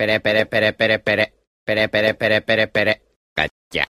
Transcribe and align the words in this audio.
Pere 0.00 0.18
pere 0.18 0.46
pere 0.46 0.72
pere 0.72 0.98
pere. 0.98 1.24
Pere 1.62 1.90
pere 1.90 2.14
pere 2.14 2.40
pere 2.40 2.68
pere. 2.68 2.92
Gotcha. 3.36 3.89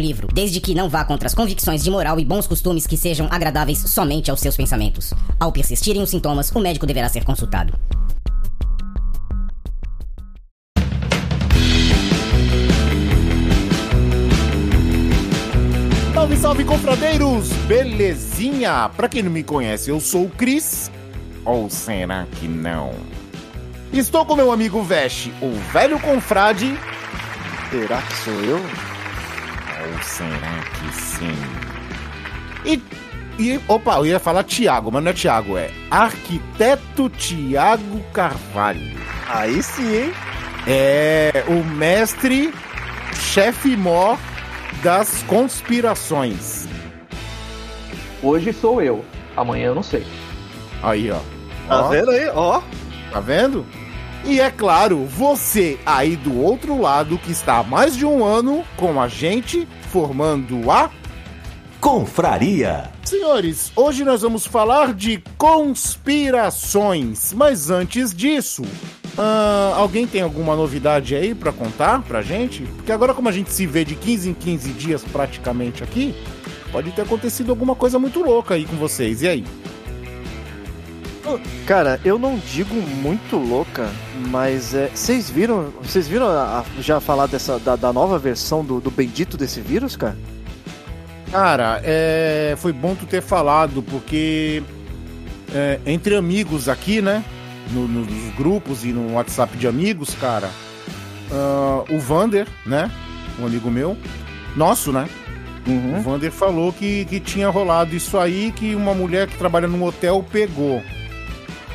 livro, 0.00 0.28
desde 0.32 0.60
que 0.60 0.74
não 0.74 0.88
vá 0.88 1.04
contra 1.04 1.26
as 1.26 1.34
convicções 1.34 1.82
de 1.82 1.90
moral 1.90 2.18
e 2.18 2.24
bons 2.24 2.46
costumes 2.46 2.86
que 2.86 2.96
sejam 2.96 3.28
agradáveis 3.30 3.78
somente 3.78 4.30
aos 4.30 4.40
seus 4.40 4.56
pensamentos. 4.56 5.12
Ao 5.38 5.52
persistirem 5.52 6.02
os 6.02 6.10
sintomas, 6.10 6.50
o 6.50 6.60
médico 6.60 6.86
deverá 6.86 7.08
ser 7.08 7.24
consultado. 7.24 7.72
Salve, 16.14 16.36
salve, 16.36 16.64
confradeiros! 16.64 17.48
Belezinha? 17.66 18.90
Pra 18.96 19.08
quem 19.08 19.22
não 19.22 19.30
me 19.30 19.42
conhece, 19.42 19.90
eu 19.90 20.00
sou 20.00 20.24
o 20.24 20.30
Cris. 20.30 20.90
Ou 21.44 21.70
será 21.70 22.26
que 22.38 22.46
não? 22.46 22.92
Estou 23.92 24.26
com 24.26 24.36
meu 24.36 24.52
amigo 24.52 24.82
Veste, 24.82 25.32
o 25.40 25.50
velho 25.72 25.98
confrade. 25.98 26.78
Será 27.70 28.02
que 28.02 28.14
sou 28.16 28.34
eu? 28.44 28.60
Ou 29.90 30.02
será 30.02 30.60
que 30.74 30.94
sim? 30.94 31.36
E, 32.64 32.82
e 33.38 33.60
opa, 33.68 33.96
eu 33.96 34.06
ia 34.06 34.18
falar 34.18 34.44
Tiago, 34.44 34.90
mas 34.92 35.02
não 35.02 35.10
é 35.10 35.14
Tiago, 35.14 35.56
é 35.56 35.70
Arquiteto 35.90 37.08
Tiago 37.10 38.00
Carvalho. 38.12 38.98
Aí 39.28 39.62
sim, 39.62 40.04
hein? 40.04 40.12
É 40.66 41.44
o 41.48 41.64
mestre, 41.64 42.52
chefe 43.14 43.76
mó 43.76 44.16
das 44.82 45.22
conspirações. 45.22 46.68
Hoje 48.22 48.52
sou 48.52 48.82
eu, 48.82 49.04
amanhã 49.36 49.68
eu 49.68 49.74
não 49.74 49.82
sei. 49.82 50.06
Aí, 50.82 51.10
ó. 51.10 51.20
Tá 51.68 51.82
Ó, 51.84 51.88
vendo 51.88 52.10
aí? 52.10 52.28
Ó. 52.28 52.60
Tá 53.12 53.20
vendo? 53.20 53.64
E 54.24 54.40
é 54.40 54.50
claro, 54.50 55.04
você 55.04 55.78
aí 55.86 56.16
do 56.16 56.42
outro 56.42 56.80
lado 56.80 57.18
que 57.18 57.30
está 57.30 57.58
há 57.58 57.62
mais 57.62 57.96
de 57.96 58.04
um 58.04 58.24
ano 58.24 58.64
com 58.76 59.00
a 59.00 59.08
gente 59.08 59.66
formando 59.88 60.70
a. 60.70 60.90
Confraria. 61.80 62.90
Senhores, 63.04 63.72
hoje 63.76 64.04
nós 64.04 64.22
vamos 64.22 64.44
falar 64.44 64.92
de 64.92 65.22
conspirações. 65.36 67.32
Mas 67.32 67.70
antes 67.70 68.12
disso, 68.12 68.62
ah, 69.16 69.74
alguém 69.76 70.06
tem 70.06 70.20
alguma 70.20 70.56
novidade 70.56 71.14
aí 71.14 71.34
pra 71.34 71.52
contar 71.52 72.02
pra 72.02 72.20
gente? 72.20 72.62
Porque 72.62 72.90
agora, 72.90 73.14
como 73.14 73.28
a 73.28 73.32
gente 73.32 73.52
se 73.52 73.64
vê 73.66 73.84
de 73.84 73.94
15 73.94 74.30
em 74.30 74.34
15 74.34 74.72
dias 74.72 75.04
praticamente 75.04 75.84
aqui, 75.84 76.14
pode 76.72 76.90
ter 76.90 77.02
acontecido 77.02 77.50
alguma 77.50 77.76
coisa 77.76 77.98
muito 77.98 78.20
louca 78.22 78.54
aí 78.54 78.64
com 78.64 78.76
vocês. 78.76 79.22
E 79.22 79.28
aí? 79.28 79.44
Cara, 81.66 82.00
eu 82.04 82.18
não 82.18 82.38
digo 82.38 82.74
muito 82.74 83.36
louca, 83.36 83.88
mas 84.30 84.74
é. 84.74 84.88
Vocês 84.94 85.28
viram. 85.28 85.72
Vocês 85.82 86.06
viram 86.08 86.26
a- 86.28 86.60
a- 86.60 86.80
já 86.80 87.00
falar 87.00 87.26
dessa 87.26 87.58
da, 87.58 87.76
da 87.76 87.92
nova 87.92 88.18
versão 88.18 88.64
do, 88.64 88.80
do 88.80 88.90
bendito 88.90 89.36
desse 89.36 89.60
vírus, 89.60 89.96
cara? 89.96 90.16
Cara, 91.30 91.80
é, 91.84 92.54
foi 92.58 92.72
bom 92.72 92.94
tu 92.94 93.04
ter 93.04 93.20
falado, 93.20 93.82
porque 93.82 94.62
é, 95.54 95.78
entre 95.86 96.16
amigos 96.16 96.68
aqui, 96.68 97.02
né? 97.02 97.22
no- 97.70 97.86
no- 97.86 98.04
nos 98.06 98.34
grupos 98.34 98.82
e 98.82 98.88
no 98.94 99.12
WhatsApp 99.12 99.54
de 99.58 99.66
amigos, 99.68 100.14
cara, 100.18 100.48
ah, 101.30 101.84
o 101.90 101.98
Vander, 101.98 102.46
né? 102.64 102.90
Um 103.38 103.44
amigo 103.44 103.70
meu, 103.70 103.94
nosso, 104.56 104.90
né? 104.90 105.06
O 105.66 106.00
Vander 106.02 106.32
falou 106.32 106.72
que, 106.72 107.04
que 107.04 107.20
tinha 107.20 107.46
rolado 107.50 107.94
isso 107.94 108.16
aí, 108.16 108.50
que 108.56 108.74
uma 108.74 108.94
mulher 108.94 109.26
que 109.28 109.36
trabalha 109.36 109.68
num 109.68 109.82
hotel 109.84 110.24
pegou. 110.32 110.82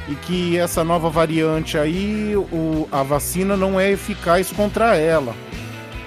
E 0.09 0.15
que 0.15 0.57
essa 0.57 0.83
nova 0.83 1.09
variante 1.09 1.77
aí, 1.77 2.33
o, 2.35 2.87
a 2.91 3.03
vacina 3.03 3.55
não 3.55 3.79
é 3.79 3.91
eficaz 3.91 4.51
contra 4.51 4.95
ela 4.97 5.33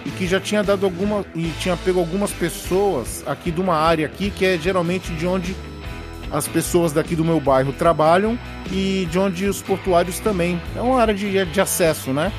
e 0.05 0.11
que 0.11 0.27
já 0.27 0.39
tinha 0.39 0.62
dado 0.62 0.84
alguma 0.84 1.25
e 1.34 1.51
tinha 1.59 1.77
pego 1.77 1.99
algumas 1.99 2.31
pessoas 2.31 3.25
aqui 3.27 3.51
de 3.51 3.61
uma 3.61 3.75
área 3.75 4.07
aqui 4.07 4.31
que 4.31 4.45
é 4.45 4.57
geralmente 4.59 5.11
de 5.15 5.27
onde 5.27 5.57
as 6.31 6.47
pessoas 6.47 6.93
daqui 6.93 7.17
do 7.17 7.25
meu 7.25 7.41
bairro 7.41 7.73
trabalham 7.73 8.39
e 8.71 9.09
de 9.11 9.19
onde 9.19 9.47
os 9.47 9.62
portuários 9.62 10.21
também. 10.21 10.61
É 10.77 10.81
uma 10.83 11.01
área 11.01 11.15
de, 11.15 11.45
de 11.47 11.61
acesso, 11.61 12.11
né? 12.11 12.31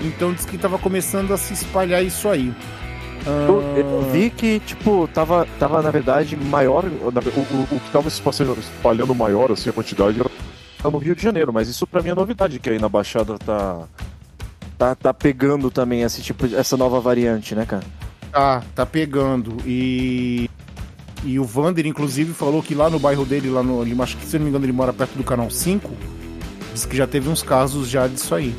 Então 0.00 0.32
diz 0.32 0.44
que 0.44 0.56
estava 0.56 0.78
começando 0.78 1.32
a 1.32 1.36
se 1.38 1.54
espalhar 1.54 2.04
isso 2.04 2.28
aí. 2.28 2.52
Eu, 3.24 3.62
eu 3.76 4.10
vi 4.12 4.30
que, 4.30 4.58
tipo, 4.60 5.08
tava, 5.14 5.46
tava 5.58 5.80
na 5.80 5.90
verdade 5.92 6.36
maior. 6.36 6.84
O, 6.84 7.08
o- 7.08 7.66
o 7.76 7.80
que 7.80 7.90
tava 7.92 8.10
se 8.10 8.16
espalhando, 8.20 8.58
espalhando 8.58 9.14
maior, 9.14 9.52
assim, 9.52 9.70
a 9.70 9.72
quantidade 9.72 10.18
era 10.18 10.28
no 10.90 10.98
Rio 10.98 11.14
de 11.14 11.22
Janeiro, 11.22 11.52
mas 11.52 11.68
isso 11.68 11.86
pra 11.86 12.02
mim 12.02 12.10
é 12.10 12.14
novidade, 12.14 12.58
que 12.58 12.70
aí 12.70 12.78
na 12.78 12.88
Baixada 12.88 13.38
tá. 13.38 13.82
Tá, 14.78 14.94
tá 14.96 15.14
pegando 15.14 15.70
também 15.70 16.02
esse 16.02 16.20
tipo, 16.22 16.44
essa 16.56 16.76
nova 16.76 16.98
variante, 17.00 17.54
né, 17.54 17.64
cara? 17.64 17.84
Tá, 18.32 18.62
tá 18.74 18.86
pegando. 18.86 19.56
E. 19.64 20.50
E 21.24 21.38
o 21.38 21.44
Vander, 21.44 21.86
inclusive, 21.86 22.32
falou 22.32 22.60
que 22.60 22.74
lá 22.74 22.90
no 22.90 22.98
bairro 22.98 23.24
dele, 23.24 23.48
lá 23.48 23.62
no. 23.62 23.82
Ele, 23.82 24.00
acho 24.02 24.16
que 24.16 24.26
se 24.26 24.36
não 24.38 24.44
me 24.44 24.50
engano, 24.50 24.64
ele 24.64 24.72
mora 24.72 24.92
perto 24.92 25.16
do 25.16 25.22
canal 25.22 25.48
5. 25.50 25.88
Diz 26.74 26.84
que 26.84 26.96
já 26.96 27.06
teve 27.06 27.28
uns 27.28 27.42
casos 27.42 27.88
já 27.88 28.08
disso 28.08 28.34
aí. 28.34 28.52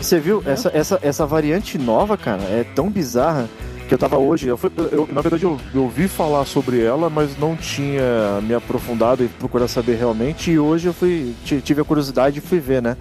Você 0.00 0.18
viu? 0.18 0.42
Essa, 0.46 0.70
essa, 0.72 0.98
essa 1.02 1.26
variante 1.26 1.76
nova, 1.76 2.16
cara, 2.16 2.42
é 2.44 2.64
tão 2.64 2.88
bizarra 2.88 3.46
que 3.90 3.94
eu 3.94 3.98
tava 3.98 4.18
hoje. 4.18 4.46
Eu 4.46 4.56
fui- 4.56 4.70
eu- 4.92 5.08
na 5.12 5.20
verdade, 5.20 5.42
eu, 5.42 5.58
eu 5.74 5.82
ouvi 5.82 6.06
falar 6.06 6.44
sobre 6.44 6.80
ela, 6.80 7.10
mas 7.10 7.36
não 7.36 7.56
tinha 7.56 8.40
me 8.40 8.54
aprofundado 8.54 9.24
e 9.24 9.26
procurar 9.28 9.66
saber 9.66 9.96
realmente. 9.96 10.52
E 10.52 10.58
hoje 10.60 10.86
eu 10.86 10.92
fui. 10.94 11.34
ti- 11.44 11.60
Tive 11.60 11.80
a 11.80 11.84
curiosidade 11.84 12.38
e 12.38 12.40
fui 12.40 12.60
ver, 12.60 12.80
né? 12.80 12.96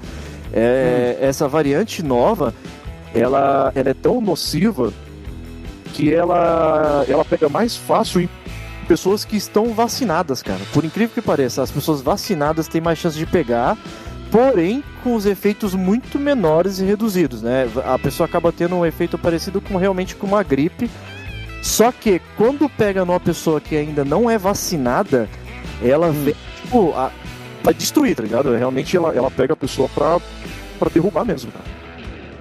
É, 0.52 1.16
Essa 1.22 1.48
variante 1.48 2.02
nova, 2.02 2.56
ela, 3.14 3.72
ela 3.76 3.90
é 3.90 3.94
tão 3.94 4.20
nociva 4.20 4.92
que 5.94 6.12
ela, 6.12 7.06
ela 7.08 7.24
pega 7.24 7.48
mais 7.48 7.76
fácil 7.78 8.22
em 8.22 8.30
pessoas 8.88 9.24
que 9.24 9.38
estão 9.38 9.68
vacinadas, 9.76 10.42
cara. 10.42 10.60
Por 10.74 10.84
incrível 10.84 11.14
que 11.14 11.22
pareça, 11.22 11.62
as 11.62 11.70
pessoas 11.70 12.02
vacinadas 12.02 12.68
têm 12.68 12.82
mais 12.82 12.98
chance 12.98 13.16
de 13.16 13.28
pegar, 13.28 13.78
porém 14.32 14.84
com 15.04 15.16
os 15.16 15.26
efeitos 15.26 15.74
muito 15.74 16.20
menores 16.20 16.80
e 16.80 16.86
reduzidos, 16.86 17.42
né? 17.42 17.70
A 17.86 17.98
pessoa 17.98 18.28
acaba 18.28 18.52
tendo 18.52 18.76
um 18.76 18.86
efeito 18.86 19.18
parecido 19.18 19.60
com 19.62 19.78
realmente 19.78 20.16
com 20.16 20.28
uma 20.28 20.44
gripe. 20.44 20.90
Só 21.62 21.92
que 21.92 22.22
quando 22.38 22.70
pega 22.70 23.04
numa 23.04 23.20
pessoa 23.20 23.60
que 23.60 23.76
ainda 23.76 24.06
não 24.06 24.30
é 24.30 24.38
vacinada, 24.38 25.28
ela 25.84 26.12
vem, 26.12 26.36
tipo, 26.62 26.94
a, 26.96 27.12
pra 27.62 27.74
destruir, 27.74 28.16
tá 28.16 28.24
ligado? 28.24 28.56
Realmente 28.56 28.96
ela, 28.96 29.14
ela 29.14 29.30
pega 29.30 29.54
a 29.54 29.58
pessoa 29.58 29.90
pra, 29.90 30.20
pra 30.78 30.90
derrubar 30.90 31.26
mesmo, 31.26 31.52
cara. 31.52 31.80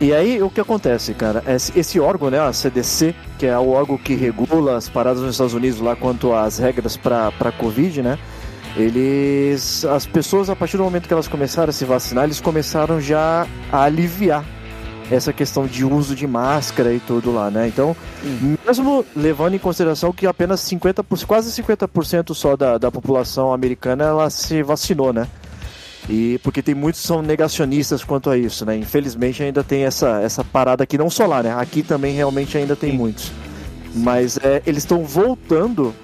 E 0.00 0.14
aí, 0.14 0.40
o 0.40 0.48
que 0.48 0.60
acontece, 0.60 1.12
cara? 1.12 1.42
Esse, 1.44 1.76
esse 1.76 1.98
órgão, 1.98 2.30
né, 2.30 2.38
a 2.38 2.52
CDC, 2.52 3.12
que 3.36 3.46
é 3.46 3.58
o 3.58 3.70
órgão 3.70 3.98
que 3.98 4.14
regula 4.14 4.76
as 4.76 4.88
paradas 4.88 5.20
nos 5.20 5.32
Estados 5.32 5.54
Unidos 5.54 5.80
lá 5.80 5.96
quanto 5.96 6.32
às 6.32 6.58
regras 6.58 6.96
para 6.96 7.32
para 7.32 7.50
Covid, 7.50 8.02
né? 8.02 8.16
Eles, 8.76 9.84
as 9.84 10.06
pessoas 10.06 10.48
a 10.50 10.56
partir 10.56 10.76
do 10.76 10.84
momento 10.84 11.06
que 11.06 11.12
elas 11.12 11.28
começaram 11.28 11.70
a 11.70 11.72
se 11.72 11.84
vacinar, 11.84 12.24
eles 12.24 12.40
começaram 12.40 13.00
já 13.00 13.46
a 13.72 13.82
aliviar 13.82 14.44
essa 15.10 15.32
questão 15.32 15.66
de 15.66 15.84
uso 15.84 16.14
de 16.14 16.26
máscara 16.26 16.92
e 16.92 17.00
tudo 17.00 17.32
lá, 17.32 17.50
né? 17.50 17.66
Então, 17.66 17.96
mesmo 18.66 19.04
levando 19.16 19.54
em 19.54 19.58
consideração 19.58 20.12
que 20.12 20.26
apenas 20.26 20.60
50%, 20.60 21.24
quase 21.26 21.62
50% 21.62 22.34
só 22.34 22.56
da, 22.56 22.78
da 22.78 22.90
população 22.90 23.52
americana 23.52 24.04
ela 24.04 24.30
se 24.30 24.62
vacinou, 24.62 25.12
né? 25.12 25.26
E 26.08 26.38
porque 26.42 26.62
tem 26.62 26.74
muitos 26.74 27.02
que 27.02 27.06
são 27.06 27.20
negacionistas 27.20 28.02
quanto 28.02 28.30
a 28.30 28.36
isso, 28.36 28.64
né? 28.64 28.76
Infelizmente 28.76 29.42
ainda 29.42 29.62
tem 29.62 29.84
essa, 29.84 30.20
essa 30.20 30.44
parada 30.44 30.84
aqui, 30.84 30.96
não 30.96 31.10
só 31.10 31.26
lá, 31.26 31.42
né? 31.42 31.54
Aqui 31.54 31.82
também 31.82 32.14
realmente 32.14 32.56
ainda 32.56 32.76
tem 32.76 32.92
muitos. 32.92 33.30
Mas 33.94 34.38
é, 34.38 34.62
eles 34.66 34.82
estão 34.82 35.04
voltando 35.04 35.94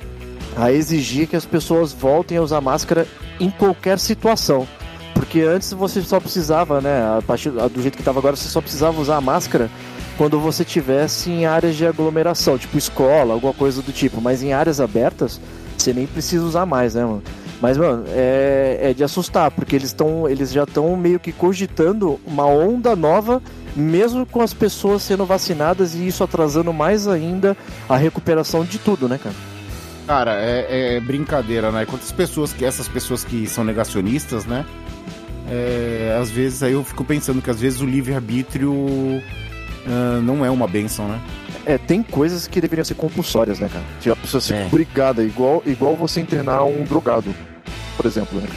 a 0.57 0.73
exigir 0.73 1.27
que 1.27 1.37
as 1.37 1.45
pessoas 1.45 1.93
voltem 1.93 2.39
a 2.39 2.43
usar 2.43 2.61
máscara 2.61 3.07
em 3.41 3.51
qualquer 3.51 3.99
situação. 3.99 4.67
Porque 5.15 5.41
antes 5.41 5.73
você 5.73 6.03
só 6.03 6.19
precisava, 6.21 6.81
né? 6.81 7.17
A 7.19 7.23
partir 7.23 7.51
do 7.51 7.81
jeito 7.81 7.95
que 7.95 8.01
estava 8.01 8.19
agora, 8.19 8.37
você 8.37 8.49
só 8.49 8.61
precisava 8.61 9.01
usar 9.01 9.17
a 9.17 9.21
máscara 9.21 9.71
quando 10.17 10.39
você 10.41 10.65
tivesse 10.65 11.31
em 11.31 11.47
áreas 11.47 11.77
de 11.77 11.87
aglomeração, 11.87 12.59
tipo 12.59 12.77
escola, 12.79 13.35
alguma 13.35 13.53
coisa 13.53 13.81
do 13.83 13.93
tipo. 13.93 14.21
Mas 14.21 14.43
em 14.43 14.53
áreas 14.53 14.81
abertas, 14.81 15.41
você 15.77 15.93
nem 15.93 16.07
precisa 16.07 16.45
usar 16.45 16.67
mais, 16.67 16.95
né, 16.95 17.05
mano? 17.05 17.23
Mas, 17.61 17.79
mano, 17.79 18.05
é, 18.09 18.79
é 18.83 18.95
de 18.95 19.03
assustar, 19.03 19.51
porque 19.51 19.75
eles, 19.75 19.93
tão, 19.93 20.29
eles 20.29 20.53
já 20.53 20.65
estão 20.65 20.95
meio 20.97 21.19
que 21.19 21.33
cogitando 21.33 22.21
uma 22.27 22.45
onda 22.45 22.95
nova, 22.95 23.41
mesmo 23.75 24.27
com 24.27 24.43
as 24.43 24.53
pessoas 24.53 25.03
sendo 25.03 25.25
vacinadas 25.25 25.95
e 25.95 26.07
isso 26.07 26.23
atrasando 26.23 26.73
mais 26.73 27.09
ainda 27.09 27.57
a 27.89 27.97
recuperação 27.97 28.65
de 28.65 28.79
tudo, 28.79 29.09
né, 29.09 29.19
cara? 29.19 29.35
Cara, 30.07 30.35
é, 30.35 30.97
é 30.97 31.01
brincadeira, 31.01 31.71
né? 31.71 31.87
Quantas 31.87 32.13
pessoas 32.13 32.53
que 32.53 32.65
essas 32.65 32.87
pessoas 32.89 33.25
que 33.25 33.47
são 33.49 33.65
negacionistas, 33.65 34.45
né? 34.45 34.65
É, 35.51 36.17
às 36.21 36.31
vezes 36.31 36.63
aí 36.63 36.73
eu 36.73 36.85
fico 36.85 37.05
pensando 37.05 37.41
que 37.41 37.51
às 37.51 37.61
vezes 37.61 37.81
o 37.81 37.87
livre-arbítrio 37.87 38.73
uh, 38.73 39.23
não 40.23 40.45
é 40.45 40.51
uma 40.51 40.67
benção, 40.67 41.09
né? 41.09 41.21
É, 41.67 41.79
tem 41.79 42.03
coisas 42.03 42.47
que 42.47 42.61
deveriam 42.61 42.85
ser 42.85 42.95
compulsórias, 42.95 43.59
né, 43.59 43.69
cara? 43.73 43.85
Tipo, 44.01 44.13
a 44.13 44.17
pessoa 44.17 44.41
ser 44.41 44.55
É. 44.55 44.67
obrigada, 44.67 45.23
igual, 45.23 45.63
igual 45.65 45.97
você 45.97 46.21
internar 46.21 46.63
um 46.65 46.85
drogado, 46.85 47.35
por 47.97 48.05
exemplo, 48.05 48.39
né? 48.41 48.49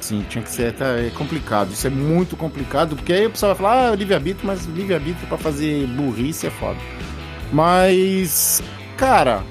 Sim, 0.00 0.24
tinha 0.28 0.42
que 0.42 0.50
ser 0.50 0.68
até 0.68 1.06
é 1.06 1.10
complicado. 1.10 1.72
Isso 1.72 1.86
é 1.86 1.90
muito 1.90 2.36
complicado, 2.36 2.94
porque 2.96 3.12
aí 3.12 3.26
o 3.26 3.30
pessoal 3.30 3.54
vai 3.54 3.62
falar, 3.62 3.90
ah, 3.90 3.94
livre-arbítrio, 3.94 4.46
mas 4.46 4.64
livre-arbítrio 4.64 5.26
pra 5.26 5.36
fazer 5.36 5.86
burrice 5.88 6.46
é 6.46 6.50
foda. 6.50 6.78
Mas, 7.52 8.62
cara. 8.96 9.42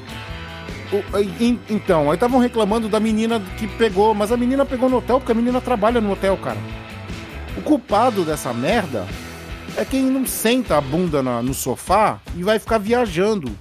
Então, 1.69 2.09
aí 2.09 2.15
estavam 2.15 2.39
reclamando 2.39 2.87
da 2.87 2.99
menina 2.99 3.39
que 3.57 3.67
pegou, 3.67 4.13
mas 4.13 4.31
a 4.31 4.37
menina 4.37 4.65
pegou 4.65 4.89
no 4.89 4.97
hotel 4.97 5.19
porque 5.19 5.31
a 5.31 5.35
menina 5.35 5.59
trabalha 5.61 5.99
no 5.99 6.11
hotel, 6.11 6.37
cara. 6.37 6.57
O 7.57 7.61
culpado 7.61 8.23
dessa 8.23 8.53
merda 8.53 9.05
é 9.77 9.83
quem 9.85 10.03
não 10.03 10.25
senta 10.25 10.77
a 10.77 10.81
bunda 10.81 11.23
na- 11.23 11.41
no 11.41 11.53
sofá 11.53 12.19
e 12.35 12.43
vai 12.43 12.59
ficar 12.59 12.77
viajando 12.77 13.51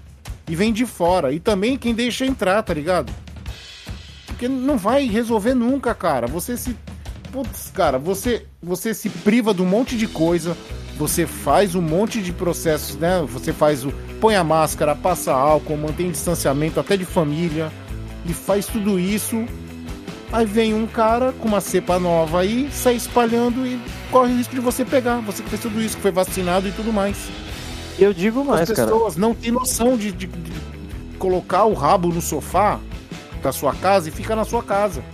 e 0.48 0.54
vem 0.54 0.72
de 0.72 0.84
fora. 0.86 1.32
E 1.32 1.40
também 1.40 1.76
quem 1.76 1.94
deixa 1.94 2.26
entrar, 2.26 2.62
tá 2.62 2.74
ligado? 2.74 3.12
Porque 4.26 4.48
não 4.48 4.76
vai 4.76 5.06
resolver 5.06 5.54
nunca, 5.54 5.94
cara. 5.94 6.26
Você 6.26 6.56
se. 6.56 6.76
Putz, 7.32 7.70
cara, 7.74 7.98
você, 7.98 8.46
você 8.62 8.92
se 8.94 9.08
priva 9.08 9.52
de 9.54 9.62
um 9.62 9.66
monte 9.66 9.96
de 9.96 10.06
coisa. 10.06 10.56
Você 10.98 11.26
faz 11.26 11.74
um 11.74 11.82
monte 11.82 12.22
de 12.22 12.32
processos, 12.32 12.96
né? 12.96 13.24
Você 13.32 13.52
faz 13.52 13.84
o. 13.84 13.92
Põe 14.20 14.36
a 14.36 14.44
máscara, 14.44 14.94
passa 14.94 15.32
álcool, 15.32 15.76
mantém 15.76 16.10
distanciamento 16.10 16.78
até 16.80 16.96
de 16.96 17.04
família. 17.04 17.70
E 18.26 18.32
faz 18.32 18.66
tudo 18.66 18.98
isso. 18.98 19.44
Aí 20.32 20.46
vem 20.46 20.72
um 20.74 20.86
cara 20.86 21.32
com 21.32 21.46
uma 21.46 21.60
cepa 21.60 21.98
nova 21.98 22.40
aí, 22.40 22.68
sai 22.72 22.94
espalhando 22.96 23.66
e 23.66 23.78
corre 24.10 24.32
o 24.32 24.36
risco 24.36 24.54
de 24.54 24.60
você 24.60 24.84
pegar. 24.84 25.20
Você 25.20 25.42
que 25.42 25.50
fez 25.50 25.62
tudo 25.62 25.80
isso, 25.80 25.96
que 25.96 26.02
foi 26.02 26.10
vacinado 26.10 26.66
e 26.68 26.72
tudo 26.72 26.92
mais. 26.92 27.16
Eu 27.98 28.12
digo 28.12 28.40
As 28.40 28.46
mais, 28.46 28.70
cara. 28.72 28.88
pessoas 28.90 29.16
não 29.16 29.34
têm 29.34 29.52
noção 29.52 29.96
de, 29.96 30.10
de- 30.10 30.26
de 30.26 30.52
colocar 31.18 31.64
o 31.64 31.74
rabo 31.74 32.08
no 32.08 32.20
sofá 32.20 32.80
da 33.42 33.52
sua 33.52 33.72
casa 33.74 34.08
e 34.08 34.12
fica 34.12 34.34
na 34.34 34.44
sua 34.44 34.62
casa. 34.62 35.04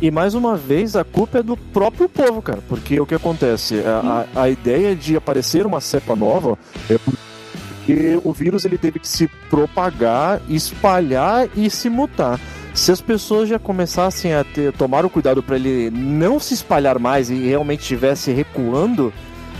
E 0.00 0.10
mais 0.10 0.34
uma 0.34 0.56
vez, 0.56 0.94
a 0.94 1.04
culpa 1.04 1.38
é 1.38 1.42
do 1.42 1.56
próprio 1.56 2.08
povo, 2.08 2.42
cara. 2.42 2.58
Porque 2.68 3.00
o 3.00 3.06
que 3.06 3.14
acontece? 3.14 3.80
A, 3.80 4.26
a, 4.34 4.42
a 4.42 4.50
ideia 4.50 4.94
de 4.94 5.16
aparecer 5.16 5.64
uma 5.64 5.80
cepa 5.80 6.14
nova 6.14 6.58
é 6.90 6.98
porque 6.98 8.20
o 8.22 8.32
vírus 8.32 8.64
ele 8.64 8.76
teve 8.76 8.98
que 8.98 9.08
se 9.08 9.28
propagar, 9.48 10.40
espalhar 10.48 11.48
e 11.56 11.70
se 11.70 11.88
mutar. 11.88 12.38
Se 12.74 12.92
as 12.92 13.00
pessoas 13.00 13.48
já 13.48 13.58
começassem 13.58 14.34
a 14.34 14.44
ter, 14.44 14.70
tomar 14.72 15.06
o 15.06 15.10
cuidado 15.10 15.42
para 15.42 15.56
ele 15.56 15.90
não 15.90 16.38
se 16.38 16.52
espalhar 16.52 16.98
mais 16.98 17.30
e 17.30 17.34
realmente 17.34 17.80
estivesse 17.80 18.32
recuando, 18.32 19.10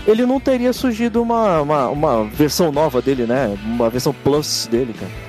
ele 0.06 0.26
não 0.26 0.38
teria 0.38 0.72
surgido 0.72 1.22
uma, 1.22 1.62
uma, 1.62 1.88
uma 1.88 2.24
versão 2.24 2.70
nova 2.70 3.00
dele, 3.00 3.24
né? 3.24 3.56
Uma 3.64 3.88
versão 3.88 4.14
plus 4.22 4.68
dele, 4.70 4.92
cara. 4.92 5.25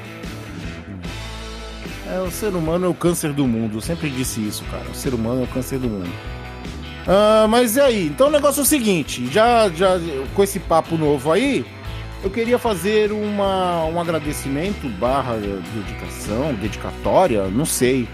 É, 2.10 2.20
o 2.22 2.32
ser 2.32 2.56
humano 2.56 2.86
é 2.86 2.90
o 2.90 2.94
câncer 2.94 3.34
do 3.34 3.46
mundo. 3.46 3.78
Eu 3.78 3.82
sempre 3.82 4.10
disse 4.10 4.40
isso, 4.40 4.64
cara. 4.66 4.86
O 4.90 4.96
ser 4.96 5.14
humano 5.14 5.42
é 5.42 5.44
o 5.44 5.48
câncer 5.48 5.78
do 5.78 5.90
mundo. 5.90 6.10
Ah, 7.06 7.48
mas 7.50 7.76
e 7.76 7.82
aí? 7.82 8.08
Então 8.08 8.28
o 8.28 8.32
negócio 8.32 8.60
é 8.60 8.64
o 8.64 8.66
seguinte: 8.66 9.28
já, 9.32 9.70
já 9.70 10.00
com 10.34 10.44
esse 10.44 10.60
papo 10.60 10.98
novo 10.98 11.32
aí, 11.32 11.66
eu 12.24 12.30
queria 12.30 12.58
fazer 12.58 13.12
uma, 13.12 13.86
um 13.86 14.00
agradecimento 14.00 14.90
barra 15.00 15.36
dedicação, 15.74 16.54
dedicatória, 16.56 17.48
não 17.48 17.66
sei. 17.66 18.08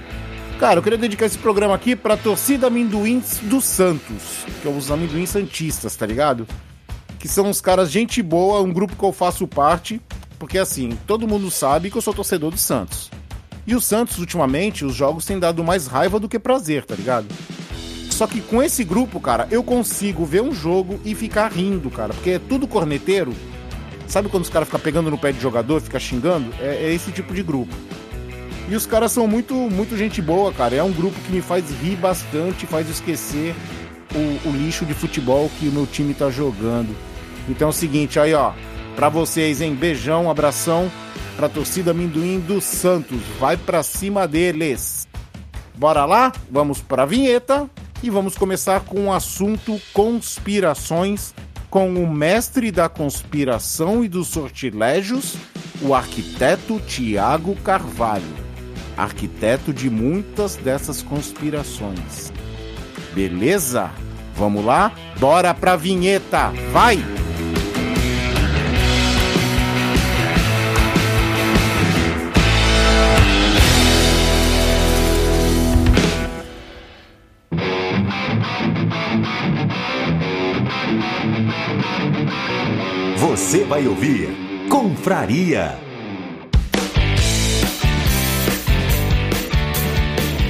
Cara, 0.60 0.80
eu 0.80 0.84
queria 0.84 0.98
dedicar 0.98 1.26
esse 1.26 1.38
programa 1.38 1.74
aqui 1.74 1.96
pra 1.96 2.16
torcida 2.16 2.68
amendoins 2.68 3.40
do 3.44 3.60
Santos, 3.60 4.46
que 4.62 4.68
é 4.68 4.72
os 4.72 4.92
amendoins 4.92 5.30
santistas, 5.30 5.96
tá 5.96 6.06
ligado? 6.06 6.48
Que 7.20 7.28
são 7.28 7.48
uns 7.48 7.60
caras 7.60 7.92
gente 7.92 8.22
boa, 8.22 8.62
um 8.62 8.72
grupo 8.72 8.96
que 8.96 9.04
eu 9.04 9.12
faço 9.12 9.48
parte, 9.48 10.00
porque 10.38 10.58
assim, 10.58 10.98
todo 11.08 11.28
mundo 11.28 11.50
sabe 11.50 11.90
que 11.90 11.98
eu 11.98 12.02
sou 12.02 12.14
torcedor 12.14 12.52
do 12.52 12.58
Santos. 12.58 13.10
E 13.66 13.76
o 13.76 13.82
Santos, 13.82 14.18
ultimamente, 14.18 14.84
os 14.84 14.94
jogos 14.94 15.26
têm 15.26 15.40
dado 15.40 15.64
mais 15.64 15.88
raiva 15.88 16.20
do 16.20 16.28
que 16.28 16.38
prazer, 16.38 16.86
tá 16.86 16.96
ligado? 16.96 17.28
Só 18.10 18.28
que 18.28 18.42
com 18.42 18.62
esse 18.62 18.84
grupo, 18.84 19.20
cara, 19.20 19.48
eu 19.50 19.64
consigo 19.64 20.26
ver 20.26 20.42
um 20.42 20.54
jogo 20.54 21.00
e 21.04 21.16
ficar 21.16 21.52
rindo, 21.52 21.90
cara, 21.90 22.14
porque 22.14 22.32
é 22.32 22.40
tudo 22.40 22.68
corneteiro. 22.68 23.34
Sabe 24.08 24.30
quando 24.30 24.44
os 24.44 24.50
caras 24.50 24.68
ficam 24.68 24.80
pegando 24.80 25.10
no 25.10 25.18
pé 25.18 25.32
de 25.32 25.40
jogador, 25.40 25.82
fica 25.82 26.00
xingando? 26.00 26.54
É, 26.60 26.86
é 26.86 26.94
esse 26.94 27.12
tipo 27.12 27.34
de 27.34 27.42
grupo. 27.42 27.74
E 28.70 28.76
os 28.76 28.86
caras 28.86 29.12
são 29.12 29.28
muito, 29.28 29.54
muito 29.56 29.98
gente 29.98 30.22
boa, 30.22 30.52
cara. 30.54 30.76
É 30.76 30.84
um 30.84 30.92
grupo 30.92 31.20
que 31.22 31.32
me 31.32 31.42
faz 31.42 31.66
rir 31.82 31.96
bastante, 31.96 32.66
faz 32.66 32.90
esquecer 32.90 33.56
o, 34.14 34.50
o 34.50 34.52
lixo 34.52 34.86
de 34.86 34.94
futebol 34.94 35.50
que 35.60 35.68
o 35.68 35.72
meu 35.72 35.88
time 35.88 36.14
tá 36.14 36.30
jogando. 36.30 36.96
Então 37.50 37.68
é 37.68 37.72
o 37.72 37.74
seguinte, 37.74 38.20
aí 38.20 38.34
ó, 38.34 38.54
pra 38.96 39.10
vocês, 39.10 39.62
hein? 39.62 39.76
Beijão, 39.76 40.30
abração 40.30 40.92
pra 41.36 41.50
torcida 41.50 41.92
amendoim 41.92 42.40
do 42.40 42.62
Santos. 42.62 43.22
Vai 43.40 43.58
pra 43.58 43.84
cima 43.84 44.28
deles. 44.28 45.08
Bora 45.76 46.06
lá? 46.06 46.32
Vamos 46.50 46.82
pra 46.82 47.06
vinheta 47.06 47.70
e 48.02 48.10
vamos 48.10 48.38
começar 48.38 48.82
com 48.82 49.08
o 49.08 49.14
assunto 49.14 49.80
conspirações 49.94 51.34
com 51.74 51.92
o 51.92 52.08
mestre 52.08 52.70
da 52.70 52.88
conspiração 52.88 54.04
e 54.04 54.08
dos 54.08 54.28
sortilégios, 54.28 55.36
o 55.82 55.96
arquiteto 55.96 56.80
Tiago 56.82 57.56
Carvalho, 57.64 58.22
arquiteto 58.96 59.74
de 59.74 59.90
muitas 59.90 60.56
dessas 60.56 61.02
conspirações. 61.02 62.32
Beleza? 63.16 63.90
Vamos 64.36 64.64
lá? 64.64 64.92
Bora 65.20 65.52
pra 65.52 65.76
vinheta! 65.76 66.54
Vai! 66.72 67.23
Você 83.54 83.64
vai 83.66 83.88
ouvir 83.88 84.30
Confraria. 84.68 85.78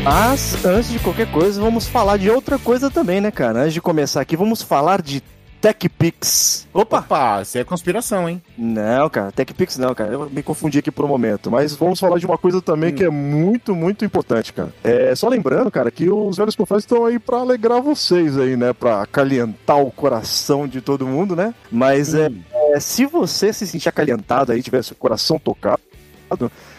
Mas, 0.06 0.64
antes 0.64 0.90
de 0.90 1.00
qualquer 1.00 1.30
coisa, 1.30 1.60
vamos 1.60 1.86
falar 1.86 2.16
de 2.16 2.30
outra 2.30 2.58
coisa 2.58 2.90
também, 2.90 3.20
né, 3.20 3.30
cara? 3.30 3.64
Antes 3.64 3.74
de 3.74 3.82
começar 3.82 4.22
aqui, 4.22 4.38
vamos 4.38 4.62
falar 4.62 5.02
de 5.02 5.22
TechPix. 5.64 6.68
Opa! 6.74 7.00
Opa, 7.00 7.42
isso 7.42 7.58
é 7.58 7.64
conspiração, 7.64 8.28
hein? 8.28 8.42
Não, 8.58 9.10
cara, 9.10 9.32
TechPix 9.32 9.78
não, 9.78 9.96
cara. 9.96 10.12
Eu 10.12 10.30
me 10.30 10.44
confundi 10.44 10.80
aqui 10.80 10.92
por 10.92 11.06
um 11.06 11.08
momento. 11.08 11.50
Mas 11.50 11.74
vamos 11.74 12.02
falar 12.02 12.20
de 12.20 12.26
uma 12.26 12.38
coisa 12.38 12.62
também 12.62 12.94
que 12.94 13.02
é 13.02 13.10
muito, 13.10 13.74
muito 13.74 14.04
importante, 14.04 14.52
cara. 14.52 14.74
É 14.84 15.16
só 15.16 15.30
lembrando, 15.30 15.72
cara, 15.72 15.90
que 15.90 16.10
os 16.10 16.36
velhos 16.36 16.54
profissionais 16.54 16.84
estão 16.84 17.06
aí 17.06 17.18
pra 17.18 17.38
alegrar 17.38 17.82
vocês 17.82 18.38
aí, 18.38 18.58
né? 18.58 18.74
Pra 18.74 19.04
acalentar 19.04 19.80
o 19.80 19.90
coração 19.90 20.68
de 20.68 20.82
todo 20.82 21.08
mundo, 21.08 21.34
né? 21.34 21.54
Mas 21.72 22.14
é, 22.14 22.30
é, 22.74 22.80
se 22.80 23.06
você 23.06 23.54
se 23.54 23.68
sentir 23.68 23.88
acalentado 23.88 24.52
aí, 24.52 24.64
tiver 24.64 24.84
seu 24.84 24.96
coração 24.96 25.38
tocado, 25.38 25.80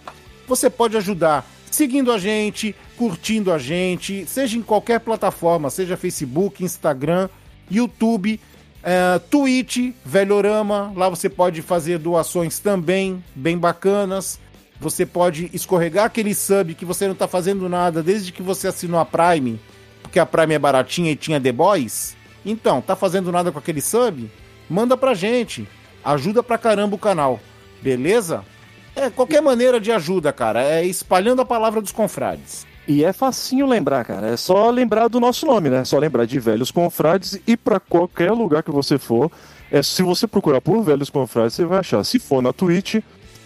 você 0.48 0.70
pode 0.70 0.98
ajudar 0.98 1.46
seguindo 1.70 2.12
a 2.12 2.18
gente, 2.18 2.76
curtindo 2.98 3.52
a 3.52 3.60
gente, 3.60 4.26
seja 4.26 4.58
em 4.58 4.62
qualquer 4.62 5.00
plataforma, 5.00 5.70
seja 5.70 5.98
Facebook, 5.98 6.64
Instagram, 6.64 7.30
YouTube, 7.70 8.40
é, 8.84 9.20
Twitch, 9.20 9.94
Velhorama. 10.06 10.94
Lá 10.96 11.10
você 11.10 11.30
pode 11.30 11.62
fazer 11.62 12.00
doações 12.00 12.60
também, 12.60 13.24
bem 13.36 13.58
bacanas. 13.58 14.40
Você 14.80 15.06
pode 15.06 15.50
escorregar 15.54 16.06
aquele 16.06 16.36
sub 16.36 16.76
que 16.76 16.86
você 16.86 17.08
não 17.08 17.16
tá 17.16 17.28
fazendo 17.28 17.68
nada 17.68 18.04
desde 18.04 18.32
que 18.32 18.42
você 18.42 18.68
assinou 18.68 19.00
a 19.00 19.06
Prime, 19.06 19.60
porque 20.04 20.20
a 20.20 20.26
Prime 20.26 20.54
é 20.54 20.60
baratinha 20.60 21.12
e 21.12 21.16
tinha 21.16 21.42
The 21.42 21.52
Boys. 21.52 22.16
Então, 22.46 22.80
tá 22.80 22.96
fazendo 22.96 23.32
nada 23.32 23.52
com 23.52 23.60
aquele 23.60 23.82
sub? 23.82 24.30
Manda 24.70 24.96
pra 24.96 25.14
gente. 25.14 25.68
Ajuda 26.04 26.44
pra 26.44 26.58
caramba 26.58 26.96
o 26.96 27.00
canal. 27.00 27.40
Beleza? 27.82 28.46
É, 28.96 29.10
qualquer 29.10 29.42
maneira 29.42 29.80
de 29.80 29.92
ajuda, 29.92 30.32
cara. 30.32 30.64
É 30.64 30.86
espalhando 30.86 31.42
a 31.42 31.46
palavra 31.46 31.82
dos 31.82 31.92
confrades. 31.92 32.66
E 32.88 33.04
é 33.04 33.12
facinho 33.12 33.68
lembrar, 33.68 34.06
cara. 34.06 34.28
É 34.28 34.38
só 34.38 34.70
lembrar 34.70 35.10
do 35.10 35.20
nosso 35.20 35.46
nome, 35.46 35.70
né? 35.70 35.80
É 35.82 35.86
só 35.86 36.00
lembrar 36.00 36.26
de 36.26 36.40
Velhos 36.40 36.72
Confrades 36.72 37.38
e 37.46 37.58
pra 37.58 37.80
qualquer 37.80 38.32
lugar 38.32 38.64
que 38.64 38.72
você 38.72 38.98
for. 38.98 39.30
É, 39.70 39.84
se 39.84 40.02
você 40.02 40.26
procurar 40.26 40.62
por 40.62 40.82
Velhos 40.82 41.10
Confrades, 41.10 41.54
você 41.54 41.66
vai 41.66 41.80
achar. 41.80 42.02
Se 42.06 42.18
for 42.18 42.42
na 42.42 42.54
Twitch, 42.54 42.96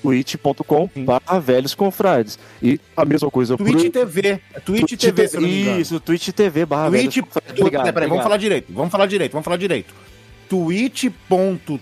twitch.com 0.04 0.90
barra 0.98 1.40
Velhos 1.40 1.74
Confrades. 1.74 2.38
E 2.62 2.80
a 2.96 3.04
mesma 3.04 3.32
coisa 3.32 3.58
Twitch 3.58 3.82
pro... 3.82 3.92
TV. 3.92 4.40
É 4.54 4.60
Twitch, 4.60 5.00
TV, 5.00 5.30
não 5.34 5.42
me 5.42 5.62
engano. 5.62 5.82
Isso, 5.82 6.00
Twitch 6.00 6.30
TV 6.30 6.64
barra 6.66 6.90
Twitch... 6.90 7.16
Velhos 7.16 7.30
Confrades. 7.34 7.60
Obrigado, 7.60 7.94
peraí, 7.94 8.10
vamos 8.10 8.24
falar 8.24 8.38
direito. 8.38 8.72
Vamos 8.72 8.92
falar 8.92 9.08
direito, 9.08 9.32
vamos 9.32 9.46
falar 9.46 9.58
direito. 9.58 9.94
twitch.tv 10.48 11.80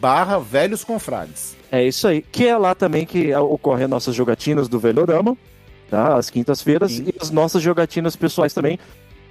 barra 0.00 0.38
Velhos 0.38 0.84
Confrades. 0.84 1.56
É 1.70 1.84
isso 1.84 2.06
aí. 2.06 2.22
Que 2.22 2.46
é 2.46 2.56
lá 2.56 2.74
também 2.74 3.06
que 3.06 3.34
ocorrem 3.34 3.84
as 3.84 3.90
nossas 3.90 4.14
jogatinas 4.14 4.68
do 4.68 4.78
Velhorama, 4.78 5.36
tá? 5.92 6.16
Às 6.16 6.30
quintas-feiras. 6.30 6.92
Sim. 6.92 7.04
E 7.08 7.14
as 7.20 7.30
nossas 7.30 7.62
jogatinas 7.62 8.16
pessoais 8.16 8.54
também. 8.54 8.78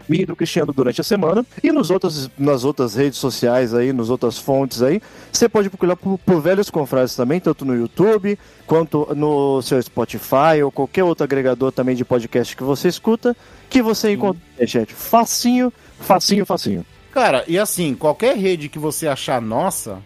Minha 0.07 0.21
e 0.23 0.25
do 0.27 0.35
Cristiano 0.35 0.71
durante 0.71 1.01
a 1.01 1.03
semana. 1.03 1.43
E 1.63 1.71
nos 1.71 1.89
outros, 1.89 2.29
nas 2.37 2.63
outras 2.63 2.93
redes 2.93 3.17
sociais 3.17 3.73
aí, 3.73 3.91
nas 3.91 4.11
outras 4.11 4.37
fontes 4.37 4.83
aí. 4.83 5.01
Você 5.31 5.49
pode 5.49 5.69
procurar 5.69 5.95
por, 5.95 6.19
por 6.19 6.39
Velhos 6.39 6.69
Confrades 6.69 7.15
também, 7.15 7.39
tanto 7.39 7.65
no 7.65 7.75
YouTube, 7.75 8.37
quanto 8.67 9.11
no 9.15 9.59
seu 9.63 9.81
Spotify 9.81 10.61
ou 10.63 10.71
qualquer 10.71 11.03
outro 11.03 11.23
agregador 11.23 11.71
também 11.71 11.95
de 11.95 12.05
podcast 12.05 12.55
que 12.55 12.63
você 12.63 12.87
escuta. 12.87 13.35
Que 13.69 13.81
você 13.81 14.11
encontra, 14.11 14.39
gente. 14.67 14.93
Facinho, 14.93 15.73
facinho, 15.99 16.45
facinho. 16.45 16.85
Cara, 17.11 17.43
e 17.47 17.57
assim, 17.57 17.95
qualquer 17.95 18.37
rede 18.37 18.69
que 18.69 18.77
você 18.77 19.07
achar 19.07 19.41
nossa, 19.41 19.97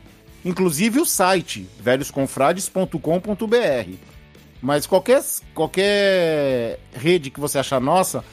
inclusive 0.45 1.01
o 1.01 1.05
site, 1.05 1.67
velhosconfrades.com.br. 1.81 4.14
Mas 4.62 4.85
qualquer, 4.88 5.24
qualquer 5.53 6.79
rede 6.93 7.29
que 7.29 7.39
você 7.39 7.59
achar 7.59 7.79
nossa, 7.79 8.24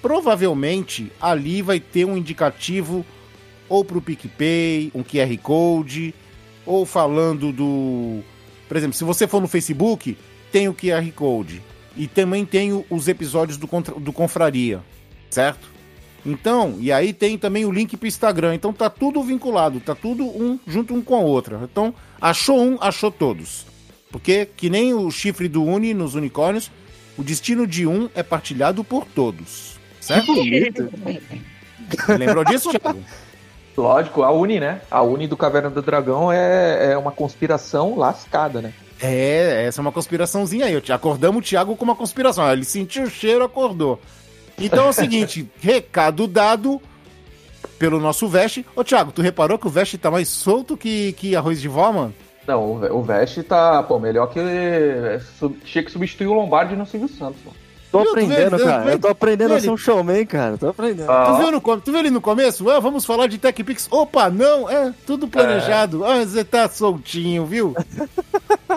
provavelmente 0.00 1.10
ali 1.20 1.62
vai 1.62 1.80
ter 1.80 2.04
um 2.04 2.16
indicativo 2.16 3.04
ou 3.68 3.84
pro 3.84 4.00
PicPay, 4.02 4.90
um 4.94 5.02
QR 5.02 5.36
Code, 5.42 6.14
ou 6.66 6.84
falando 6.86 7.52
do. 7.52 8.20
Por 8.68 8.76
exemplo, 8.76 8.94
se 8.96 9.04
você 9.04 9.26
for 9.26 9.40
no 9.40 9.48
Facebook, 9.48 10.16
tem 10.50 10.68
o 10.68 10.74
QR 10.74 11.10
Code. 11.12 11.62
E 11.96 12.06
também 12.06 12.44
tem 12.46 12.72
o- 12.72 12.86
os 12.88 13.06
episódios 13.08 13.58
do, 13.58 13.66
do 14.00 14.12
Confraria, 14.12 14.80
certo? 15.28 15.70
Então, 16.24 16.76
e 16.80 16.90
aí 16.92 17.12
tem 17.12 17.36
também 17.36 17.64
o 17.66 17.72
link 17.72 17.96
pro 17.96 18.06
Instagram. 18.08 18.54
Então 18.54 18.72
tá 18.72 18.88
tudo 18.88 19.22
vinculado, 19.22 19.80
tá 19.80 19.94
tudo 19.94 20.24
um 20.24 20.58
junto 20.66 20.94
um 20.94 21.02
com 21.02 21.14
a 21.16 21.20
outra. 21.20 21.60
Então, 21.64 21.94
achou 22.20 22.62
um, 22.62 22.78
achou 22.80 23.10
todos. 23.10 23.66
Porque, 24.12 24.46
que 24.56 24.68
nem 24.70 24.92
o 24.94 25.10
chifre 25.10 25.48
do 25.48 25.64
Uni 25.64 25.92
nos 25.94 26.14
unicórnios, 26.14 26.70
o 27.18 27.22
destino 27.24 27.66
de 27.66 27.86
um 27.86 28.08
é 28.14 28.22
partilhado 28.22 28.84
por 28.84 29.04
todos. 29.06 29.76
Certo? 30.00 30.32
Lembrou 32.18 32.44
disso, 32.44 32.70
Thiago? 32.70 33.02
Lógico, 33.76 34.22
a 34.22 34.30
Uni, 34.30 34.60
né? 34.60 34.82
A 34.90 35.02
Uni 35.02 35.26
do 35.26 35.36
Caverna 35.36 35.70
do 35.70 35.80
Dragão 35.80 36.30
é, 36.30 36.92
é 36.92 36.98
uma 36.98 37.10
conspiração 37.10 37.96
lascada, 37.96 38.60
né? 38.60 38.72
É, 39.00 39.64
essa 39.66 39.80
é 39.80 39.82
uma 39.82 39.90
conspiraçãozinha 39.92 40.66
aí. 40.66 40.74
Eu 40.74 40.80
te- 40.80 40.92
Acordamos 40.92 41.40
o 41.40 41.48
Thiago 41.48 41.74
com 41.74 41.84
uma 41.84 41.96
conspiração. 41.96 42.50
Ele 42.52 42.64
sentiu 42.64 43.04
o 43.04 43.10
cheiro, 43.10 43.42
acordou. 43.44 44.00
Então 44.58 44.86
é 44.86 44.88
o 44.90 44.92
seguinte, 44.92 45.48
recado 45.58 46.26
dado 46.28 46.80
pelo 47.78 47.98
nosso 47.98 48.28
Veste. 48.28 48.64
Ô, 48.76 48.84
Thiago, 48.84 49.10
tu 49.10 49.22
reparou 49.22 49.58
que 49.58 49.66
o 49.66 49.70
Veste 49.70 49.96
tá 49.98 50.10
mais 50.10 50.28
solto 50.28 50.76
que, 50.76 51.14
que 51.14 51.34
arroz 51.34 51.60
de 51.60 51.66
vó, 51.68 51.90
mano? 51.92 52.14
Não, 52.46 52.72
o 52.72 52.78
Ve- 52.78 52.90
o 52.90 53.02
Vest 53.02 53.42
tá, 53.44 53.82
pô, 53.82 53.98
melhor 53.98 54.26
que. 54.28 54.38
é, 54.40 55.20
Tinha 55.64 55.84
que 55.84 55.90
substituir 55.92 56.26
o 56.26 56.32
Lombardi 56.32 56.74
no 56.74 56.84
Silvio 56.86 57.08
Santos, 57.08 57.40
mano. 57.44 57.56
Tô 57.92 57.98
aprendendo, 58.00 58.56
vê- 58.56 58.64
cara. 58.64 58.84
vê- 58.84 58.92
Eu 58.94 58.98
tô 58.98 59.08
aprendendo 59.08 59.50
a 59.52 59.56
ele- 59.56 59.60
ser 59.64 59.70
um 59.70 59.76
showman, 59.76 60.24
cara. 60.24 60.56
Tô 60.56 60.68
aprendendo. 60.70 61.06
Tu 61.06 61.36
viu, 61.36 61.50
no, 61.52 61.60
com- 61.60 61.78
tu 61.78 61.90
viu 61.90 62.00
ali 62.00 62.10
no 62.10 62.22
começo? 62.22 62.68
Ah, 62.70 62.80
vamos 62.80 63.04
falar 63.04 63.26
de 63.26 63.36
TechPix. 63.38 63.86
Opa, 63.90 64.30
não, 64.30 64.68
é 64.68 64.92
tudo 65.06 65.28
planejado. 65.28 66.02
Ah, 66.04 66.24
você 66.24 66.42
tá 66.42 66.68
soltinho, 66.68 67.44
viu? 67.46 67.74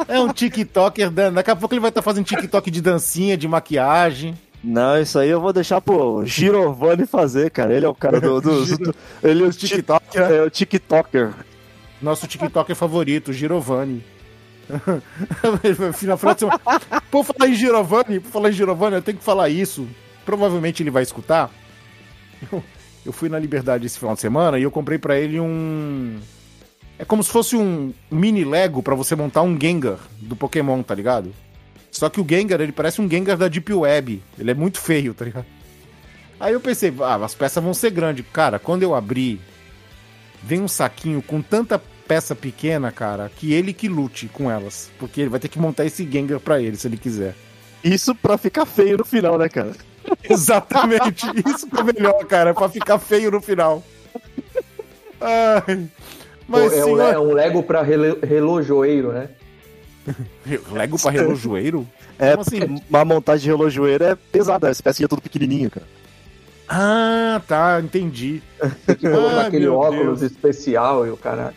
É 0.10 0.20
um 0.20 0.28
TikToker, 0.28 1.10
daqui 1.10 1.50
a 1.50 1.56
pouco 1.56 1.74
ele 1.74 1.80
vai 1.80 1.90
estar 1.90 2.02
fazendo 2.02 2.26
TikTok 2.26 2.70
de 2.70 2.82
dancinha, 2.82 3.38
de 3.38 3.48
maquiagem. 3.48 4.36
Não, 4.62 5.00
isso 5.00 5.18
aí 5.18 5.30
eu 5.30 5.40
vou 5.40 5.54
deixar 5.54 5.80
pro 5.80 6.24
Girovani 6.26 7.06
fazer, 7.06 7.50
cara. 7.50 7.74
Ele 7.74 7.86
é 7.86 7.90
o 7.90 7.96
cara 7.96 8.20
do. 8.20 8.42
do- 8.42 8.78
do- 8.78 8.96
ele 9.24 9.44
é 9.44 9.48
o 9.48 9.52
TikToker. 9.54 10.22
É 10.22 10.42
o 10.44 10.50
TikToker. 10.50 11.32
Nosso 12.02 12.28
TikToker 12.28 12.76
favorito, 12.76 13.32
Girovani. 13.32 14.04
Final 15.94 16.18
semana. 16.18 16.60
Por 17.12 17.24
falar 17.24 17.50
em 17.50 17.54
Girovani, 17.54 18.20
por 18.20 18.32
falar 18.32 18.50
em 18.50 18.54
Girovani, 18.54 18.96
eu 18.96 19.02
tenho 19.02 19.18
que 19.18 19.24
falar 19.24 19.50
isso. 19.50 19.88
Provavelmente 20.26 20.82
ele 20.82 20.90
vai 20.90 21.04
escutar. 21.04 21.52
Eu, 22.52 22.64
eu 23.06 23.14
fui 23.14 23.30
na 23.30 23.40
Liberdade 23.40 23.86
esse 23.86 24.00
final 24.00 24.16
de 24.16 24.22
semana 24.22 24.58
e 24.58 24.64
eu 24.64 24.72
comprei 24.72 24.98
pra 24.98 25.18
ele 25.18 25.40
um. 25.40 26.20
É 26.98 27.06
como 27.06 27.24
se 27.24 27.30
fosse 27.30 27.56
um 27.56 27.94
mini 28.10 28.44
Lego 28.44 28.82
pra 28.82 28.96
você 28.96 29.16
montar 29.16 29.42
um 29.42 29.60
Gengar 29.60 30.00
do 30.18 30.36
Pokémon, 30.36 30.82
tá 30.82 30.96
ligado? 30.96 31.32
Só 31.92 32.10
que 32.10 32.20
o 32.20 32.26
Gengar, 32.28 32.60
ele 32.60 32.72
parece 32.72 33.02
um 33.02 33.10
Gengar 33.10 33.38
da 33.38 33.48
Deep 33.48 33.72
Web. 33.72 34.22
Ele 34.38 34.52
é 34.52 34.54
muito 34.54 34.80
feio, 34.80 35.14
tá 35.14 35.26
ligado? 35.26 35.46
Aí 36.40 36.54
eu 36.54 36.60
pensei, 36.60 36.94
ah, 37.02 37.16
as 37.16 37.36
peças 37.36 37.64
vão 37.64 37.74
ser 37.74 37.92
grandes. 37.92 38.26
Cara, 38.34 38.60
quando 38.60 38.84
eu 38.84 38.94
abri, 38.94 39.40
vem 40.46 40.62
um 40.62 40.68
saquinho 40.68 41.22
com 41.22 41.42
tanta 41.42 41.82
peça 42.08 42.36
pequena, 42.36 42.92
cara, 42.92 43.32
que 43.36 43.52
ele 43.54 43.74
que 43.74 43.88
lute 43.88 44.28
com 44.28 44.50
elas. 44.52 44.92
Porque 45.00 45.22
ele 45.22 45.30
vai 45.30 45.40
ter 45.40 45.48
que 45.50 45.60
montar 45.60 45.86
esse 45.86 46.08
Gengar 46.10 46.40
pra 46.40 46.62
ele, 46.62 46.78
se 46.78 46.88
ele 46.88 46.98
quiser. 46.98 47.34
Isso 47.84 48.14
pra 48.16 48.38
ficar 48.38 48.66
feio 48.66 48.98
no 48.98 49.06
final, 49.06 49.38
né, 49.38 49.50
cara? 49.50 49.72
Exatamente. 50.30 51.26
Isso 51.48 51.68
que 51.68 51.80
é 51.80 51.84
melhor, 51.84 52.24
cara, 52.26 52.54
pra 52.54 52.70
ficar 52.70 53.00
feio 53.00 53.32
no 53.32 53.42
final. 53.42 53.84
Ai. 55.20 55.88
Mas, 56.48 56.72
Pô, 56.72 56.78
é, 56.78 56.82
um, 56.82 56.84
senhor... 56.86 56.98
le- 56.98 57.14
é 57.16 57.20
um 57.20 57.34
Lego 57.34 57.64
pra 57.64 57.82
rele- 57.82 58.20
relojoeiro, 58.24 59.12
né? 59.12 59.30
Lego 60.72 61.00
pra 61.00 61.10
relojoeiro? 61.12 61.88
É, 62.20 62.32
Como 62.32 62.42
assim? 62.42 62.82
uma 62.90 63.04
montagem 63.04 63.44
de 63.44 63.48
relojoeira 63.50 64.10
é 64.12 64.16
pesada, 64.16 64.70
essa 64.70 64.82
pecinha 64.84 65.08
tudo 65.08 65.22
pequenininha, 65.22 65.70
cara. 65.70 65.86
Ah, 66.68 67.42
tá, 67.48 67.80
entendi. 67.84 68.42
Tem 68.86 68.96
que 68.96 69.10
colocar 69.10 69.42
Ai, 69.42 69.48
aquele 69.48 69.68
óculos 69.68 70.20
Deus. 70.20 70.32
especial 70.32 71.06
e 71.06 71.12
o 71.12 71.18
cara. 71.18 71.54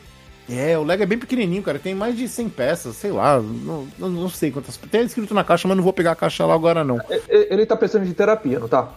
É, 0.50 0.78
o 0.78 0.82
Lego 0.82 1.02
é 1.02 1.06
bem 1.06 1.18
pequenininho, 1.18 1.62
cara. 1.62 1.78
Tem 1.78 1.94
mais 1.94 2.16
de 2.16 2.26
100 2.28 2.48
peças, 2.48 2.96
sei 2.96 3.10
lá. 3.10 3.38
Não, 3.38 3.86
não, 3.98 4.08
não 4.08 4.28
sei 4.30 4.50
quantas. 4.50 4.76
Tem 4.76 5.02
escrito 5.02 5.34
na 5.34 5.44
caixa, 5.44 5.68
mas 5.68 5.76
não 5.76 5.84
vou 5.84 5.92
pegar 5.92 6.12
a 6.12 6.16
caixa 6.16 6.44
lá 6.46 6.54
agora, 6.54 6.82
não. 6.84 6.98
E- 7.10 7.22
e- 7.28 7.48
Ele 7.50 7.66
tá 7.66 7.76
precisando 7.76 8.06
de 8.06 8.14
terapia, 8.14 8.58
não 8.58 8.68
tá? 8.68 8.88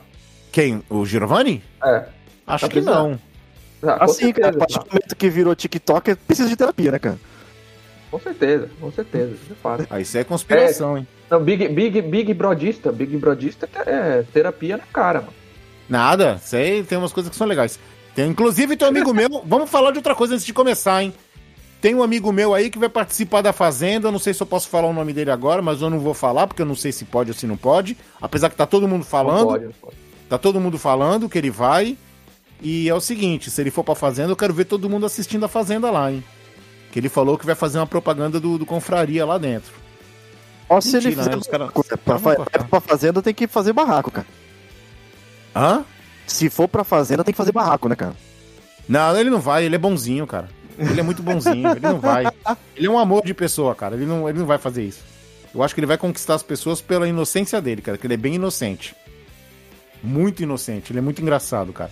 Quem? 0.51 0.81
O 0.89 1.05
Giovanni? 1.05 1.61
É. 1.83 2.05
Acho 2.47 2.67
Tá 2.67 2.71
que 2.73 2.81
não. 2.81 3.19
Ah, 3.83 4.03
Assim, 4.05 4.31
cara, 4.31 4.49
a 4.49 4.51
certeza, 4.53 4.57
partir 4.59 4.79
do 4.79 4.85
momento 4.93 5.15
que 5.15 5.29
virou 5.29 5.55
TikTok, 5.55 6.15
precisa 6.15 6.47
de 6.49 6.55
terapia, 6.55 6.91
né, 6.91 6.99
cara? 6.99 7.17
com 8.11 8.19
certeza, 8.19 8.69
com 8.79 8.91
certeza. 8.91 9.31
isso 9.33 9.53
é. 9.63 9.87
Aí 9.89 10.01
isso 10.03 10.17
é 10.17 10.23
conspiração, 10.25 10.97
hein? 10.97 11.07
Não, 11.29 11.41
Big, 11.41 11.69
Big, 11.69 12.01
Big 12.01 12.33
Brodista, 12.33 12.91
Big 12.91 13.15
Brodista 13.17 13.69
é 13.85 14.23
terapia 14.33 14.75
na 14.77 14.83
cara, 14.83 15.21
mano. 15.21 15.33
Nada, 15.91 16.39
sei, 16.41 16.83
tem 16.83 16.97
umas 16.97 17.11
coisas 17.11 17.29
que 17.29 17.35
são 17.35 17.45
legais. 17.45 17.77
Tem, 18.15 18.29
inclusive, 18.29 18.77
tem 18.77 18.87
um 18.87 18.91
amigo 18.91 19.13
meu. 19.13 19.27
Vamos 19.45 19.69
falar 19.69 19.91
de 19.91 19.97
outra 19.97 20.15
coisa 20.15 20.33
antes 20.35 20.45
de 20.45 20.53
começar, 20.53 21.03
hein? 21.03 21.13
Tem 21.81 21.93
um 21.93 22.01
amigo 22.01 22.31
meu 22.31 22.53
aí 22.53 22.69
que 22.69 22.79
vai 22.79 22.87
participar 22.87 23.41
da 23.41 23.51
Fazenda. 23.51 24.07
eu 24.07 24.11
Não 24.11 24.17
sei 24.19 24.33
se 24.33 24.41
eu 24.41 24.47
posso 24.47 24.69
falar 24.69 24.87
o 24.87 24.93
nome 24.93 25.11
dele 25.11 25.31
agora, 25.31 25.61
mas 25.61 25.81
eu 25.81 25.89
não 25.89 25.99
vou 25.99 26.13
falar, 26.13 26.47
porque 26.47 26.61
eu 26.61 26.65
não 26.65 26.75
sei 26.75 26.93
se 26.93 27.03
pode 27.03 27.29
ou 27.31 27.35
se 27.35 27.45
não 27.45 27.57
pode. 27.57 27.97
Apesar 28.21 28.49
que 28.49 28.55
tá 28.55 28.65
todo 28.65 28.87
mundo 28.87 28.99
Não 29.01 29.05
falando. 29.05 29.47
pode, 29.47 29.65
não 29.65 29.71
pode. 29.73 29.95
Tá 30.29 30.37
todo 30.37 30.61
mundo 30.61 30.79
falando 30.79 31.27
que 31.27 31.37
ele 31.37 31.49
vai. 31.51 31.97
E 32.61 32.87
é 32.87 32.95
o 32.95 33.01
seguinte, 33.01 33.51
se 33.51 33.59
ele 33.59 33.69
for 33.69 33.83
pra 33.83 33.93
Fazenda, 33.95 34.31
eu 34.31 34.35
quero 34.37 34.53
ver 34.53 34.63
todo 34.65 34.89
mundo 34.89 35.05
assistindo 35.05 35.43
a 35.43 35.49
Fazenda 35.49 35.91
lá, 35.91 36.09
hein? 36.09 36.23
Que 36.91 36.99
ele 36.99 37.09
falou 37.09 37.37
que 37.37 37.45
vai 37.45 37.55
fazer 37.55 37.79
uma 37.79 37.87
propaganda 37.87 38.39
do, 38.39 38.57
do 38.57 38.65
Confraria 38.65 39.25
lá 39.25 39.37
dentro. 39.37 39.73
Ó, 40.69 40.79
se 40.79 40.95
ele 40.95 41.09
fizer 41.09 41.31
né? 41.31 41.35
Os 41.35 41.47
coisa 41.73 41.97
pra, 41.97 42.17
cortar. 42.19 42.63
pra 42.67 42.79
fazenda, 42.79 43.21
tem 43.21 43.33
que 43.33 43.45
fazer 43.45 43.73
barraco, 43.73 44.09
cara. 44.09 44.27
Hã? 45.55 45.83
Se 46.27 46.49
for 46.49 46.67
pra 46.67 46.83
fazenda, 46.83 47.23
tem 47.23 47.33
que 47.33 47.37
fazer 47.37 47.51
barraco, 47.51 47.87
né, 47.89 47.95
cara? 47.95 48.15
Não, 48.87 49.17
ele 49.17 49.29
não 49.29 49.39
vai, 49.39 49.63
ele 49.65 49.75
é 49.75 49.79
bonzinho, 49.79 50.25
cara. 50.27 50.49
Ele 50.77 50.99
é 50.99 51.03
muito 51.03 51.21
bonzinho, 51.21 51.69
ele 51.71 51.79
não 51.79 51.99
vai. 51.99 52.25
Ele 52.75 52.87
é 52.87 52.89
um 52.89 52.97
amor 52.97 53.23
de 53.23 53.33
pessoa, 53.33 53.75
cara. 53.75 53.95
Ele 53.95 54.05
não, 54.05 54.27
ele 54.27 54.39
não 54.39 54.45
vai 54.45 54.57
fazer 54.57 54.83
isso. 54.83 55.01
Eu 55.53 55.61
acho 55.61 55.73
que 55.75 55.79
ele 55.81 55.87
vai 55.87 55.97
conquistar 55.97 56.35
as 56.35 56.43
pessoas 56.43 56.79
pela 56.81 57.07
inocência 57.07 57.61
dele, 57.61 57.81
cara, 57.81 57.97
que 57.97 58.07
ele 58.07 58.13
é 58.13 58.17
bem 58.17 58.35
inocente. 58.35 58.95
Muito 60.01 60.41
inocente, 60.41 60.91
ele 60.91 60.99
é 60.99 61.01
muito 61.01 61.21
engraçado, 61.21 61.71
cara. 61.73 61.91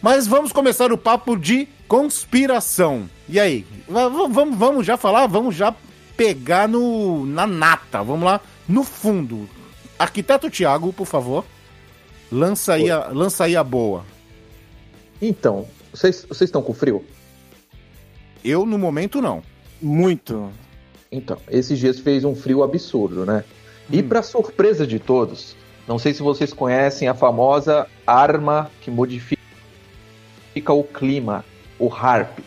Mas 0.00 0.26
vamos 0.26 0.52
começar 0.52 0.90
o 0.92 0.96
papo 0.96 1.36
de 1.36 1.68
conspiração. 1.86 3.08
E 3.28 3.38
aí? 3.38 3.66
Va- 3.88 4.08
va- 4.08 4.28
Vamos, 4.28 4.56
vamos 4.56 4.86
já 4.86 4.96
falar? 4.96 5.26
Vamos 5.26 5.54
já 5.54 5.74
pegar 6.16 6.66
no 6.68 7.26
na 7.26 7.46
nata. 7.46 8.02
Vamos 8.02 8.24
lá, 8.24 8.40
no 8.68 8.82
fundo. 8.82 9.48
Arquiteto 9.98 10.48
Tiago, 10.48 10.92
por 10.92 11.06
favor. 11.06 11.44
Lança 12.30 12.74
aí 12.74 12.90
a, 12.90 13.08
lança 13.08 13.44
aí 13.44 13.56
a 13.56 13.64
boa. 13.64 14.04
Então, 15.20 15.66
vocês 15.92 16.24
vocês 16.28 16.48
estão 16.48 16.62
com 16.62 16.72
frio? 16.72 17.04
Eu, 18.44 18.64
no 18.64 18.78
momento, 18.78 19.20
não. 19.20 19.42
Muito. 19.82 20.50
Então, 21.10 21.38
esses 21.50 21.78
dias 21.78 21.98
fez 21.98 22.24
um 22.24 22.34
frio 22.34 22.62
absurdo, 22.62 23.26
né? 23.26 23.44
E 23.90 24.02
para 24.02 24.22
surpresa 24.22 24.86
de 24.86 24.98
todos, 25.00 25.56
não 25.88 25.98
sei 25.98 26.14
se 26.14 26.22
vocês 26.22 26.52
conhecem 26.52 27.08
a 27.08 27.14
famosa 27.14 27.86
arma 28.06 28.70
que 28.80 28.90
modifica 28.90 29.40
o 30.68 30.84
clima, 30.84 31.44
o 31.78 31.88
HARP. 31.92 32.38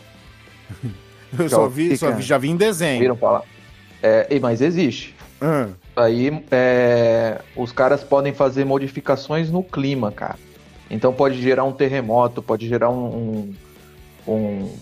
Eu 1.38 1.48
Já 1.48 1.56
só 1.56 1.68
vi, 1.68 1.96
só 1.98 2.12
vi, 2.12 2.22
já 2.22 2.38
vi 2.38 2.48
em 2.48 2.56
desenho. 2.56 3.00
Viram 3.00 3.16
falar? 3.16 3.42
É, 4.02 4.28
e- 4.30 4.38
mas 4.40 4.60
existe. 4.60 5.14
Ah, 5.40 5.68
Aí 5.96 6.42
é, 6.50 7.40
os 7.56 7.70
caras 7.70 8.02
podem 8.02 8.32
fazer 8.32 8.64
modificações 8.64 9.50
no 9.50 9.62
clima, 9.62 10.10
cara. 10.10 10.36
Então 10.90 11.12
pode 11.12 11.40
gerar 11.40 11.64
um 11.64 11.72
terremoto, 11.72 12.42
pode 12.42 12.68
gerar 12.68 12.90
um, 12.90 13.54
um, 14.26 14.32
um, 14.32 14.72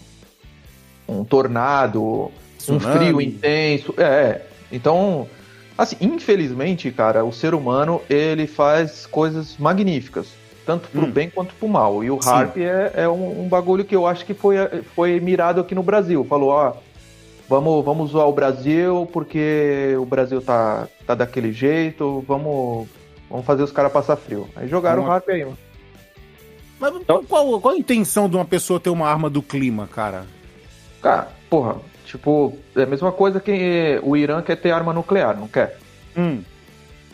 um 1.08 1.24
tornado, 1.24 2.02
um 2.02 2.30
Tsunami. 2.58 2.98
frio 2.98 3.20
intenso. 3.20 3.94
É. 3.98 4.40
Então, 4.70 5.28
assim, 5.76 5.96
infelizmente, 6.00 6.90
cara, 6.90 7.24
o 7.24 7.32
ser 7.32 7.54
humano 7.54 8.00
ele 8.08 8.46
faz 8.46 9.04
coisas 9.06 9.56
magníficas, 9.58 10.28
tanto 10.64 10.88
pro 10.88 11.02
Hum. 11.06 11.10
bem 11.10 11.28
quanto 11.28 11.54
pro 11.54 11.68
mal. 11.68 12.02
E 12.02 12.10
o 12.10 12.20
Sim. 12.22 12.28
HARP 12.30 12.56
é, 12.58 12.92
é 12.94 13.08
um, 13.08 13.42
um 13.44 13.48
bagulho 13.48 13.84
que 13.84 13.94
eu 13.94 14.06
acho 14.06 14.24
que 14.24 14.32
foi, 14.34 14.56
foi 14.94 15.20
mirado 15.20 15.60
aqui 15.60 15.74
no 15.74 15.82
Brasil. 15.82 16.24
Falou, 16.24 16.48
ó, 16.50 16.72
vamos, 17.52 17.84
vamos 17.84 18.10
zoar 18.10 18.26
o 18.26 18.32
Brasil 18.32 19.06
porque 19.12 19.94
o 19.98 20.06
Brasil 20.06 20.40
tá, 20.40 20.88
tá 21.06 21.14
daquele 21.14 21.52
jeito, 21.52 22.24
vamos, 22.26 22.88
vamos 23.28 23.44
fazer 23.44 23.62
os 23.62 23.70
caras 23.70 23.92
passar 23.92 24.16
frio. 24.16 24.48
Aí 24.56 24.66
jogaram 24.66 25.02
o 25.04 25.10
HARP 25.10 25.28
aí, 25.28 25.44
mano. 25.44 25.58
Mas 26.80 26.94
qual, 27.28 27.60
qual 27.60 27.74
a 27.74 27.78
intenção 27.78 28.28
de 28.28 28.36
uma 28.36 28.44
pessoa 28.44 28.80
ter 28.80 28.88
uma 28.88 29.06
arma 29.06 29.28
do 29.28 29.42
clima, 29.42 29.86
cara? 29.86 30.24
Cara, 31.02 31.28
porra, 31.50 31.76
tipo, 32.06 32.56
é 32.74 32.84
a 32.84 32.86
mesma 32.86 33.12
coisa 33.12 33.38
que 33.38 34.00
o 34.02 34.16
Irã 34.16 34.40
quer 34.40 34.56
ter 34.56 34.70
arma 34.70 34.92
nuclear, 34.94 35.38
não 35.38 35.46
quer? 35.46 35.78
Hum, 36.16 36.42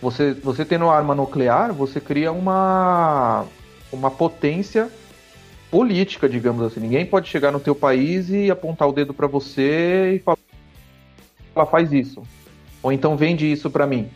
Você, 0.01 0.35
você 0.35 0.65
tendo 0.65 0.89
arma 0.89 1.15
nuclear, 1.17 1.73
você 1.73 2.01
cria 2.01 2.31
uma, 2.31 3.45
uma 3.93 4.11
potência 4.11 4.89
política, 5.71 6.29
digamos 6.29 6.63
assim. 6.65 6.81
Ninguém 6.81 7.07
pode 7.07 7.29
chegar 7.29 7.53
no 7.53 7.61
teu 7.61 7.75
país 7.75 8.31
e 8.31 8.51
apontar 8.51 8.89
o 8.89 8.93
dedo 8.93 9.13
pra 9.13 9.27
você 9.27 10.15
e 10.15 10.19
falar, 10.19 10.39
ela 11.55 11.67
faz 11.67 11.93
isso. 11.93 12.23
Ou 12.83 12.93
então 12.93 13.17
vende 13.17 13.51
isso 13.51 13.71
pra 13.71 13.87
mim. 13.87 14.09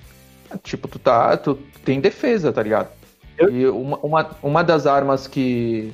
Tipo, 0.63 0.89
tu 0.89 0.99
tá, 0.99 1.37
tu 1.37 1.55
tem 1.85 2.01
defesa, 2.01 2.53
tá 2.53 2.63
ligado? 2.63 2.91
E 3.51 3.67
uma, 3.67 3.99
uma, 3.99 4.31
uma 4.43 4.65
das 4.65 4.87
armas 4.87 5.27
que, 5.27 5.93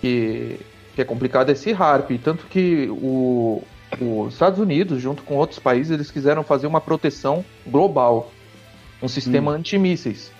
que, 0.00 0.60
que 0.94 1.02
é 1.02 1.04
complicada 1.04 1.50
é 1.50 1.54
esse 1.54 1.72
HARP. 1.72 2.10
Tanto 2.22 2.46
que 2.46 2.88
o, 2.90 3.62
os 4.00 4.34
Estados 4.34 4.58
Unidos, 4.58 5.00
junto 5.00 5.22
com 5.22 5.36
outros 5.36 5.58
países, 5.58 5.90
eles 5.90 6.10
quiseram 6.10 6.44
fazer 6.44 6.66
uma 6.66 6.80
proteção 6.80 7.44
global. 7.66 8.30
Um 9.02 9.08
sistema 9.08 9.52
antimísseis. 9.52 10.30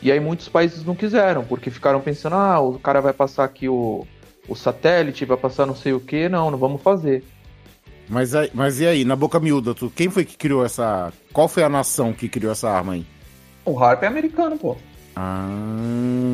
E 0.00 0.12
aí 0.12 0.20
muitos 0.20 0.48
países 0.48 0.84
não 0.84 0.94
quiseram, 0.94 1.44
porque 1.44 1.70
ficaram 1.70 2.00
pensando, 2.00 2.34
ah, 2.36 2.60
o 2.60 2.78
cara 2.78 3.00
vai 3.00 3.12
passar 3.12 3.44
aqui 3.44 3.68
o, 3.68 4.06
o 4.48 4.54
satélite, 4.54 5.24
vai 5.24 5.36
passar 5.36 5.66
não 5.66 5.74
sei 5.74 5.92
o 5.92 6.00
que, 6.00 6.28
não, 6.28 6.50
não 6.50 6.58
vamos 6.58 6.80
fazer. 6.82 7.24
mas, 8.08 8.34
aí- 8.34 8.50
mas 8.54 8.78
e 8.80 8.86
aí, 8.86 9.04
na 9.04 9.16
boca 9.16 9.40
miúda, 9.40 9.74
tu, 9.74 9.90
quem 9.94 10.08
foi 10.08 10.24
que 10.24 10.36
criou 10.36 10.64
essa. 10.64 11.12
Qual 11.32 11.48
foi 11.48 11.62
a 11.64 11.68
nação 11.68 12.12
que 12.12 12.28
criou 12.28 12.52
essa 12.52 12.70
arma 12.70 12.92
aí? 12.94 13.04
O 13.64 13.76
HARP 13.78 14.04
é 14.04 14.06
americano, 14.06 14.56
pô. 14.56 14.76
Ah, 15.16 16.32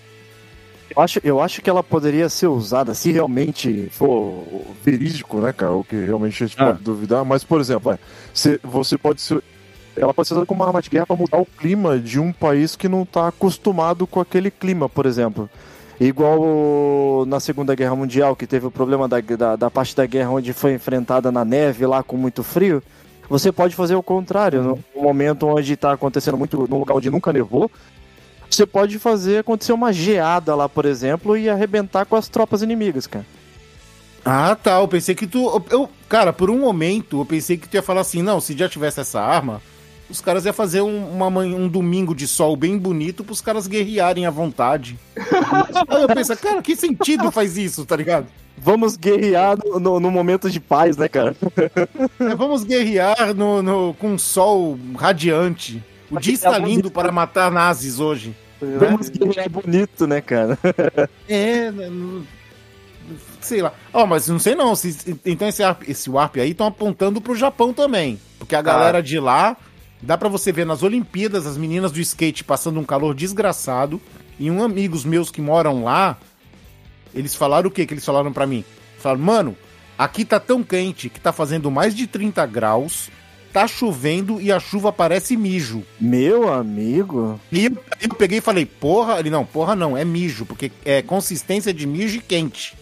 Eu 0.96 1.02
acho, 1.02 1.20
eu 1.24 1.40
acho 1.40 1.60
que 1.60 1.68
ela 1.68 1.82
poderia 1.82 2.28
ser 2.28 2.46
usada 2.46 2.94
se 2.94 3.10
realmente 3.10 3.88
for. 3.90 4.44
verídico, 4.84 5.40
né, 5.40 5.52
cara? 5.52 5.72
O 5.72 5.82
que 5.82 5.96
realmente 5.96 6.44
a 6.44 6.46
gente 6.46 6.56
Ah. 6.60 6.66
pode 6.66 6.82
duvidar. 6.84 7.24
Mas, 7.24 7.42
por 7.42 7.60
exemplo, 7.60 7.90
é, 7.92 7.98
se- 8.32 8.60
você 8.62 8.96
pode 8.98 9.20
ser. 9.20 9.42
Ela 9.96 10.12
pode 10.12 10.28
ser 10.28 10.34
usada 10.34 10.46
como 10.46 10.62
arma 10.64 10.82
de 10.82 10.90
guerra 10.90 11.06
para 11.06 11.16
mudar 11.16 11.38
o 11.38 11.46
clima 11.46 11.98
de 11.98 12.18
um 12.18 12.32
país 12.32 12.74
que 12.74 12.88
não 12.88 13.02
está 13.02 13.28
acostumado 13.28 14.06
com 14.06 14.20
aquele 14.20 14.50
clima, 14.50 14.88
por 14.88 15.06
exemplo. 15.06 15.48
Igual 16.00 17.24
na 17.26 17.38
Segunda 17.38 17.74
Guerra 17.74 17.94
Mundial, 17.94 18.34
que 18.34 18.46
teve 18.46 18.66
o 18.66 18.70
problema 18.70 19.06
da, 19.08 19.20
da, 19.20 19.56
da 19.56 19.70
parte 19.70 19.94
da 19.94 20.04
guerra 20.04 20.30
onde 20.30 20.52
foi 20.52 20.74
enfrentada 20.74 21.30
na 21.30 21.44
neve 21.44 21.86
lá 21.86 22.02
com 22.02 22.16
muito 22.16 22.42
frio. 22.42 22.82
Você 23.28 23.52
pode 23.52 23.74
fazer 23.74 23.94
o 23.94 24.02
contrário. 24.02 24.62
No 24.94 25.02
momento 25.02 25.46
onde 25.46 25.72
está 25.72 25.92
acontecendo 25.92 26.36
muito, 26.36 26.66
num 26.68 26.78
lugar 26.78 26.94
onde 26.94 27.10
nunca 27.10 27.32
nevou, 27.32 27.70
você 28.50 28.66
pode 28.66 28.98
fazer 28.98 29.38
acontecer 29.38 29.72
uma 29.72 29.92
geada 29.92 30.54
lá, 30.54 30.68
por 30.68 30.84
exemplo, 30.84 31.36
e 31.36 31.48
arrebentar 31.48 32.04
com 32.04 32.16
as 32.16 32.28
tropas 32.28 32.62
inimigas, 32.62 33.06
cara. 33.06 33.24
Ah, 34.24 34.56
tá. 34.60 34.80
Eu 34.80 34.88
pensei 34.88 35.14
que 35.14 35.26
tu. 35.26 35.62
Eu, 35.70 35.88
cara, 36.08 36.32
por 36.32 36.50
um 36.50 36.58
momento, 36.58 37.20
eu 37.20 37.24
pensei 37.24 37.56
que 37.56 37.68
tu 37.68 37.74
ia 37.74 37.82
falar 37.82 38.00
assim: 38.00 38.22
não, 38.22 38.40
se 38.40 38.56
já 38.56 38.68
tivesse 38.68 39.00
essa 39.00 39.20
arma, 39.20 39.60
os 40.14 40.20
caras 40.20 40.44
iam 40.44 40.54
fazer 40.54 40.80
um, 40.80 41.10
uma 41.10 41.26
um 41.26 41.66
domingo 41.68 42.14
de 42.14 42.26
sol 42.28 42.56
bem 42.56 42.78
bonito 42.78 43.24
pros 43.24 43.40
caras 43.40 43.66
guerrearem 43.66 44.26
à 44.26 44.30
vontade. 44.30 44.96
Aí 45.88 46.02
eu 46.02 46.08
penso, 46.08 46.36
cara, 46.36 46.62
que 46.62 46.76
sentido 46.76 47.30
faz 47.32 47.58
isso, 47.58 47.84
tá 47.84 47.96
ligado? 47.96 48.26
Vamos 48.56 48.96
guerrear 48.96 49.58
no, 49.58 49.98
no- 50.00 50.10
momento 50.10 50.48
de 50.48 50.60
paz, 50.60 50.96
né, 50.96 51.08
cara? 51.08 51.34
É, 52.20 52.34
vamos 52.36 52.62
guerrear 52.62 53.34
no, 53.34 53.60
no- 53.62 53.94
com 53.94 54.12
um 54.12 54.18
sol 54.18 54.78
radiante. 54.96 55.82
O 56.10 56.20
dia 56.20 56.34
está 56.34 56.56
lindo 56.58 56.90
para 56.90 57.10
matar 57.10 57.50
nazis 57.50 57.98
hoje. 57.98 58.34
Vamos 58.78 59.08
guerrear 59.08 59.50
bonito, 59.50 60.06
né, 60.06 60.20
cara? 60.20 60.56
É, 61.28 61.72
sei 63.40 63.60
lá. 63.60 63.72
Ó, 63.92 64.06
mas 64.06 64.28
não 64.28 64.38
sei 64.38 64.54
não. 64.54 64.74
se- 64.76 65.18
então 65.26 65.48
esse, 65.48 65.62
Warp- 65.62 65.88
esse 65.88 66.08
Warp 66.08 66.36
aí 66.36 66.50
estão 66.52 66.66
apontando 66.68 67.20
pro 67.20 67.34
Japão 67.34 67.72
também. 67.72 68.18
Porque 68.38 68.54
a 68.54 68.62
galera 68.62 69.02
de 69.02 69.18
lá, 69.18 69.56
dá 70.04 70.16
pra 70.16 70.28
você 70.28 70.52
ver 70.52 70.66
nas 70.66 70.82
Olimpíadas 70.82 71.46
as 71.46 71.56
meninas 71.56 71.92
do 71.92 72.00
skate 72.00 72.44
passando 72.44 72.78
um 72.78 72.84
calor 72.84 73.14
desgraçado. 73.14 74.00
E 74.38 74.50
um 74.50 74.62
amigos 74.62 75.04
meus 75.04 75.30
que 75.30 75.40
moram 75.40 75.84
lá, 75.84 76.18
eles 77.14 77.34
falaram 77.34 77.68
o 77.68 77.70
que 77.70 77.86
que 77.86 77.94
eles 77.94 78.04
falaram 78.04 78.32
pra 78.32 78.46
mim? 78.46 78.64
Falaram, 78.98 79.22
mano, 79.22 79.56
aqui 79.96 80.24
tá 80.24 80.40
tão 80.40 80.62
quente 80.62 81.08
que 81.08 81.20
tá 81.20 81.32
fazendo 81.32 81.70
mais 81.70 81.94
de 81.94 82.06
30 82.06 82.44
graus, 82.46 83.10
tá 83.52 83.68
chovendo 83.68 84.40
e 84.40 84.50
a 84.50 84.58
chuva 84.58 84.92
parece 84.92 85.36
mijo. 85.36 85.84
Meu 86.00 86.52
amigo. 86.52 87.40
E 87.52 87.66
eu, 87.66 87.78
eu 88.02 88.14
peguei 88.16 88.38
e 88.38 88.42
falei, 88.42 88.66
porra, 88.66 89.20
ele 89.20 89.30
não, 89.30 89.46
porra 89.46 89.76
não, 89.76 89.96
é 89.96 90.04
mijo, 90.04 90.44
porque 90.44 90.72
é 90.84 91.00
consistência 91.02 91.72
de 91.72 91.86
mijo 91.86 92.16
e 92.16 92.20
quente. 92.20 92.76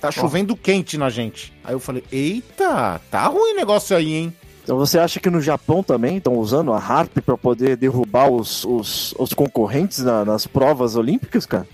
Tá 0.00 0.10
chovendo 0.10 0.56
quente 0.56 0.96
na 0.96 1.10
gente. 1.10 1.52
Aí 1.62 1.74
eu 1.74 1.80
falei, 1.80 2.02
eita, 2.10 3.00
tá 3.10 3.26
ruim 3.26 3.52
o 3.52 3.56
negócio 3.56 3.94
aí, 3.94 4.14
hein? 4.14 4.34
Então 4.62 4.76
você 4.76 4.98
acha 4.98 5.18
que 5.18 5.30
no 5.30 5.40
Japão 5.40 5.82
também 5.82 6.18
estão 6.18 6.34
usando 6.34 6.72
a 6.72 6.76
Harp 6.78 7.18
para 7.24 7.36
poder 7.36 7.76
derrubar 7.76 8.30
os, 8.30 8.64
os, 8.64 9.14
os 9.18 9.32
concorrentes 9.32 10.00
na- 10.00 10.24
nas 10.24 10.46
provas 10.46 10.96
olímpicas, 10.96 11.46
cara? 11.46 11.66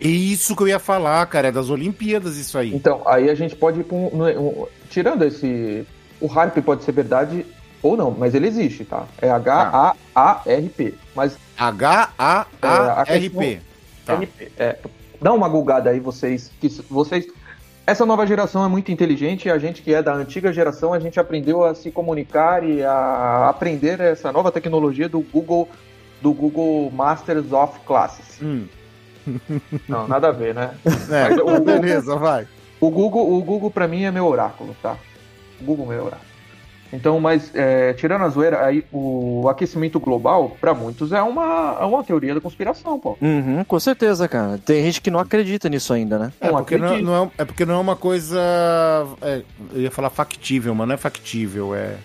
É 0.00 0.08
Isso 0.08 0.54
que 0.56 0.62
eu 0.62 0.68
ia 0.68 0.78
falar, 0.78 1.24
cara, 1.26 1.48
é 1.48 1.52
das 1.52 1.70
Olimpíadas 1.70 2.36
isso 2.36 2.58
aí. 2.58 2.74
Então, 2.74 3.00
aí 3.06 3.30
a 3.30 3.34
gente 3.34 3.54
pode 3.56 3.80
ir 3.80 3.84
pra 3.84 3.96
um, 3.96 4.08
um- 4.38 4.66
tirando 4.90 5.22
esse. 5.24 5.86
O 6.20 6.26
HARP 6.30 6.58
pode 6.62 6.84
ser 6.84 6.92
verdade 6.92 7.46
ou 7.82 7.96
não, 7.96 8.10
mas 8.10 8.34
ele 8.34 8.46
existe, 8.48 8.84
tá? 8.84 9.04
É 9.22 9.30
H-A-A-R-P. 9.30 10.94
Mas 11.14 11.36
H-A-A-R-P. 11.56 13.60
Tá. 14.04 14.14
NP, 14.14 14.52
é, 14.58 14.76
dá 15.20 15.32
uma 15.32 15.48
gulgada 15.48 15.90
aí, 15.90 16.00
vocês. 16.00 16.50
Que 16.60 16.68
vocês. 16.90 17.26
Essa 17.86 18.06
nova 18.06 18.26
geração 18.26 18.64
é 18.64 18.68
muito 18.68 18.90
inteligente 18.90 19.46
e 19.46 19.50
a 19.50 19.58
gente 19.58 19.82
que 19.82 19.92
é 19.92 20.02
da 20.02 20.14
antiga 20.14 20.50
geração, 20.52 20.94
a 20.94 20.98
gente 20.98 21.20
aprendeu 21.20 21.62
a 21.64 21.74
se 21.74 21.90
comunicar 21.90 22.64
e 22.64 22.82
a 22.82 23.48
aprender 23.50 24.00
essa 24.00 24.32
nova 24.32 24.50
tecnologia 24.50 25.06
do 25.08 25.20
Google, 25.20 25.68
do 26.22 26.32
Google 26.32 26.90
Masters 26.90 27.52
of 27.52 27.78
Classes. 27.80 28.40
Hum, 28.42 28.66
Não, 29.88 30.08
nada 30.08 30.28
a 30.28 30.32
ver, 30.32 30.54
né? 30.54 30.70
é, 31.10 31.28
Mas 31.28 31.38
o- 31.38 31.60
beleza, 31.60 32.16
vai. 32.16 32.46
O 32.80 32.90
Google, 32.90 33.34
o 33.38 33.42
Google 33.42 33.70
para 33.70 33.86
mim 33.86 34.04
é 34.04 34.10
meu 34.10 34.26
oráculo, 34.26 34.74
tá? 34.82 34.96
O 35.60 35.64
Google 35.64 35.92
é 35.92 35.96
meu 35.96 36.04
oráculo. 36.06 36.33
Então, 36.92 37.18
mas 37.18 37.50
é, 37.54 37.92
tirando 37.94 38.22
a 38.22 38.28
zoeira, 38.28 38.64
aí 38.64 38.84
o 38.92 39.48
aquecimento 39.48 39.98
global, 39.98 40.56
para 40.60 40.72
muitos, 40.72 41.10
é 41.12 41.20
uma, 41.20 41.76
é 41.80 41.84
uma 41.84 42.04
teoria 42.04 42.34
da 42.34 42.40
conspiração, 42.40 42.98
pô. 43.00 43.16
Uhum, 43.20 43.64
com 43.64 43.80
certeza, 43.80 44.28
cara. 44.28 44.58
Tem 44.58 44.82
gente 44.84 45.00
que 45.00 45.10
não 45.10 45.18
acredita 45.18 45.68
nisso 45.68 45.92
ainda, 45.92 46.18
né? 46.18 46.32
É 46.40 46.50
Não 46.50 46.58
porque 46.58 46.78
não, 46.78 46.86
acredito. 46.86 47.06
não 47.06 47.24
é, 47.24 47.30
é 47.38 47.44
porque 47.44 47.64
não 47.66 47.74
é 47.74 47.78
uma 47.78 47.96
coisa. 47.96 48.38
é, 49.22 49.42
eu 49.74 49.80
ia 49.82 49.90
falar 49.90 50.10
factível, 50.10 50.74
mas 50.74 50.86
não 50.86 50.94
é 50.94 50.98
factível, 50.98 51.74
é. 51.74 51.96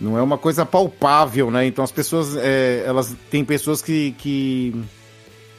Não 0.00 0.18
é 0.18 0.22
uma 0.22 0.38
coisa 0.38 0.64
palpável, 0.64 1.50
né? 1.50 1.66
Então 1.66 1.84
as 1.84 1.92
pessoas, 1.92 2.34
é, 2.36 2.82
elas 2.86 3.14
tem 3.30 3.44
pessoas 3.44 3.82
que, 3.82 4.12
que 4.18 4.74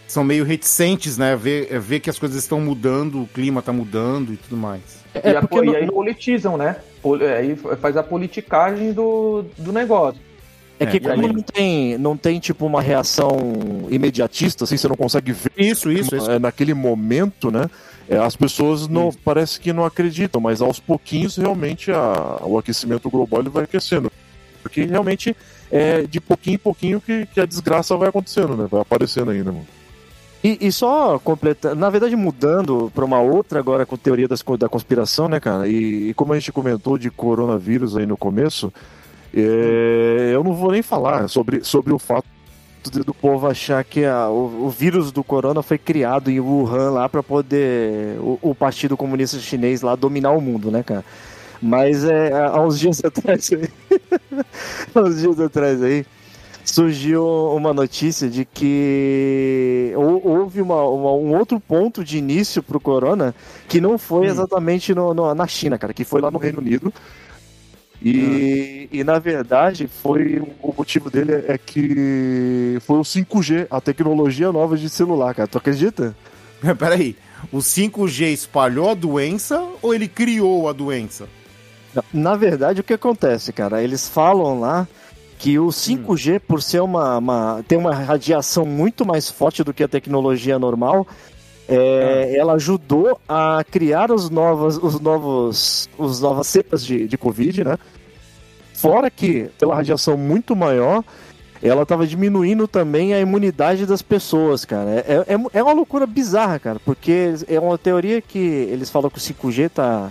são 0.08 0.24
meio 0.24 0.44
reticentes, 0.44 1.18
né? 1.18 1.36
Ver, 1.36 1.80
ver 1.80 2.00
que 2.00 2.10
as 2.10 2.20
coisas 2.20 2.38
estão 2.44 2.60
mudando, 2.60 3.22
o 3.22 3.28
clima 3.28 3.60
está 3.60 3.72
mudando 3.72 4.34
e 4.34 4.38
tudo 4.38 4.58
mais. 4.58 5.03
É, 5.16 5.32
e, 5.32 5.36
a, 5.36 5.42
e 5.42 5.66
não... 5.66 5.76
aí 5.76 5.88
politizam, 5.88 6.58
né? 6.58 6.78
Aí 7.38 7.56
faz 7.78 7.98
a 7.98 8.04
politicagem 8.04 8.94
do, 8.94 9.46
do 9.58 9.72
negócio. 9.72 10.20
É 10.80 10.86
que 10.86 10.98
é, 10.98 11.00
como 11.00 11.28
não 11.28 11.42
tem, 11.42 11.98
não 11.98 12.18
tem 12.18 12.40
tipo 12.40 12.66
uma 12.66 12.82
reação 12.82 13.38
imediatista, 13.90 14.64
assim, 14.64 14.76
você 14.76 14.88
não 14.88 14.96
consegue 14.96 15.32
ver 15.32 15.52
isso, 15.58 15.92
isso, 15.92 16.16
isso. 16.16 16.32
É, 16.32 16.40
naquele 16.40 16.74
momento, 16.74 17.52
né? 17.52 17.70
É, 18.10 18.18
as 18.18 18.36
pessoas 18.36 18.88
não 18.88 19.10
isso. 19.10 19.20
parece 19.24 19.60
que 19.60 19.72
não 19.72 19.86
acreditam, 19.86 20.42
mas 20.42 20.62
aos 20.62 20.80
pouquinhos 20.80 21.38
realmente 21.38 21.92
a, 21.92 22.40
o 22.44 22.58
aquecimento 22.58 23.10
global 23.10 23.42
ele 23.42 23.50
vai 23.50 23.64
aquecendo. 23.64 24.12
Porque 24.62 24.84
realmente 24.84 25.36
é 25.72 26.04
de 26.04 26.20
pouquinho 26.20 26.56
em 26.56 26.60
pouquinho 26.60 27.02
que, 27.02 27.26
que 27.28 27.40
a 27.40 27.46
desgraça 27.46 27.96
vai 27.96 28.10
acontecendo, 28.10 28.56
né? 28.56 28.68
Vai 28.70 28.82
aparecendo 28.82 29.32
ainda, 29.32 29.52
mano. 29.52 29.68
E, 30.44 30.58
e, 30.68 30.72
só 30.74 31.18
completando, 31.20 31.76
na 31.76 31.90
verdade 31.90 32.18
mudando 32.18 32.92
para 32.94 33.06
uma 33.06 33.22
outra 33.22 33.60
agora 33.60 33.86
com 33.86 33.96
teoria 33.96 34.28
das, 34.28 34.44
da 34.60 34.68
conspiração, 34.68 35.30
né, 35.30 35.40
cara? 35.40 35.68
E, 35.70 36.10
e, 36.10 36.14
como 36.14 36.34
a 36.34 36.40
gente 36.40 36.52
comentou 36.52 36.98
de 36.98 37.10
coronavírus 37.10 37.96
aí 37.96 38.06
no 38.06 38.18
começo, 38.18 38.74
é, 39.34 40.32
eu 40.34 40.44
não 40.44 40.54
vou 40.54 40.72
nem 40.72 40.82
falar 40.82 41.30
sobre, 41.30 41.64
sobre 41.64 41.94
o 41.94 41.98
fato 41.98 42.28
do 43.06 43.14
povo 43.14 43.48
achar 43.48 43.84
que 43.84 44.04
a, 44.04 44.28
o, 44.28 44.66
o, 44.66 44.70
vírus 44.70 45.12
do 45.12 45.24
corona 45.24 45.64
foi 45.64 45.78
criado 45.78 46.30
em 46.30 46.40
Wuhan 46.40 46.92
lá 46.92 47.08
para 47.08 47.24
poder 47.24 48.18
o, 48.20 48.38
o, 48.42 48.54
Partido 48.54 48.98
Comunista 48.98 49.40
Chinês 49.40 49.82
lá 49.82 49.96
dominar 49.96 50.32
o 50.32 50.42
mundo, 50.42 50.70
né, 50.70 50.84
cara? 50.84 51.06
Mas 51.62 52.04
é, 52.04 52.34
há 52.34 52.62
uns 52.62 52.78
dias 52.78 53.00
atrás 53.06 53.50
aí, 53.54 53.70
há 54.94 55.00
uns 55.00 55.22
dias 55.22 55.40
atrás 55.40 55.82
aí, 55.82 56.06
surgiu 56.64 57.26
uma 57.56 57.74
notícia 57.74 58.30
de 58.30 58.46
que 58.46 59.94
houve 59.96 60.62
uma, 60.62 60.84
uma, 60.84 61.12
um 61.12 61.36
outro 61.38 61.60
ponto 61.60 62.04
de 62.04 62.18
início 62.18 62.64
para 62.64 62.78
o 62.78 62.80
corona 62.80 63.36
que 63.68 63.82
não 63.82 63.98
foi 63.98 64.28
hum. 64.28 64.32
exatamente 64.32 64.94
no, 64.94 65.14
no, 65.14 65.34
na 65.36 65.48
China, 65.48 65.78
cara, 65.78 65.94
que 65.94 66.04
foi 66.04 66.22
lá 66.22 66.32
no 66.32 66.38
Reino 66.38 66.60
Unido. 66.60 66.94
E, 68.02 68.90
e 68.92 69.02
na 69.04 69.18
verdade 69.18 69.88
foi 69.88 70.42
o 70.62 70.74
motivo 70.78 71.10
dele 71.10 71.46
é 71.48 71.58
que 71.58 72.78
foi 72.82 72.98
o 72.98 73.04
5G, 73.04 73.68
a 73.70 73.80
tecnologia 73.80 74.52
nova 74.52 74.78
de 74.78 74.90
celular, 74.90 75.34
cara. 75.34 75.48
Tu 75.48 75.58
acredita? 75.58 76.16
Peraí, 76.78 77.16
o 77.52 77.60
5G 77.60 78.34
espalhou 78.34 78.90
a 78.90 78.94
doença 78.94 79.64
ou 79.82 79.94
ele 79.94 80.08
criou 80.08 80.68
a 80.68 80.74
doença? 80.74 81.28
Na 82.12 82.36
verdade, 82.36 82.82
o 82.82 82.84
que 82.84 82.94
acontece, 82.94 83.54
cara? 83.54 83.82
Eles 83.82 84.10
falam 84.10 84.60
lá 84.60 84.88
que 85.44 85.60
o 85.60 85.68
5G, 85.68 86.40
por 86.40 86.62
ser 86.62 86.82
uma, 86.82 87.18
uma 87.18 87.66
ter 87.68 87.76
uma 87.76 87.94
radiação 87.94 88.66
muito 88.66 89.06
mais 89.06 89.30
forte 89.30 89.62
do 89.62 89.74
que 89.74 89.84
a 89.84 89.90
tecnologia 89.90 90.58
normal, 90.58 91.06
é, 91.68 92.34
ela 92.38 92.54
ajudou 92.54 93.20
a 93.28 93.62
criar 93.70 94.10
os 94.10 94.30
novos, 94.30 94.78
os 94.78 95.02
novos, 95.02 95.90
os 95.98 96.22
novas 96.22 96.48
cepas 96.48 96.86
de, 96.86 97.10
de 97.10 97.18
Covid, 97.18 97.66
né? 97.66 97.78
Fora 98.74 99.12
que, 99.12 99.50
pela 99.60 99.76
radiação 99.76 100.16
muito 100.16 100.56
maior, 100.56 101.04
ela 101.62 101.84
estava 101.84 102.08
diminuindo 102.08 102.66
também 102.66 103.14
a 103.14 103.20
imunidade 103.20 103.86
das 103.86 104.02
pessoas, 104.02 104.64
cara. 104.64 104.92
É, 104.92 105.26
é, 105.28 105.60
é, 105.60 105.62
uma 105.62 105.74
loucura 105.74 106.08
bizarra, 106.08 106.58
cara, 106.58 106.80
porque 106.86 107.34
é 107.50 107.60
uma 107.60 107.78
teoria 107.78 108.22
que 108.22 108.40
eles 108.40 108.90
falam 108.90 109.10
que 109.10 109.18
o 109.18 109.22
5G 109.22 109.70
tá, 109.72 110.10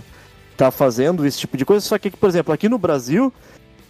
tá 0.55 0.69
fazendo 0.69 1.25
esse 1.25 1.39
tipo 1.39 1.57
de 1.57 1.65
coisa, 1.65 1.83
só 1.83 1.97
que, 1.97 2.11
por 2.11 2.29
exemplo, 2.29 2.53
aqui 2.53 2.69
no 2.69 2.77
Brasil, 2.77 3.33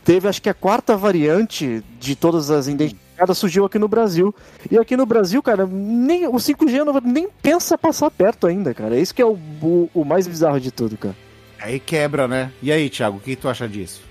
teve 0.03 0.27
acho 0.27 0.41
que 0.41 0.49
a 0.49 0.53
quarta 0.53 0.95
variante 0.95 1.83
de 1.99 2.15
todas 2.15 2.51
as 2.51 2.67
identificadas 2.67 3.37
surgiu 3.37 3.65
aqui 3.65 3.79
no 3.79 3.87
Brasil. 3.87 4.33
E 4.69 4.77
aqui 4.77 4.97
no 4.97 5.05
Brasil, 5.05 5.41
cara, 5.41 5.65
nem, 5.65 6.27
o 6.27 6.33
5G 6.33 6.83
não, 6.83 6.99
nem 7.01 7.27
pensa 7.41 7.77
passar 7.77 8.11
perto 8.11 8.47
ainda, 8.47 8.73
cara. 8.73 8.95
É 8.95 8.99
isso 8.99 9.13
que 9.13 9.21
é 9.21 9.25
o, 9.25 9.37
o, 9.61 9.89
o 9.93 10.05
mais 10.05 10.27
bizarro 10.27 10.59
de 10.59 10.71
tudo, 10.71 10.97
cara. 10.97 11.15
Aí 11.59 11.79
quebra, 11.79 12.27
né? 12.27 12.51
E 12.61 12.71
aí, 12.71 12.89
Thiago, 12.89 13.17
o 13.17 13.19
que 13.21 13.35
tu 13.35 13.47
acha 13.47 13.67
disso? 13.67 14.01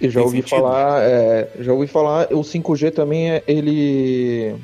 Eu 0.00 0.10
já 0.10 0.20
Tem 0.20 0.26
ouvi 0.26 0.36
sentido? 0.38 0.50
falar, 0.50 1.02
é, 1.02 1.50
já 1.60 1.72
ouvi 1.72 1.86
falar, 1.86 2.28
o 2.30 2.40
5G 2.40 2.92
também 2.92 3.30
é, 3.30 3.42
ele 3.48 4.54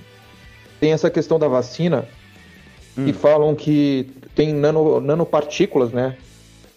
tem 0.79 0.93
essa 0.93 1.11
questão 1.11 1.39
da 1.39 1.49
vacina 1.49 2.07
hum. 2.97 3.07
e 3.07 3.13
falam 3.13 3.55
que 3.55 4.11
tem 4.35 4.53
nano, 4.53 5.01
nanopartículas, 5.01 5.91
né? 5.91 6.17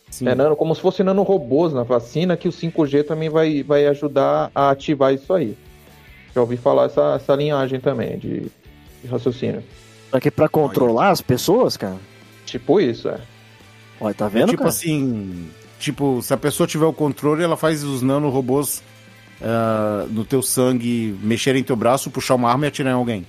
Sim. 0.10 0.28
É 0.30 0.36
nano, 0.36 0.56
como 0.56 0.74
se 0.74 0.82
fosse 0.82 1.04
nanorobôs 1.04 1.74
na 1.74 1.84
vacina, 1.84 2.38
que 2.38 2.48
o 2.48 2.52
5G 2.52 3.06
também 3.06 3.30
vai, 3.30 3.64
vai 3.64 3.86
ajudar 3.88 4.52
a 4.54 4.70
ativar 4.70 5.14
isso 5.14 5.34
aí. 5.34 5.58
Já 6.34 6.42
ouvi 6.42 6.58
falar 6.58 6.86
essa, 6.86 7.16
essa 7.16 7.36
linhagem 7.36 7.80
também 7.80 8.18
de, 8.18 8.52
de 9.02 9.08
raciocínio. 9.10 9.64
Pra 10.12 10.20
que 10.20 10.32
pra 10.32 10.48
controlar 10.48 11.10
as 11.10 11.22
pessoas, 11.22 11.76
cara? 11.76 11.98
Tipo 12.46 12.80
isso, 12.80 13.10
é. 13.10 13.20
Olha, 14.00 14.14
tá 14.14 14.28
vendo? 14.28 14.44
É 14.44 14.48
tipo 14.48 14.60
cara? 14.60 14.70
assim, 14.70 15.50
Tipo, 15.80 16.22
se 16.22 16.34
a 16.34 16.38
pessoa 16.38 16.66
tiver 16.66 16.86
o 16.86 16.94
controle, 16.94 17.44
ela 17.44 17.58
faz 17.58 17.84
os 17.84 18.02
nanorobôs 18.02 18.82
uh, 19.42 20.08
no 20.10 20.24
teu 20.24 20.42
sangue 20.42 21.18
mexerem 21.22 21.64
teu 21.64 21.76
braço, 21.76 22.10
puxar 22.10 22.36
uma 22.36 22.50
arma 22.50 22.66
e 22.66 22.68
atirar 22.70 22.92
em 22.92 22.96
alguém. 22.96 23.26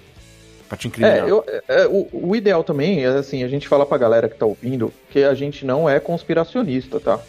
Pra 0.69 0.77
te 0.77 0.89
incriminar. 0.89 1.27
É, 1.27 1.31
eu, 1.31 1.45
é, 1.69 1.87
o, 1.87 2.09
o, 2.13 2.37
ideal 2.37 2.65
também 2.65 3.05
é 3.05 3.09
assim, 3.09 3.45
a 3.45 3.49
gente 3.49 3.69
fala 3.69 3.87
pra 3.87 3.97
galera 3.99 4.29
que 4.29 4.37
tá 4.37 4.47
ouvindo 4.47 4.93
que 5.11 5.23
a 5.23 5.35
gente 5.35 5.65
não 5.65 5.89
é 5.89 6.01
conspiracionista, 6.01 6.99
tá? 6.99 7.21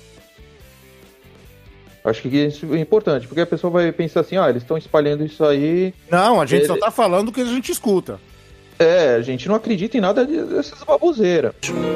Acho 2.03 2.21
que 2.21 2.29
isso 2.29 2.73
é 2.73 2.79
importante, 2.79 3.27
porque 3.27 3.41
a 3.41 3.45
pessoa 3.45 3.69
vai 3.69 3.91
pensar 3.91 4.21
assim, 4.21 4.37
ah, 4.37 4.49
eles 4.49 4.63
estão 4.63 4.77
espalhando 4.77 5.25
isso 5.25 5.43
aí. 5.43 5.93
Não, 6.09 6.39
a 6.39 6.45
gente 6.45 6.61
ele... 6.61 6.67
só 6.67 6.77
tá 6.77 6.89
falando 6.89 7.29
o 7.29 7.31
que 7.31 7.41
a 7.41 7.45
gente 7.45 7.71
escuta. 7.71 8.19
É, 8.79 9.15
a 9.15 9.21
gente 9.21 9.47
não 9.47 9.55
acredita 9.55 9.97
em 9.97 10.01
nada 10.01 10.23
dessas 10.23 10.83
baboseiras. 10.83 11.53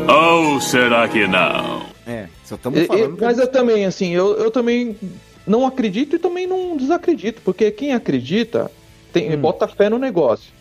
Ou 0.08 0.60
será 0.60 1.08
que 1.08 1.27
não? 1.27 1.86
É, 2.06 2.25
só 2.43 2.56
estamos 2.56 2.86
falando. 2.88 3.17
E, 3.17 3.21
mas 3.21 3.39
eu 3.39 3.47
também, 3.47 3.86
assim, 3.86 4.13
eu, 4.13 4.36
eu 4.38 4.51
também 4.51 4.97
não 5.45 5.65
acredito 5.65 6.15
e 6.15 6.19
também 6.19 6.45
não 6.45 6.75
desacredito, 6.75 7.41
porque 7.43 7.71
quem 7.71 7.93
acredita 7.93 8.69
tem, 9.13 9.34
hum. 9.34 9.39
bota 9.39 9.67
fé 9.67 9.89
no 9.89 9.97
negócio. 9.97 10.51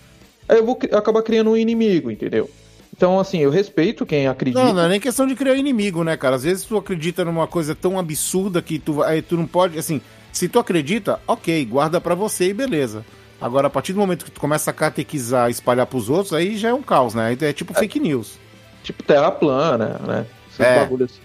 Aí 0.50 0.58
eu 0.58 0.66
vou 0.66 0.76
acabar 0.92 1.22
criando 1.22 1.50
um 1.50 1.56
inimigo, 1.56 2.10
entendeu? 2.10 2.50
Então, 2.92 3.20
assim, 3.20 3.38
eu 3.38 3.50
respeito 3.50 4.04
quem 4.04 4.26
acredita. 4.26 4.64
Não, 4.64 4.74
não 4.74 4.82
é 4.82 4.88
nem 4.88 5.00
questão 5.00 5.24
de 5.24 5.36
criar 5.36 5.54
inimigo, 5.54 6.02
né, 6.02 6.16
cara? 6.16 6.34
Às 6.34 6.42
vezes 6.42 6.64
tu 6.64 6.76
acredita 6.76 7.24
numa 7.24 7.46
coisa 7.46 7.72
tão 7.72 7.96
absurda 7.96 8.60
que 8.60 8.78
tu, 8.78 9.00
aí 9.04 9.22
tu 9.22 9.36
não 9.36 9.46
pode, 9.46 9.78
assim, 9.78 10.00
se 10.32 10.48
tu 10.48 10.58
acredita, 10.58 11.20
ok, 11.24 11.64
guarda 11.66 12.00
para 12.00 12.16
você 12.16 12.48
e 12.48 12.52
beleza. 12.52 13.04
Agora, 13.40 13.68
a 13.68 13.70
partir 13.70 13.92
do 13.92 14.00
momento 14.00 14.24
que 14.24 14.30
tu 14.32 14.40
começa 14.40 14.72
a 14.72 14.74
catequizar, 14.74 15.48
espalhar 15.48 15.86
pros 15.86 16.10
outros, 16.10 16.32
aí 16.32 16.56
já 16.56 16.70
é 16.70 16.74
um 16.74 16.82
caos, 16.82 17.14
né? 17.14 17.36
É 17.40 17.52
tipo 17.52 17.72
é, 17.72 17.76
fake 17.76 18.00
news. 18.00 18.38
Tipo 18.82 19.04
terra 19.04 19.30
plana, 19.30 20.00
né? 20.04 20.26
Esses 20.48 20.60
é. 20.60 20.80
bagulhos 20.80 21.12
assim. 21.12 21.20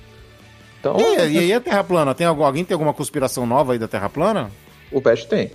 Então, 0.79 0.97
e, 0.99 1.33
e 1.33 1.39
aí 1.39 1.53
a 1.53 1.59
Terra 1.59 1.83
plana? 1.83 2.13
Tem 2.13 2.27
algum, 2.27 2.43
alguém 2.43 2.63
tem 2.63 2.75
alguma 2.75 2.93
conspiração 2.93 3.47
nova 3.47 3.73
aí 3.73 3.79
da 3.79 3.87
Terra 3.87 4.07
plana? 4.07 4.51
O 4.91 5.01
Pest 5.01 5.27
tem. 5.27 5.51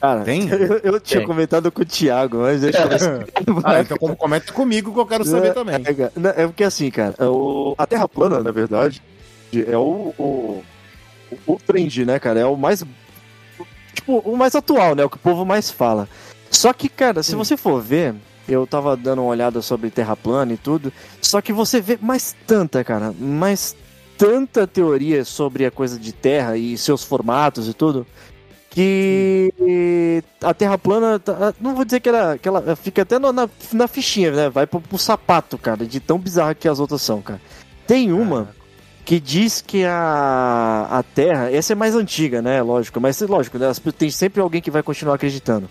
Cara, 0.00 0.22
tem? 0.22 0.46
Eu, 0.48 0.78
eu 0.78 1.00
tinha 1.00 1.20
tem. 1.20 1.26
comentado 1.26 1.72
com 1.72 1.82
o 1.82 1.84
Thiago, 1.84 2.38
mas 2.38 2.60
deixa 2.60 2.82
eu... 2.82 2.88
ah, 3.64 3.80
então 3.80 3.96
comenta 4.16 4.52
comigo 4.52 4.92
que 4.92 5.00
eu 5.00 5.06
quero 5.06 5.24
saber 5.24 5.48
é, 5.48 5.52
também. 5.52 5.74
É, 5.74 6.42
é, 6.42 6.46
porque 6.46 6.62
assim, 6.62 6.90
cara, 6.90 7.14
o, 7.28 7.74
a 7.76 7.86
Terra 7.86 8.08
plana, 8.08 8.40
na 8.40 8.52
verdade, 8.52 9.02
é 9.52 9.76
o, 9.76 10.14
o, 10.18 10.62
o 11.46 11.56
trend, 11.56 12.04
né, 12.04 12.18
cara? 12.18 12.40
É 12.40 12.44
o 12.44 12.56
mais 12.56 12.84
tipo, 13.92 14.18
o 14.18 14.36
mais 14.36 14.54
atual, 14.54 14.94
né? 14.94 15.04
O 15.04 15.10
que 15.10 15.16
o 15.16 15.20
povo 15.20 15.44
mais 15.44 15.70
fala. 15.70 16.08
Só 16.50 16.72
que, 16.72 16.88
cara, 16.88 17.22
se 17.22 17.34
hum. 17.34 17.38
você 17.38 17.56
for 17.56 17.80
ver, 17.82 18.14
eu 18.48 18.66
tava 18.66 18.96
dando 18.96 19.22
uma 19.22 19.30
olhada 19.30 19.60
sobre 19.60 19.90
terra 19.90 20.16
plana 20.16 20.52
e 20.52 20.56
tudo, 20.56 20.92
só 21.20 21.40
que 21.40 21.52
você 21.52 21.80
vê 21.80 21.98
mais 22.00 22.34
tanta, 22.46 22.82
cara, 22.82 23.12
mais 23.18 23.76
tanta 24.16 24.66
teoria 24.66 25.24
sobre 25.24 25.66
a 25.66 25.70
coisa 25.70 25.98
de 25.98 26.12
terra 26.12 26.56
e 26.56 26.76
seus 26.76 27.04
formatos 27.04 27.68
e 27.68 27.74
tudo, 27.74 28.06
que 28.78 30.22
a 30.42 30.54
Terra 30.54 30.78
plana, 30.78 31.18
tá, 31.18 31.54
não 31.60 31.74
vou 31.74 31.84
dizer 31.84 32.00
que 32.00 32.08
ela, 32.08 32.38
que 32.38 32.48
ela 32.48 32.76
fica 32.76 33.02
até 33.02 33.18
na, 33.18 33.48
na 33.72 33.88
fichinha, 33.88 34.30
né? 34.30 34.48
Vai 34.48 34.66
pro, 34.66 34.80
pro, 34.80 34.98
sapato, 34.98 35.58
cara, 35.58 35.84
de 35.84 35.98
tão 36.00 36.18
bizarra 36.18 36.54
que 36.54 36.68
as 36.68 36.78
outras 36.78 37.02
são, 37.02 37.20
cara. 37.20 37.40
Tem 37.86 38.12
uma 38.12 38.50
que 39.04 39.18
diz 39.18 39.60
que 39.60 39.84
a, 39.84 40.86
a 40.90 41.02
Terra, 41.02 41.50
essa 41.50 41.72
é 41.72 41.76
mais 41.76 41.94
antiga, 41.94 42.40
né? 42.40 42.62
Lógico, 42.62 43.00
mas 43.00 43.20
lógico, 43.20 43.58
né? 43.58 43.72
tem 43.96 44.10
sempre 44.10 44.40
alguém 44.40 44.60
que 44.60 44.70
vai 44.70 44.82
continuar 44.82 45.14
acreditando. 45.14 45.68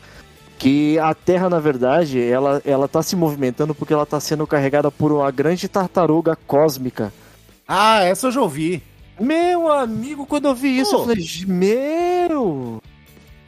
Que 0.57 0.97
a 0.99 1.13
Terra, 1.13 1.49
na 1.49 1.59
verdade, 1.59 2.21
ela, 2.21 2.61
ela 2.65 2.87
tá 2.87 3.03
se 3.03 3.15
movimentando 3.15 3.75
porque 3.75 3.93
ela 3.93 4.05
tá 4.05 4.19
sendo 4.19 4.47
carregada 4.47 4.89
por 4.89 5.11
uma 5.11 5.29
grande 5.29 5.67
tartaruga 5.67 6.35
cósmica 6.47 7.13
ah, 7.67 8.01
essa 8.03 8.27
eu 8.27 8.31
já 8.31 8.41
ouvi. 8.41 8.81
Meu 9.19 9.69
amigo, 9.69 10.25
quando 10.25 10.47
eu 10.47 10.55
vi 10.55 10.79
isso, 10.79 10.91
Pô. 10.91 10.97
eu 10.97 11.05
falei, 11.07 11.25
meu! 11.45 12.81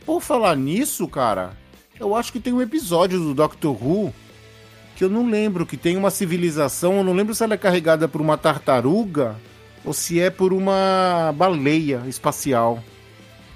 Por 0.10 0.22
falar 0.22 0.58
nisso, 0.58 1.08
cara, 1.08 1.52
eu 2.00 2.16
acho 2.16 2.34
que 2.34 2.40
tem 2.40 2.52
um 2.52 2.64
episódio 2.64 3.20
do 3.20 3.32
Doctor 3.32 3.78
Who 3.80 4.12
que 4.96 5.04
eu 5.04 5.10
não 5.10 5.30
lembro, 5.30 5.68
que 5.68 5.78
tem 5.78 5.96
uma 5.96 6.10
civilização, 6.10 6.98
eu 6.98 7.04
não 7.04 7.14
lembro 7.14 7.36
se 7.36 7.44
ela 7.44 7.54
é 7.54 7.58
carregada 7.58 8.08
por 8.08 8.20
uma 8.20 8.36
tartaruga 8.36 9.36
ou 9.86 9.94
se 9.94 10.20
é 10.20 10.32
por 10.32 10.52
uma 10.52 11.32
baleia 11.38 12.02
espacial. 12.08 12.84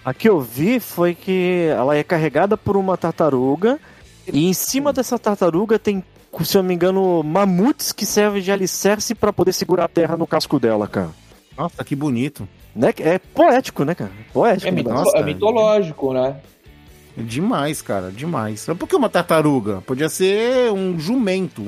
A 0.05 0.13
que 0.13 0.29
eu 0.29 0.39
vi 0.39 0.79
foi 0.79 1.15
que 1.15 1.69
ela 1.75 1.97
é 1.97 2.03
carregada 2.03 2.55
por 2.55 2.77
uma 2.77 2.95
tartaruga 2.97 3.79
e 4.31 4.45
em 4.47 4.53
cima 4.53 4.93
dessa 4.93 5.17
tartaruga 5.17 5.79
tem, 5.79 6.03
se 6.43 6.55
eu 6.55 6.61
não 6.61 6.67
me 6.67 6.75
engano, 6.75 7.23
mamutes 7.23 7.91
que 7.91 8.05
servem 8.05 8.43
de 8.43 8.51
alicerce 8.51 9.15
pra 9.15 9.33
poder 9.33 9.53
segurar 9.53 9.85
a 9.85 9.89
terra 9.89 10.15
no 10.15 10.27
casco 10.27 10.59
dela, 10.59 10.87
cara. 10.87 11.09
Nossa, 11.57 11.83
que 11.83 11.95
bonito. 11.95 12.47
Né? 12.75 12.93
É 12.99 13.19
poético, 13.19 13.83
né, 13.83 13.93
cara? 13.95 14.11
Poético. 14.33 14.67
É, 14.67 14.71
né? 14.71 14.77
mito- 14.77 14.89
Nossa, 14.89 15.17
é 15.17 15.23
mitológico, 15.23 16.13
né? 16.13 16.37
Demais, 17.15 17.81
cara, 17.81 18.09
demais. 18.11 18.65
Por 18.65 18.87
que 18.87 18.95
uma 18.95 19.09
tartaruga? 19.09 19.81
Podia 19.81 20.09
ser 20.09 20.71
um 20.71 20.97
jumento. 20.99 21.61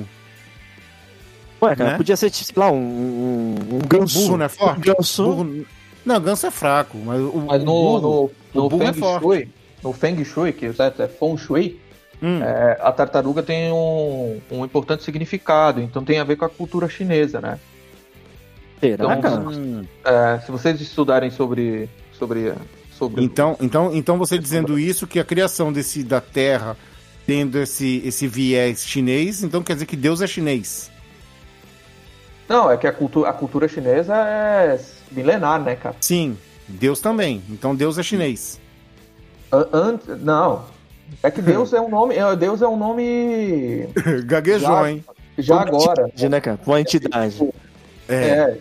Ué, 1.61 1.75
cara, 1.75 1.91
né? 1.91 1.97
podia 1.97 2.17
ser, 2.17 2.31
sei 2.31 2.53
lá, 2.57 2.71
um, 2.71 2.77
um, 2.77 3.55
um 3.75 3.79
ganso. 3.87 4.19
Burro 4.19 4.37
não 4.37 4.45
é 4.45 4.49
forte? 4.49 4.77
Um 4.89 4.93
ganso. 4.95 5.23
Burro- 5.23 5.65
Não, 6.05 6.19
ganso 6.19 6.47
é 6.47 6.51
fraco, 6.51 6.97
mas 6.97 7.19
o, 7.21 7.45
Mas 7.47 7.61
o 7.61 7.65
no, 7.65 7.71
burro- 7.71 8.01
no, 8.01 8.31
no 8.61 8.65
o 8.65 8.69
burro 8.69 8.83
é 8.83 8.93
Feng 8.93 8.99
forte. 8.99 9.23
Shui, 9.23 9.49
no 9.83 9.93
Feng 9.93 10.23
Shui, 10.25 10.53
que 10.53 10.73
certo, 10.73 11.01
é 11.01 11.07
Feng 11.07 11.37
Shui, 11.37 11.79
Hum, 12.23 12.41
é, 12.41 12.77
a 12.81 12.91
tartaruga 12.93 13.43
tem 13.43 13.71
um, 13.73 14.39
um 14.49 14.63
importante 14.63 15.03
significado, 15.03 15.81
então 15.81 16.01
tem 16.03 16.17
a 16.17 16.23
ver 16.23 16.37
com 16.37 16.45
a 16.45 16.49
cultura 16.49 16.87
chinesa, 16.87 17.41
né? 17.41 17.59
Será, 18.79 19.03
Então, 19.05 19.21
cara? 19.21 19.39
hum. 19.41 19.85
É, 20.03 20.39
se 20.45 20.51
vocês 20.51 20.79
estudarem 20.81 21.29
sobre 21.31 21.89
sobre 22.13 22.53
sobre 22.97 23.23
Então, 23.23 23.57
então, 23.59 23.93
então 23.93 24.17
você 24.17 24.37
dizendo 24.37 24.77
isso, 24.79 25.05
que 25.07 25.19
a 25.19 25.23
criação 25.23 25.71
desse 25.71 26.03
da 26.03 26.21
Terra 26.21 26.77
tendo 27.25 27.57
esse, 27.59 28.01
esse 28.05 28.27
viés 28.27 28.85
chinês, 28.85 29.43
então 29.43 29.61
quer 29.63 29.73
dizer 29.73 29.85
que 29.85 29.95
Deus 29.95 30.21
é 30.21 30.27
chinês. 30.27 30.91
Não, 32.47 32.69
é 32.71 32.77
que 32.77 32.85
a 32.85 32.91
cultura, 32.93 33.29
a 33.29 33.33
cultura 33.33 33.67
chinesa 33.67 34.15
é 34.15 34.79
milenar, 35.11 35.59
né, 35.61 35.75
cara? 35.75 35.95
Sim, 35.99 36.37
Deus 36.67 36.99
também. 36.99 37.41
Então 37.49 37.75
Deus 37.75 37.97
é 37.97 38.03
chinês. 38.03 38.59
An- 39.51 39.99
não. 40.21 40.65
É 41.23 41.31
que 41.31 41.41
Deus 41.41 41.73
é 41.73 41.81
um 41.81 41.89
nome, 41.89 42.15
é- 42.15 42.35
Deus 42.35 42.61
é 42.61 42.67
um 42.67 42.77
nome 42.77 43.87
Gaguejou, 44.25 44.69
Já- 44.69 44.89
hein? 44.91 45.03
já 45.37 45.61
agora. 45.61 46.03
Entidade, 46.03 46.29
né, 46.29 46.39
cara? 46.41 46.59
Uma 46.65 46.79
entidade. 46.81 47.43
É. 47.43 47.64
É, 48.07 48.57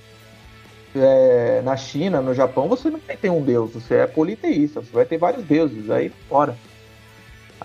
é, 0.96 1.62
na 1.62 1.76
China, 1.76 2.20
no 2.20 2.34
Japão, 2.34 2.68
você 2.68 2.90
não 2.90 3.00
ter 3.00 3.30
um 3.30 3.42
deus, 3.42 3.72
você 3.72 3.96
é 3.96 4.06
politeísta, 4.06 4.80
você 4.80 4.92
vai 4.92 5.04
ter 5.04 5.18
vários 5.18 5.44
deuses, 5.44 5.90
aí 5.90 6.10
fora. 6.28 6.56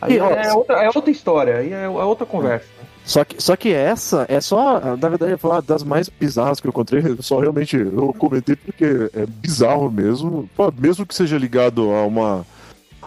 Aí 0.02 0.16
E, 0.16 0.20
ó, 0.20 0.30
é, 0.30 0.54
outra, 0.54 0.84
é 0.84 0.88
outra 0.88 1.12
história, 1.12 1.58
aí 1.58 1.74
é, 1.74 1.84
é 1.84 1.88
outra 1.88 2.26
conversa. 2.26 2.68
Só 3.10 3.24
que, 3.24 3.42
só 3.42 3.56
que 3.56 3.74
essa 3.74 4.26
é 4.30 4.40
só, 4.40 4.96
na 4.96 5.10
verdade, 5.10 5.36
falar 5.38 5.62
das 5.62 5.84
mais 5.84 6.08
bizarras 6.10 6.60
que 6.60 6.68
eu 6.68 6.70
encontrei. 6.70 7.02
Só 7.22 7.40
realmente 7.40 7.76
eu 7.76 8.14
comentei 8.14 8.56
porque 8.56 9.10
é 9.16 9.26
bizarro 9.26 9.90
mesmo. 9.90 10.48
Pô, 10.56 10.72
Mesmo 10.78 11.08
que 11.08 11.16
seja 11.16 11.36
ligado 11.36 11.92
a 11.92 12.06
uma, 12.06 12.46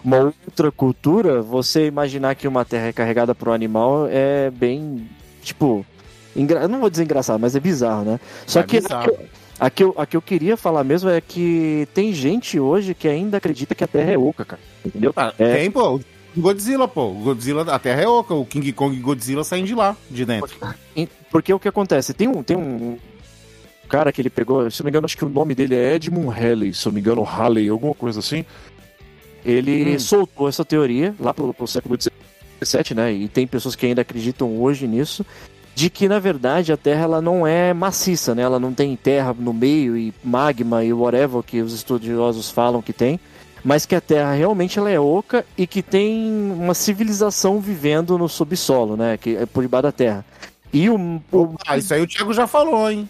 uma 0.05 0.35
outra 0.47 0.73
cultura, 0.73 1.41
você 1.41 1.87
imaginar 1.87 2.35
que 2.35 2.49
uma 2.49 2.65
terra 2.65 2.89
é 2.89 2.93
carregada 2.93 3.33
por 3.33 3.49
um 3.49 3.53
animal 3.53 4.09
é 4.11 4.51
bem, 4.51 5.09
tipo. 5.41 5.87
Engra... 6.35 6.61
eu 6.61 6.69
Não 6.69 6.81
vou 6.81 6.91
dizer 6.91 7.05
engraçado, 7.05 7.41
mas 7.41 7.55
é 7.57 7.61
bizarro, 7.61 8.05
né? 8.05 8.21
Só 8.47 8.61
É 8.61 8.63
que 8.63 8.81
bizarro. 8.81 9.13
a 9.61 9.71
que, 9.71 9.85
eu, 9.85 9.95
a 9.97 10.07
que 10.07 10.17
eu 10.17 10.23
queria 10.23 10.57
falar 10.57 10.83
mesmo 10.85 11.11
é 11.11 11.21
que 11.21 11.87
tem 11.95 12.13
gente 12.13 12.59
hoje 12.59 12.95
que 12.95 13.07
ainda 13.09 13.37
acredita 13.37 13.75
que 13.75 13.85
a 13.85 13.87
Terra 13.89 14.13
é 14.13 14.19
oca, 14.19 14.45
cara. 14.45 14.61
Entendeu? 14.85 15.13
É. 15.39 15.55
Tem, 15.57 15.71
pô. 15.71 16.01
Godzilla, 16.37 16.89
pô. 16.89 17.11
Godzilla, 17.11 17.63
a 17.75 17.79
Terra 17.79 18.01
é 18.03 18.09
oca. 18.09 18.33
O 18.35 18.47
King 18.47 18.73
Kong 18.73 18.97
e 18.97 19.01
Godzilla 19.01 19.45
saem 19.45 19.65
de 19.65 19.75
lá, 19.75 19.95
de 20.11 20.25
dentro. 20.25 20.51
Em- 20.97 21.09
Porque 21.31 21.53
o 21.53 21.59
que 21.59 21.69
acontece? 21.69 22.15
Tem 22.15 22.27
um, 22.29 22.43
tem 22.43 22.57
um 22.57 22.99
cara 23.89 24.11
que 24.11 24.23
ele 24.23 24.31
pegou, 24.31 24.71
se 24.71 24.81
não 24.81 24.87
me 24.87 24.91
engano, 24.91 25.05
acho 25.05 25.17
que 25.19 25.25
o 25.25 25.29
nome 25.29 25.55
dele 25.55 25.75
é 25.75 25.95
Edmund 25.97 26.29
Halley, 26.29 26.73
se 26.73 26.87
eu 26.87 26.91
não 26.91 26.95
me 26.95 27.01
engano, 27.01 27.23
Halley, 27.23 27.69
alguma 27.69 27.95
coisa 27.95 28.21
assim. 28.21 28.47
Ele 29.45 29.97
Hum. 29.97 29.99
soltou 29.99 30.49
essa 30.49 30.65
teoria 30.65 31.15
lá 31.21 31.35
pro, 31.35 31.53
pro 31.53 31.67
século 31.67 31.99
XVII, 32.01 32.95
né? 32.95 33.13
E 33.13 33.29
tem 33.29 33.47
pessoas 33.47 33.75
que 33.77 33.85
ainda 33.85 34.01
acreditam 34.03 34.57
hoje 34.61 34.87
nisso, 34.87 35.27
de 35.75 35.89
que 35.91 36.09
na 36.09 36.19
verdade 36.19 36.73
a 36.73 36.77
Terra 36.77 37.03
ela 37.05 37.21
não 37.23 37.47
é 37.47 37.73
maciça, 37.73 38.35
né? 38.35 38.43
Ela 38.43 38.59
não 38.61 38.73
tem 38.75 38.95
terra 38.97 39.35
no 39.39 39.53
meio 39.53 39.97
e 39.97 40.13
magma 40.23 40.85
e 40.85 40.93
whatever 40.93 41.43
que 41.43 41.61
os 41.61 41.73
estudiosos 41.73 42.51
falam 42.51 42.83
que 42.83 42.93
tem. 42.93 43.19
Mas 43.65 43.87
que 43.87 43.95
a 43.95 44.01
Terra 44.01 44.33
realmente 44.35 44.79
ela 44.79 44.91
é 44.91 44.99
oca 44.99 45.47
e 45.57 45.67
que 45.69 45.83
tem 45.83 46.31
uma 46.53 46.75
civilização 46.75 47.61
vivendo 47.61 48.19
no 48.19 48.29
subsolo, 48.29 48.97
né? 48.97 49.17
Que 49.17 49.37
é 49.37 49.47
por 49.47 49.63
debaixo 49.63 49.85
da 49.85 49.93
Terra. 49.93 50.25
E 50.73 50.91
o, 50.91 51.21
o- 51.33 51.55
Ah, 51.67 51.77
isso 51.79 51.95
aí 51.95 52.03
o 52.03 52.07
Thiago 52.07 52.33
já 52.33 52.47
falou, 52.47 52.91
hein? 52.91 53.09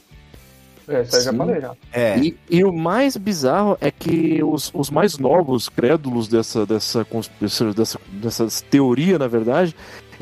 É, 0.89 1.03
isso 1.03 1.15
aí 1.15 1.21
eu 1.21 1.25
já 1.25 1.33
falei 1.33 1.61
já. 1.61 1.73
É. 1.93 2.19
E, 2.19 2.37
e 2.51 2.65
o 2.65 2.73
mais 2.73 3.17
bizarro 3.17 3.79
é 3.81 3.91
que 3.91 4.43
os, 4.45 4.71
os 4.75 4.91
mais 4.91 5.17
novos 5.17 5.69
crédulos 5.71 6.29
dessa, 6.29 6.67
dessa, 6.67 7.07
dessa, 7.41 7.73
dessa, 7.73 8.01
dessa 8.13 8.49
teoria, 8.69 9.19
na 9.19 9.29
verdade, 9.29 9.75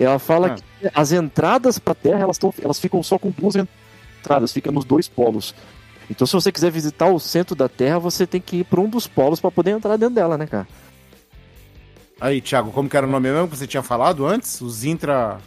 ela 0.04 0.18
fala 0.18 0.48
Ah. 0.48 0.54
que 0.54 0.90
as 0.94 1.12
entradas 1.12 1.78
para 1.78 1.92
a 1.92 1.94
Terra 1.94 2.20
elas, 2.20 2.38
tão, 2.38 2.52
elas 2.62 2.78
ficam 2.78 3.02
só 3.02 3.18
com 3.18 3.30
duas 3.30 3.54
entradas, 3.56 4.52
fica 4.52 4.70
nos 4.72 4.84
dois 4.84 5.08
polos. 5.08 5.54
Então, 6.10 6.26
se 6.26 6.32
você 6.32 6.50
quiser 6.50 6.70
visitar 6.70 7.06
o 7.08 7.20
centro 7.20 7.54
da 7.54 7.68
Terra, 7.68 7.98
você 7.98 8.26
tem 8.26 8.40
que 8.40 8.58
ir 8.58 8.64
para 8.64 8.80
um 8.80 8.88
dos 8.88 9.06
polos 9.06 9.40
para 9.40 9.50
poder 9.50 9.70
entrar 9.70 9.96
dentro 9.96 10.14
dela, 10.14 10.36
né, 10.36 10.46
cara? 10.46 10.66
Aí, 12.20 12.40
Thiago, 12.40 12.72
como 12.72 12.88
que 12.88 12.96
era 12.96 13.06
o 13.06 13.10
nome 13.10 13.30
mesmo 13.30 13.48
que 13.48 13.56
você 13.56 13.66
tinha 13.66 13.82
falado 13.82 14.26
antes? 14.26 14.60
Os 14.60 14.84
intra... 14.84 15.38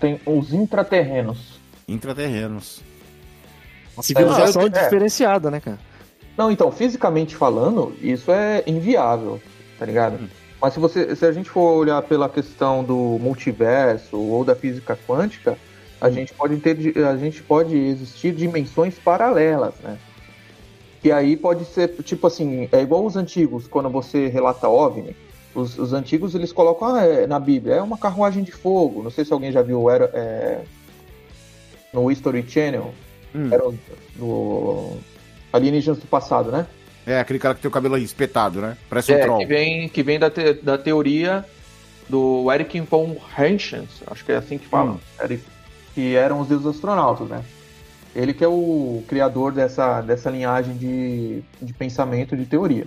Tem 0.00 0.20
os 0.26 0.52
intraterrenos. 0.52 1.58
intraterrenos. 1.88 2.82
Uma 3.96 4.02
civilização 4.02 4.62
é. 4.62 4.68
diferenciada, 4.68 5.50
né, 5.50 5.60
cara? 5.60 5.78
Não, 6.36 6.50
então, 6.50 6.70
fisicamente 6.70 7.34
falando, 7.34 7.96
isso 8.02 8.30
é 8.30 8.62
inviável, 8.66 9.40
tá 9.78 9.86
ligado? 9.86 10.28
Mas 10.66 10.74
se, 10.74 10.80
você, 10.80 11.14
se 11.14 11.24
a 11.24 11.30
gente 11.30 11.48
for 11.48 11.76
olhar 11.76 12.02
pela 12.02 12.28
questão 12.28 12.82
do 12.82 13.20
multiverso 13.20 14.18
ou 14.18 14.44
da 14.44 14.56
física 14.56 14.98
quântica, 15.06 15.56
a 16.00 16.10
gente 16.10 16.34
pode 16.34 16.56
ter, 16.56 16.76
a 17.06 17.16
gente 17.16 17.40
pode 17.40 17.76
existir 17.76 18.34
dimensões 18.34 18.98
paralelas, 18.98 19.74
né? 19.80 19.96
E 21.04 21.12
aí 21.12 21.36
pode 21.36 21.64
ser, 21.66 21.94
tipo 22.02 22.26
assim, 22.26 22.68
é 22.72 22.80
igual 22.80 23.06
os 23.06 23.14
antigos, 23.14 23.68
quando 23.68 23.88
você 23.88 24.26
relata 24.26 24.68
OVNI, 24.68 25.14
os, 25.54 25.78
os 25.78 25.92
antigos 25.92 26.34
eles 26.34 26.50
colocam 26.50 26.96
ah, 26.96 27.04
é, 27.04 27.28
na 27.28 27.38
Bíblia, 27.38 27.76
é 27.76 27.80
uma 27.80 27.96
carruagem 27.96 28.42
de 28.42 28.50
fogo. 28.50 29.04
Não 29.04 29.10
sei 29.12 29.24
se 29.24 29.32
alguém 29.32 29.52
já 29.52 29.62
viu 29.62 29.88
era, 29.88 30.06
é, 30.12 30.62
no 31.92 32.10
History 32.10 32.44
Channel, 32.44 32.92
Hum. 33.32 33.50
era 33.52 33.62
do 34.16 34.96
Alienígenas 35.52 36.00
do 36.00 36.06
passado, 36.08 36.50
né? 36.50 36.66
É, 37.06 37.20
aquele 37.20 37.38
cara 37.38 37.54
que 37.54 37.60
tem 37.60 37.68
o 37.68 37.72
cabelo 37.72 37.94
aí 37.94 38.02
espetado, 38.02 38.60
né? 38.60 38.76
Parece 38.88 39.12
um 39.12 39.16
É, 39.16 39.18
troll. 39.20 39.38
que 39.38 39.46
vem, 39.46 39.88
que 39.88 40.02
vem 40.02 40.18
da, 40.18 40.28
te- 40.28 40.54
da 40.54 40.76
teoria 40.76 41.44
do 42.08 42.50
Eric 42.52 42.80
von 42.82 43.16
Henschens, 43.38 43.88
acho 44.08 44.24
que 44.24 44.32
é 44.32 44.36
assim 44.36 44.58
que 44.58 44.66
fala, 44.66 44.92
Hum. 44.92 44.98
Eric, 45.22 45.44
que 45.94 46.14
eram 46.16 46.40
os 46.40 46.48
deuses 46.48 46.66
astronautas, 46.66 47.28
né? 47.28 47.42
Ele 48.14 48.32
que 48.34 48.42
é 48.42 48.48
o 48.48 49.04
criador 49.06 49.52
dessa, 49.52 50.00
dessa 50.00 50.30
linhagem 50.30 50.76
de, 50.76 51.42
de 51.60 51.72
pensamento, 51.74 52.36
de 52.36 52.44
teoria. 52.46 52.86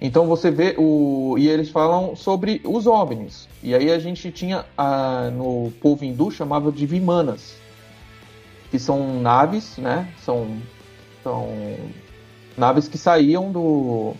Então 0.00 0.26
você 0.26 0.50
vê 0.50 0.74
o. 0.78 1.36
E 1.38 1.48
eles 1.48 1.70
falam 1.70 2.14
sobre 2.16 2.60
os 2.64 2.86
OVNIs. 2.86 3.48
E 3.62 3.74
aí 3.74 3.90
a 3.90 3.98
gente 3.98 4.30
tinha 4.30 4.64
a, 4.76 5.30
no 5.32 5.70
povo 5.80 6.04
hindu 6.04 6.30
chamava 6.30 6.70
de 6.72 6.84
Vimanas. 6.86 7.54
Que 8.70 8.78
são 8.78 9.20
naves, 9.20 9.76
né? 9.78 10.08
São, 10.24 10.56
são 11.22 11.48
naves 12.56 12.88
que 12.88 12.98
saíam 12.98 13.50
do. 13.50 14.14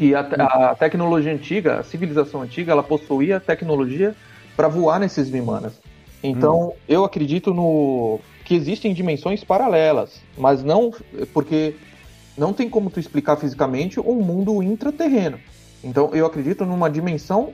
E 0.00 0.14
a, 0.14 0.20
a 0.20 0.74
tecnologia 0.74 1.32
antiga, 1.32 1.80
a 1.80 1.82
civilização 1.82 2.42
antiga, 2.42 2.72
ela 2.72 2.82
possuía 2.82 3.38
tecnologia 3.38 4.14
para 4.56 4.68
voar 4.68 4.98
nesses 4.98 5.28
Vimanas. 5.28 5.74
Então, 6.22 6.74
eu 6.88 7.04
acredito 7.04 7.52
no 7.52 8.20
que 8.44 8.54
existem 8.54 8.94
dimensões 8.94 9.42
paralelas, 9.42 10.20
mas 10.36 10.62
não 10.62 10.92
porque 11.32 11.74
não 12.36 12.52
tem 12.52 12.68
como 12.68 12.90
tu 12.90 13.00
explicar 13.00 13.36
fisicamente 13.36 14.00
um 14.00 14.14
mundo 14.14 14.62
intraterreno. 14.62 15.38
Então, 15.82 16.10
eu 16.12 16.24
acredito 16.24 16.64
numa 16.64 16.88
dimensão 16.88 17.52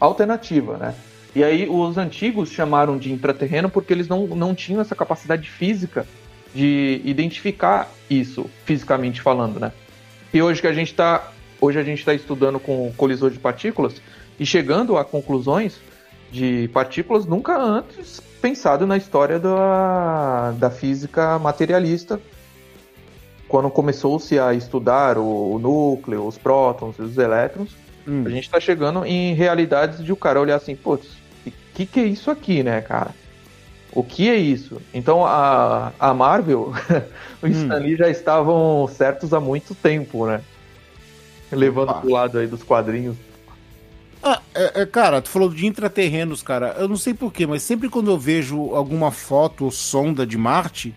alternativa, 0.00 0.76
né? 0.76 0.94
E 1.34 1.44
aí 1.44 1.68
os 1.68 1.96
antigos 1.96 2.50
chamaram 2.50 2.98
de 2.98 3.12
intraterreno 3.12 3.70
porque 3.70 3.92
eles 3.92 4.08
não, 4.08 4.26
não 4.26 4.54
tinham 4.54 4.80
essa 4.80 4.94
capacidade 4.94 5.48
física 5.48 6.06
de 6.54 7.00
identificar 7.04 7.90
isso, 8.08 8.48
fisicamente 8.64 9.20
falando, 9.20 9.60
né? 9.60 9.72
E 10.32 10.42
hoje 10.42 10.60
que 10.60 10.66
a 10.66 10.72
gente 10.72 10.88
está 10.88 11.32
hoje 11.60 11.78
a 11.78 11.82
gente 11.82 11.98
está 11.98 12.14
estudando 12.14 12.60
com 12.60 12.92
colisor 12.96 13.30
de 13.30 13.38
partículas 13.38 14.00
e 14.38 14.46
chegando 14.46 14.96
a 14.96 15.04
conclusões 15.04 15.80
de 16.30 16.68
partículas 16.72 17.26
nunca 17.26 17.58
antes 17.58 18.20
pensado 18.40 18.86
na 18.86 18.96
história 18.96 19.38
da, 19.40 20.52
da 20.52 20.70
física 20.70 21.38
materialista 21.38 22.20
quando 23.48 23.70
começou-se 23.70 24.38
a 24.38 24.54
estudar 24.54 25.18
o, 25.18 25.54
o 25.54 25.58
núcleo, 25.58 26.26
os 26.26 26.38
prótons 26.38 26.96
e 26.98 27.02
os 27.02 27.16
elétrons, 27.16 27.74
Hum. 28.08 28.24
a 28.24 28.30
gente 28.30 28.44
está 28.44 28.58
chegando 28.58 29.04
em 29.04 29.34
realidades 29.34 30.02
de 30.02 30.10
o 30.10 30.16
cara 30.16 30.40
olhar 30.40 30.56
assim, 30.56 30.74
putz, 30.74 31.06
o 31.46 31.52
que, 31.74 31.84
que 31.84 32.00
é 32.00 32.04
isso 32.04 32.30
aqui, 32.30 32.62
né, 32.62 32.80
cara? 32.80 33.14
O 33.92 34.02
que 34.02 34.28
é 34.28 34.36
isso? 34.36 34.80
Então 34.92 35.24
a, 35.24 35.92
a 35.98 36.12
Marvel, 36.12 36.72
o 37.42 37.46
Stan 37.46 37.78
Lee 37.78 37.96
já 37.96 38.08
estavam 38.08 38.86
certos 38.88 39.32
há 39.32 39.40
muito 39.40 39.74
tempo, 39.74 40.26
né? 40.26 40.42
Levando 41.50 41.90
Opa. 41.90 42.00
pro 42.00 42.10
lado 42.10 42.38
aí 42.38 42.46
dos 42.46 42.62
quadrinhos. 42.62 43.16
Ah, 44.22 44.42
é, 44.54 44.82
é, 44.82 44.86
cara, 44.86 45.22
tu 45.22 45.28
falou 45.28 45.48
de 45.48 45.66
intraterrenos, 45.66 46.42
cara. 46.42 46.74
Eu 46.78 46.88
não 46.88 46.96
sei 46.96 47.14
porquê, 47.14 47.46
mas 47.46 47.62
sempre 47.62 47.88
quando 47.88 48.10
eu 48.10 48.18
vejo 48.18 48.74
alguma 48.74 49.10
foto 49.10 49.64
ou 49.64 49.70
sonda 49.70 50.26
de 50.26 50.36
Marte, 50.36 50.94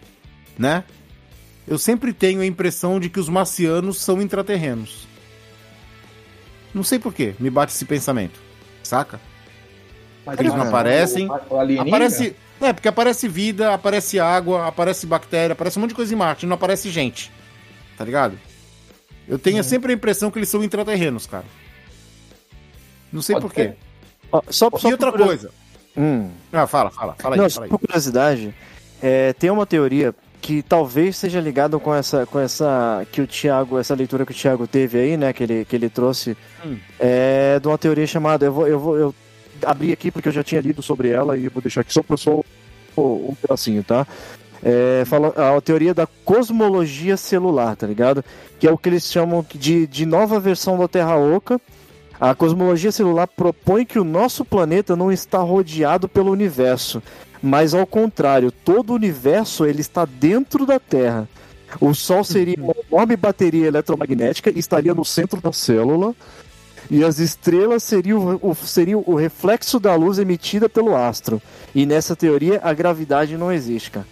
né? 0.57 0.83
Eu 1.67 1.77
sempre 1.77 2.11
tenho 2.11 2.41
a 2.41 2.45
impressão 2.45 2.99
de 2.99 3.09
que 3.09 3.19
os 3.19 3.29
marcianos 3.29 4.01
são 4.01 4.21
intraterrenos. 4.21 5.07
Não 6.73 6.83
sei 6.83 6.99
porquê, 6.99 7.35
me 7.39 7.49
bate 7.49 7.73
esse 7.73 7.85
pensamento. 7.85 8.39
Saca? 8.83 9.19
Mas 10.25 10.39
Eles 10.39 10.53
não 10.53 10.67
aparecem. 10.67 11.29
O 11.49 11.57
alienígena? 11.57 11.95
Aparece. 11.95 12.35
É, 12.61 12.71
porque 12.73 12.87
aparece 12.87 13.27
vida, 13.27 13.73
aparece 13.73 14.19
água, 14.19 14.67
aparece 14.67 15.05
bactéria, 15.07 15.53
aparece 15.53 15.77
um 15.77 15.81
monte 15.81 15.89
de 15.91 15.95
coisa 15.95 16.13
em 16.13 16.17
Marte, 16.17 16.45
não 16.45 16.53
aparece 16.55 16.89
gente. 16.91 17.31
Tá 17.97 18.05
ligado? 18.05 18.37
Eu 19.27 19.39
tenho 19.39 19.63
sempre 19.63 19.91
a 19.91 19.95
impressão 19.95 20.29
que 20.29 20.37
eles 20.39 20.49
são 20.49 20.63
intraterrenos, 20.63 21.25
cara. 21.25 21.45
Não 23.11 23.21
sei 23.21 23.39
porquê. 23.39 23.73
só, 24.49 24.69
só 24.77 24.89
E 24.89 24.91
outra 24.93 25.11
coisa. 25.11 25.51
Hum. 25.97 26.29
Ah, 26.53 26.65
fala, 26.67 26.89
fala, 26.89 27.15
fala 27.19 27.35
aí, 27.35 27.41
Não, 27.41 27.49
fala 27.49 27.49
só 27.49 27.63
aí. 27.63 27.69
por 27.69 27.79
curiosidade, 27.79 28.53
é, 29.01 29.33
tem 29.33 29.49
uma 29.49 29.65
teoria 29.65 30.13
que 30.41 30.61
talvez 30.63 31.17
seja 31.17 31.39
ligada 31.39 31.77
com 31.77 31.93
essa, 31.93 32.25
com 32.25 32.39
essa 32.39 33.05
que 33.11 33.21
o 33.21 33.27
Thiago, 33.27 33.77
essa 33.77 33.93
leitura 33.93 34.25
que 34.25 34.31
o 34.31 34.35
Thiago 34.35 34.65
teve 34.65 34.97
aí, 34.99 35.17
né, 35.17 35.33
que 35.33 35.43
ele, 35.43 35.65
que 35.65 35.75
ele 35.75 35.89
trouxe, 35.89 36.35
Hum. 36.65 36.77
é 36.99 37.59
de 37.59 37.67
uma 37.67 37.77
teoria 37.77 38.07
chamada, 38.07 38.45
eu 38.45 38.53
vou, 38.53 38.67
eu 38.67 38.79
vou, 38.79 38.97
eu 38.97 39.15
abri 39.65 39.91
aqui 39.91 40.11
porque 40.11 40.27
eu 40.27 40.33
já 40.33 40.43
tinha 40.43 40.61
lido 40.61 40.81
sobre 40.81 41.09
ela 41.09 41.37
e 41.37 41.47
vou 41.47 41.61
deixar 41.61 41.81
aqui 41.81 41.93
só 41.93 42.01
para 42.01 42.17
só 42.17 42.41
um 42.97 43.35
pedacinho, 43.41 43.83
tá? 43.83 44.05
É, 44.63 45.03
fala 45.05 45.29
a 45.57 45.59
teoria 45.61 45.93
da 45.93 46.07
cosmologia 46.23 47.17
celular, 47.17 47.75
tá 47.75 47.87
ligado? 47.87 48.23
Que 48.59 48.67
é 48.67 48.71
o 48.71 48.77
que 48.77 48.89
eles 48.89 49.11
chamam 49.11 49.45
de, 49.55 49.87
de 49.87 50.05
nova 50.05 50.39
versão 50.39 50.77
da 50.77 50.87
Terra 50.87 51.17
Oca. 51.17 51.59
A 52.19 52.35
cosmologia 52.35 52.91
celular 52.91 53.25
propõe 53.25 53.83
que 53.83 53.97
o 53.97 54.03
nosso 54.03 54.45
planeta 54.45 54.95
não 54.95 55.11
está 55.11 55.39
rodeado 55.39 56.07
pelo 56.07 56.31
universo, 56.31 57.01
mas 57.41 57.73
ao 57.73 57.87
contrário, 57.87 58.51
todo 58.51 58.91
o 58.91 58.95
universo 58.95 59.65
ele 59.65 59.81
está 59.81 60.05
dentro 60.05 60.63
da 60.63 60.79
Terra. 60.79 61.27
O 61.79 61.95
Sol 61.95 62.23
seria 62.23 62.55
uma 62.59 62.75
enorme 62.87 63.15
bateria 63.15 63.67
eletromagnética 63.67 64.51
e 64.51 64.59
estaria 64.59 64.93
no 64.93 65.05
centro 65.05 65.41
da 65.41 65.51
célula. 65.51 66.13
E 66.93 67.05
as 67.05 67.19
estrelas 67.19 67.83
seriam 67.83 68.37
o, 68.43 68.53
seriam 68.53 69.01
o 69.07 69.15
reflexo 69.15 69.79
da 69.79 69.95
luz 69.95 70.19
emitida 70.19 70.67
pelo 70.67 70.93
astro. 70.93 71.41
E 71.73 71.85
nessa 71.85 72.17
teoria, 72.17 72.59
a 72.61 72.73
gravidade 72.73 73.37
não 73.37 73.49
existe, 73.49 73.91
cara. 73.91 74.05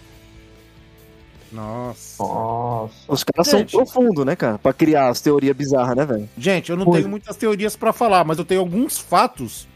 Nossa. 1.52 2.22
Nossa. 2.22 2.94
Os 3.06 3.22
caras 3.22 3.50
Gente. 3.50 3.72
são 3.72 3.84
profundos, 3.84 4.24
né, 4.24 4.34
cara? 4.34 4.58
Pra 4.58 4.72
criar 4.72 5.08
as 5.10 5.20
teorias 5.20 5.54
bizarras, 5.54 5.94
né, 5.94 6.06
velho? 6.06 6.26
Gente, 6.38 6.70
eu 6.70 6.76
não 6.76 6.86
Pois. 6.86 6.96
tenho 6.98 7.10
muitas 7.10 7.36
teorias 7.36 7.76
pra 7.76 7.92
falar, 7.92 8.24
mas 8.24 8.38
eu 8.38 8.46
tenho 8.46 8.60
alguns 8.60 8.96
fatos 8.96 9.68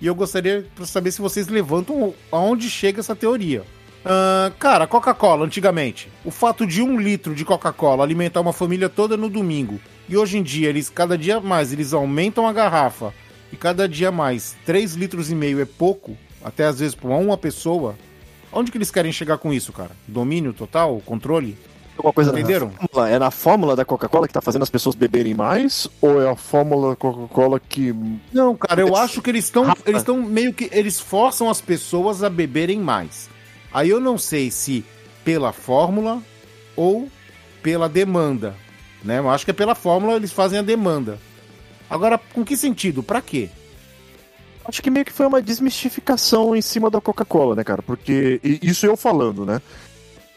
e 0.00 0.06
eu 0.06 0.14
gostaria 0.14 0.64
pra 0.76 0.86
saber 0.86 1.10
se 1.10 1.20
vocês 1.20 1.48
levantam 1.48 2.14
aonde 2.30 2.70
chega 2.70 3.00
essa 3.00 3.16
teoria. 3.16 3.64
Ah, 4.10 4.50
cara, 4.58 4.86
Coca-Cola, 4.86 5.44
antigamente. 5.44 6.10
O 6.24 6.30
fato 6.30 6.66
de 6.66 6.80
um 6.80 6.98
litro 6.98 7.34
de 7.34 7.44
Coca-Cola 7.44 8.02
alimentar 8.02 8.40
uma 8.40 8.54
família 8.54 8.88
toda 8.88 9.18
no 9.18 9.28
domingo. 9.28 9.78
E 10.08 10.16
hoje 10.16 10.38
em 10.38 10.42
dia, 10.42 10.70
eles 10.70 10.88
cada 10.88 11.18
dia 11.18 11.38
mais 11.40 11.74
eles 11.74 11.92
aumentam 11.92 12.48
a 12.48 12.52
garrafa. 12.52 13.12
E 13.52 13.56
cada 13.56 13.86
dia 13.86 14.10
mais, 14.10 14.56
3 14.64 14.94
litros 14.94 15.30
e 15.30 15.34
meio 15.34 15.60
é 15.60 15.66
pouco, 15.66 16.16
até 16.42 16.64
às 16.64 16.78
vezes 16.78 16.94
pra 16.94 17.10
uma 17.10 17.36
pessoa. 17.36 17.96
Onde 18.50 18.72
que 18.72 18.78
eles 18.78 18.90
querem 18.90 19.12
chegar 19.12 19.36
com 19.36 19.52
isso, 19.52 19.72
cara? 19.74 19.90
Domínio 20.06 20.54
total? 20.54 21.02
Controle? 21.04 21.54
Alguma 21.98 22.12
coisa 22.12 22.30
Entenderam? 22.30 22.68
Na 22.68 22.78
fórmula, 22.78 23.10
é 23.10 23.18
na 23.18 23.30
fórmula 23.30 23.76
da 23.76 23.84
Coca-Cola 23.84 24.26
que 24.26 24.32
tá 24.32 24.40
fazendo 24.40 24.62
as 24.62 24.70
pessoas 24.70 24.94
beberem 24.94 25.34
mais? 25.34 25.86
Ou 26.00 26.22
é 26.22 26.30
a 26.30 26.36
fórmula 26.36 26.96
Coca-Cola 26.96 27.60
que. 27.60 27.94
Não, 28.32 28.56
cara, 28.56 28.80
eu 28.80 28.96
acho 28.96 29.20
que 29.20 29.28
eles 29.28 29.44
estão. 29.44 29.74
Eles 29.84 30.00
estão 30.00 30.22
meio 30.22 30.54
que. 30.54 30.70
Eles 30.72 30.98
forçam 30.98 31.50
as 31.50 31.60
pessoas 31.60 32.22
a 32.22 32.30
beberem 32.30 32.78
mais. 32.78 33.28
Aí 33.72 33.90
eu 33.90 34.00
não 34.00 34.16
sei 34.16 34.50
se 34.50 34.84
pela 35.24 35.52
fórmula 35.52 36.22
ou 36.76 37.08
pela 37.62 37.88
demanda. 37.88 38.54
Né? 39.04 39.18
Eu 39.18 39.30
acho 39.30 39.44
que 39.44 39.50
é 39.50 39.54
pela 39.54 39.74
fórmula 39.74 40.14
eles 40.14 40.32
fazem 40.32 40.58
a 40.58 40.62
demanda. 40.62 41.18
Agora, 41.88 42.18
com 42.32 42.44
que 42.44 42.56
sentido? 42.56 43.02
Pra 43.02 43.20
quê? 43.20 43.48
Acho 44.64 44.82
que 44.82 44.90
meio 44.90 45.04
que 45.04 45.12
foi 45.12 45.26
uma 45.26 45.40
desmistificação 45.40 46.54
em 46.54 46.60
cima 46.60 46.90
da 46.90 47.00
Coca-Cola, 47.00 47.56
né, 47.56 47.64
cara? 47.64 47.82
Porque. 47.82 48.38
e 48.44 48.58
Isso 48.62 48.84
eu 48.84 48.96
falando, 48.96 49.46
né? 49.46 49.62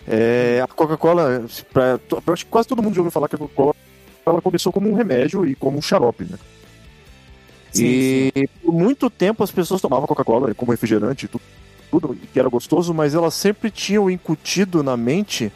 É, 0.07 0.61
a 0.63 0.67
Coca-Cola, 0.67 1.45
acho 1.45 2.45
que 2.45 2.51
quase 2.51 2.67
todo 2.67 2.81
mundo 2.81 2.95
já 2.95 3.01
ouviu 3.01 3.11
falar 3.11 3.27
que 3.27 3.35
a 3.35 3.39
Coca-Cola 3.39 3.75
ela 4.25 4.41
começou 4.41 4.71
como 4.71 4.89
um 4.89 4.95
remédio 4.95 5.45
e 5.45 5.55
como 5.55 5.77
um 5.77 5.81
xarope, 5.81 6.23
né? 6.23 6.37
e 7.75 8.49
por 8.61 8.73
muito 8.73 9.09
tempo 9.09 9.43
as 9.43 9.51
pessoas 9.51 9.81
tomavam 9.81 10.07
Coca-Cola 10.07 10.53
como 10.53 10.71
refrigerante, 10.71 11.27
tudo, 11.27 11.41
tudo 11.91 12.17
que 12.31 12.39
era 12.39 12.47
gostoso, 12.47 12.93
mas 12.93 13.13
elas 13.13 13.33
sempre 13.33 13.69
tinham 13.69 14.09
incutido 14.09 14.81
na 14.81 14.95
mente 14.95 15.51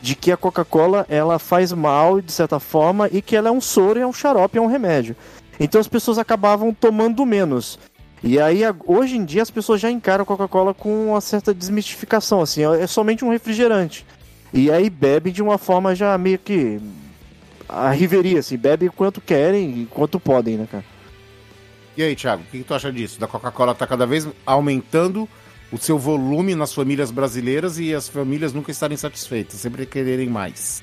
de 0.00 0.14
que 0.14 0.32
a 0.32 0.36
Coca-Cola 0.36 1.04
ela 1.08 1.38
faz 1.38 1.72
mal 1.72 2.20
de 2.20 2.32
certa 2.32 2.60
forma 2.60 3.08
e 3.12 3.20
que 3.20 3.36
ela 3.36 3.48
é 3.48 3.52
um 3.52 3.60
soro, 3.60 3.98
é 3.98 4.06
um 4.06 4.12
xarope, 4.12 4.58
é 4.58 4.60
um 4.60 4.66
remédio. 4.66 5.16
Então 5.58 5.80
as 5.80 5.88
pessoas 5.88 6.18
acabavam 6.18 6.72
tomando 6.72 7.26
menos. 7.26 7.78
E 8.22 8.40
aí 8.40 8.60
hoje 8.86 9.16
em 9.16 9.24
dia 9.24 9.42
as 9.42 9.50
pessoas 9.50 9.80
já 9.80 9.90
encaram 9.90 10.22
a 10.22 10.26
Coca-Cola 10.26 10.72
com 10.72 11.10
uma 11.10 11.20
certa 11.20 11.52
desmistificação, 11.52 12.40
assim, 12.40 12.62
é 12.64 12.86
somente 12.86 13.24
um 13.24 13.30
refrigerante. 13.30 14.06
E 14.52 14.70
aí 14.70 14.88
bebe 14.88 15.30
de 15.30 15.42
uma 15.42 15.58
forma 15.58 15.94
já 15.94 16.16
meio 16.16 16.38
que 16.38 16.80
a 17.68 17.90
riveria, 17.90 18.40
assim, 18.40 18.56
bebe 18.56 18.88
quanto 18.90 19.20
querem 19.20 19.82
e 19.82 19.86
quanto 19.86 20.20
podem, 20.20 20.56
né, 20.56 20.68
cara? 20.70 20.84
E 21.96 22.02
aí, 22.02 22.16
Thiago, 22.16 22.42
o 22.42 22.46
que, 22.46 22.58
que 22.58 22.64
tu 22.64 22.74
acha 22.74 22.90
disso? 22.90 23.20
Da 23.20 23.26
Coca-Cola 23.26 23.74
tá 23.74 23.86
cada 23.86 24.06
vez 24.06 24.26
aumentando 24.46 25.28
o 25.72 25.78
seu 25.78 25.98
volume 25.98 26.54
nas 26.54 26.74
famílias 26.74 27.10
brasileiras 27.10 27.78
e 27.78 27.94
as 27.94 28.08
famílias 28.08 28.52
nunca 28.52 28.70
estarem 28.70 28.96
satisfeitas, 28.96 29.58
sempre 29.58 29.86
quererem 29.86 30.28
mais. 30.28 30.82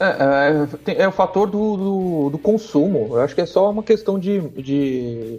É, 0.00 0.92
é, 0.92 1.02
é 1.02 1.08
o 1.08 1.12
fator 1.12 1.48
do, 1.48 1.76
do, 1.76 2.30
do 2.30 2.38
consumo. 2.38 3.10
Eu 3.12 3.20
acho 3.20 3.34
que 3.34 3.40
é 3.40 3.46
só 3.46 3.70
uma 3.70 3.84
questão 3.84 4.18
de, 4.18 4.40
de, 4.50 5.38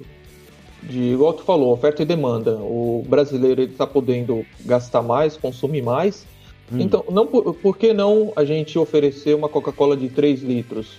de, 0.81 0.99
igual 0.99 1.33
tu 1.33 1.43
falou, 1.43 1.73
oferta 1.73 2.01
e 2.01 2.05
demanda. 2.05 2.55
O 2.55 3.03
brasileiro 3.05 3.61
ele 3.61 3.73
tá 3.73 3.85
podendo 3.85 4.45
gastar 4.61 5.01
mais, 5.01 5.35
consumir 5.35 5.81
mais. 5.81 6.25
Hum. 6.71 6.79
Então, 6.79 7.03
não, 7.09 7.27
por, 7.27 7.53
por 7.55 7.77
que 7.77 7.91
não 7.91 8.31
a 8.37 8.45
gente 8.45 8.79
oferecer 8.79 9.35
uma 9.35 9.49
Coca-Cola 9.49 9.97
de 9.97 10.07
3 10.07 10.41
litros? 10.41 10.97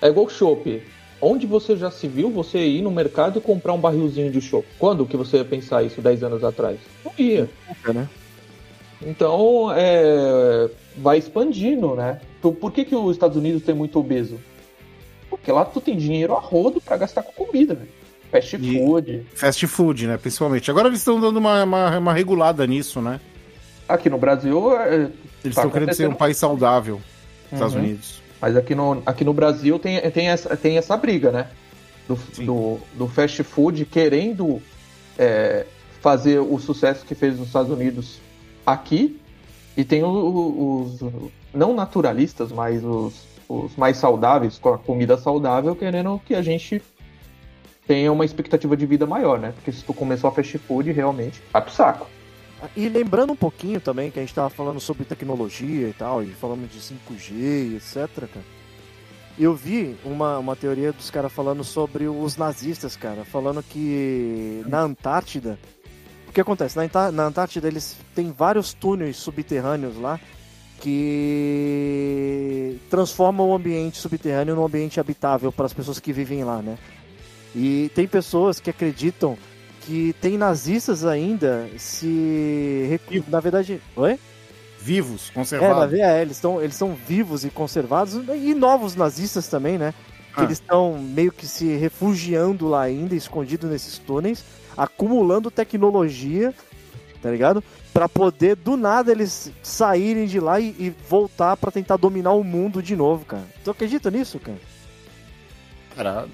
É 0.00 0.08
igual 0.08 0.30
chopp. 0.30 0.82
Onde 1.22 1.46
você 1.46 1.76
já 1.76 1.90
se 1.90 2.08
viu 2.08 2.30
você 2.30 2.58
ir 2.58 2.80
no 2.82 2.90
mercado 2.90 3.38
e 3.38 3.42
comprar 3.42 3.72
um 3.74 3.78
barrilzinho 3.80 4.30
de 4.30 4.40
chopp? 4.40 4.66
Quando 4.78 5.04
que 5.04 5.16
você 5.16 5.36
ia 5.38 5.44
pensar 5.44 5.82
isso 5.82 6.00
10 6.00 6.22
anos 6.24 6.42
atrás? 6.42 6.78
Não 7.04 7.12
ia. 7.18 7.48
Nunca, 7.68 7.92
né? 7.92 8.08
Então, 9.02 9.70
é, 9.74 10.68
vai 10.96 11.18
expandindo, 11.18 11.94
né? 11.94 12.20
Então, 12.38 12.52
por 12.54 12.72
que, 12.72 12.84
que 12.84 12.94
os 12.94 13.12
Estados 13.12 13.36
Unidos 13.36 13.62
tem 13.62 13.74
muito 13.74 13.98
obeso? 13.98 14.38
Porque 15.28 15.50
lá 15.52 15.64
tu 15.64 15.80
tem 15.80 15.96
dinheiro 15.96 16.34
a 16.34 16.40
rodo 16.40 16.80
pra 16.80 16.96
gastar 16.96 17.22
com 17.22 17.32
comida, 17.46 17.74
velho. 17.74 17.88
Fast 18.30 18.56
E- 18.56 18.78
food. 18.78 19.26
Fast 19.34 19.66
food, 19.66 20.06
né? 20.06 20.16
Principalmente. 20.16 20.70
Agora 20.70 20.88
eles 20.88 21.00
estão 21.00 21.20
dando 21.20 21.36
uma, 21.38 21.64
uma, 21.64 21.98
uma 21.98 22.12
regulada 22.12 22.66
nisso, 22.66 23.00
né? 23.00 23.20
Aqui 23.88 24.08
no 24.08 24.18
Brasil, 24.18 24.76
é, 24.80 24.94
Eles 24.94 25.10
Tá 25.42 25.48
estão 25.62 25.70
querendo 25.70 25.94
ser 25.94 26.08
um 26.08 26.14
país 26.14 26.36
saudável, 26.36 27.00
Estados 27.52 27.74
Uhum. 27.74 27.80
Unidos. 27.80 28.20
Mas 28.40 28.56
aqui 28.56 28.74
no, 28.74 29.02
aqui 29.04 29.24
no 29.24 29.32
Brasil 29.32 29.78
tem, 29.78 30.00
tem, 30.10 30.28
essa, 30.28 30.56
tem 30.56 30.78
essa 30.78 30.96
briga, 30.96 31.30
né? 31.30 31.48
Do, 32.08 32.16
do, 32.44 32.78
do 32.94 33.08
fast 33.08 33.42
food 33.44 33.84
querendo 33.84 34.60
é, 35.18 35.66
fazer 36.00 36.38
o 36.40 36.58
sucesso 36.58 37.04
que 37.04 37.14
fez 37.14 37.38
nos 37.38 37.48
Estados 37.48 37.70
Unidos 37.70 38.18
aqui. 38.66 39.20
E 39.76 39.84
tem 39.84 40.02
o- 40.02 40.82
os, 40.82 41.00
não 41.54 41.74
naturalistas, 41.74 42.50
mas 42.50 42.82
os, 42.84 43.14
os 43.48 43.76
mais 43.76 43.96
saudáveis, 43.96 44.58
com 44.58 44.74
a 44.74 44.78
comida 44.78 45.16
saudável, 45.16 45.76
querendo 45.76 46.20
que 46.26 46.34
a 46.34 46.42
gente 46.42 46.82
tenha 47.86 48.10
uma 48.12 48.24
expectativa 48.24 48.76
de 48.76 48.86
vida 48.86 49.06
maior, 49.06 49.38
né? 49.38 49.52
Porque 49.54 49.70
se 49.72 49.84
tu 49.84 49.94
começou 49.94 50.28
a 50.28 50.32
fast 50.32 50.58
food, 50.58 50.90
realmente 50.92 51.40
vai 51.52 51.62
pro 51.62 51.72
saco. 51.72 52.06
E 52.76 52.88
lembrando 52.88 53.32
um 53.32 53.36
pouquinho 53.36 53.80
também 53.80 54.10
que 54.10 54.18
a 54.18 54.22
gente 54.22 54.34
tava 54.34 54.50
falando 54.50 54.80
sobre 54.80 55.04
tecnologia 55.04 55.88
e 55.88 55.92
tal, 55.92 56.22
e 56.22 56.28
falamos 56.28 56.70
de 56.70 56.78
5G 56.78 57.32
e 57.32 57.76
etc, 57.76 58.28
cara. 58.28 58.44
Eu 59.38 59.54
vi 59.54 59.96
uma, 60.04 60.38
uma 60.38 60.54
teoria 60.54 60.92
dos 60.92 61.10
caras 61.10 61.32
falando 61.32 61.64
sobre 61.64 62.06
os 62.06 62.36
nazistas, 62.36 62.96
cara, 62.96 63.24
falando 63.24 63.62
que 63.62 64.62
na 64.66 64.80
Antártida. 64.80 65.58
O 66.28 66.32
que 66.32 66.40
acontece? 66.40 66.76
Na, 66.76 67.10
na 67.10 67.24
Antártida 67.24 67.66
eles 67.66 67.96
têm 68.14 68.30
vários 68.32 68.74
túneis 68.74 69.16
subterrâneos 69.16 69.96
lá 69.96 70.20
que 70.80 72.78
transformam 72.88 73.48
o 73.48 73.54
ambiente 73.54 73.98
subterrâneo 73.98 74.54
num 74.54 74.64
ambiente 74.64 75.00
habitável 75.00 75.50
para 75.52 75.66
as 75.66 75.72
pessoas 75.72 75.98
que 75.98 76.12
vivem 76.12 76.44
lá, 76.44 76.60
né? 76.62 76.78
E 77.54 77.90
tem 77.94 78.06
pessoas 78.06 78.60
que 78.60 78.70
acreditam 78.70 79.36
que 79.80 80.14
tem 80.20 80.36
nazistas 80.38 81.04
ainda 81.04 81.68
se. 81.78 82.86
recu- 82.90 83.24
Na 83.28 83.40
verdade. 83.40 83.80
Oi? 83.96 84.18
Vivos, 84.82 85.24
É, 85.24 85.28
na 85.28 85.34
conservados. 85.34 85.90
VA, 85.98 86.20
eles 86.22 86.36
estão 86.36 86.60
eles 86.60 86.74
estão 86.74 86.94
vivos 86.94 87.44
e 87.44 87.50
conservados, 87.50 88.14
e 88.34 88.54
novos 88.54 88.94
nazistas 88.96 89.46
também, 89.48 89.76
né? 89.78 89.92
que 90.34 90.40
Ah. 90.40 90.44
eles 90.44 90.58
estão 90.58 90.96
meio 90.96 91.32
que 91.32 91.44
se 91.44 91.76
refugiando 91.76 92.68
lá 92.68 92.82
ainda, 92.82 93.16
escondidos 93.16 93.68
nesses 93.68 93.98
túneis, 93.98 94.44
acumulando 94.76 95.50
tecnologia, 95.50 96.54
tá 97.20 97.28
ligado? 97.32 97.62
Pra 97.92 98.08
poder, 98.08 98.54
do 98.54 98.76
nada, 98.76 99.10
eles 99.10 99.50
saírem 99.60 100.26
de 100.26 100.38
lá 100.38 100.60
e, 100.60 100.68
e 100.78 100.94
voltar 101.08 101.56
pra 101.56 101.72
tentar 101.72 101.96
dominar 101.96 102.30
o 102.32 102.44
mundo 102.44 102.80
de 102.80 102.94
novo, 102.94 103.24
cara. 103.26 103.42
Tu 103.64 103.70
acredita 103.72 104.08
nisso, 104.08 104.38
cara? 104.38 104.58
Cara, 105.96 106.28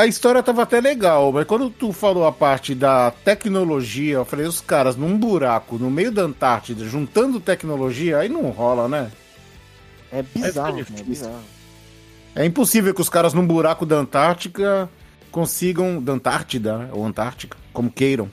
a 0.00 0.06
história 0.06 0.42
tava 0.42 0.62
até 0.62 0.80
legal, 0.80 1.30
mas 1.32 1.44
quando 1.46 1.68
tu 1.68 1.92
falou 1.92 2.26
a 2.26 2.32
parte 2.32 2.74
da 2.74 3.10
tecnologia, 3.10 4.14
eu 4.14 4.24
falei, 4.24 4.46
os 4.46 4.60
caras 4.60 4.96
num 4.96 5.16
buraco 5.16 5.78
no 5.78 5.90
meio 5.90 6.10
da 6.10 6.22
Antártida, 6.22 6.84
juntando 6.84 7.38
tecnologia, 7.38 8.18
aí 8.18 8.28
não 8.28 8.50
rola, 8.50 8.88
né? 8.88 9.10
É 10.10 10.22
bizarro, 10.22 10.78
é 10.78 10.82
difícil. 10.82 11.04
bizarro. 11.04 11.44
É 12.34 12.44
impossível 12.44 12.94
que 12.94 13.00
os 13.00 13.08
caras 13.08 13.34
num 13.34 13.46
buraco 13.46 13.84
da 13.84 13.96
Antártica 13.96 14.88
consigam. 15.30 16.02
Da 16.02 16.12
Antártida, 16.12 16.78
né? 16.78 16.88
ou 16.92 17.04
Antártica, 17.04 17.56
como 17.72 17.90
queiram. 17.90 18.30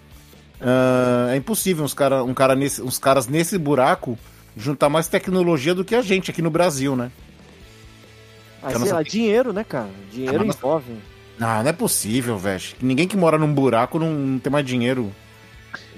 Ah, 0.61 1.28
é 1.32 1.36
impossível 1.36 1.84
uns, 1.84 1.93
cara, 1.93 2.24
um 2.24 2.34
cara 2.34 2.55
nesse, 2.55 2.82
uns 2.82 2.97
caras 2.97 3.28
nesse 3.28 3.57
buraco 3.57 4.18
juntar 4.55 4.89
mais 4.89 5.07
tecnologia 5.07 5.76
do 5.76 5.86
que 5.86 5.93
a 5.93 6.01
gente 6.01 6.32
aqui 6.32 6.41
no 6.41 6.49
Brasil, 6.49 6.95
né? 6.95 7.11
Não 8.63 8.82
sei 8.82 8.91
lá, 8.91 9.03
dinheiro, 9.03 9.53
né, 9.53 9.63
cara? 9.63 9.89
Dinheiro 10.11 10.45
mas- 10.45 10.55
envolve. 10.55 10.93
Não, 11.38 11.62
não 11.64 11.70
é 11.70 11.74
possível, 11.74 12.38
velho. 12.38 12.62
Ninguém 12.82 13.08
que 13.08 13.16
mora 13.18 13.38
num 13.38 13.54
buraco 13.54 14.00
não, 14.00 14.12
não 14.12 14.40
tem 14.40 14.52
mais 14.52 14.66
dinheiro. 14.66 15.12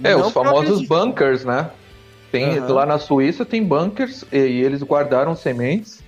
É, 0.04 0.14
Não 0.14 0.28
os 0.28 0.34
famosos 0.34 0.86
bunkers, 0.88 1.46
né? 1.46 1.70
Tem, 2.32 2.58
Aham. 2.58 2.74
Lá 2.74 2.86
na 2.86 3.00
Suíça 3.00 3.46
tem 3.46 3.64
bunkers 3.64 4.24
e, 4.32 4.38
e 4.38 4.64
eles 4.64 4.84
guardaram 4.84 5.36
sementes 5.36 6.00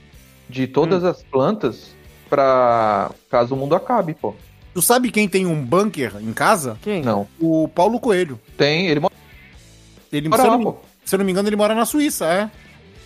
de 0.49 0.67
todas 0.67 1.03
as 1.03 1.23
plantas 1.23 1.95
pra 2.29 3.11
caso 3.29 3.55
o 3.55 3.57
mundo 3.57 3.75
acabe, 3.75 4.13
pô. 4.13 4.35
Tu 4.73 4.81
sabe 4.81 5.11
quem 5.11 5.27
tem 5.27 5.45
um 5.45 5.63
bunker 5.63 6.13
em 6.21 6.31
casa? 6.31 6.77
Quem? 6.81 7.01
Não. 7.01 7.27
O 7.39 7.67
Paulo 7.67 7.99
Coelho. 7.99 8.39
Tem, 8.57 8.87
ele 8.87 8.99
mora 9.01 9.13
Ele, 10.11 10.29
lá, 10.29 10.37
se, 10.37 10.45
eu 10.47 10.57
não, 10.57 10.77
se 11.03 11.15
eu 11.15 11.19
não 11.19 11.25
me 11.25 11.31
engano, 11.31 11.49
ele 11.49 11.55
mora 11.55 11.75
na 11.75 11.85
Suíça, 11.85 12.25
é. 12.25 12.49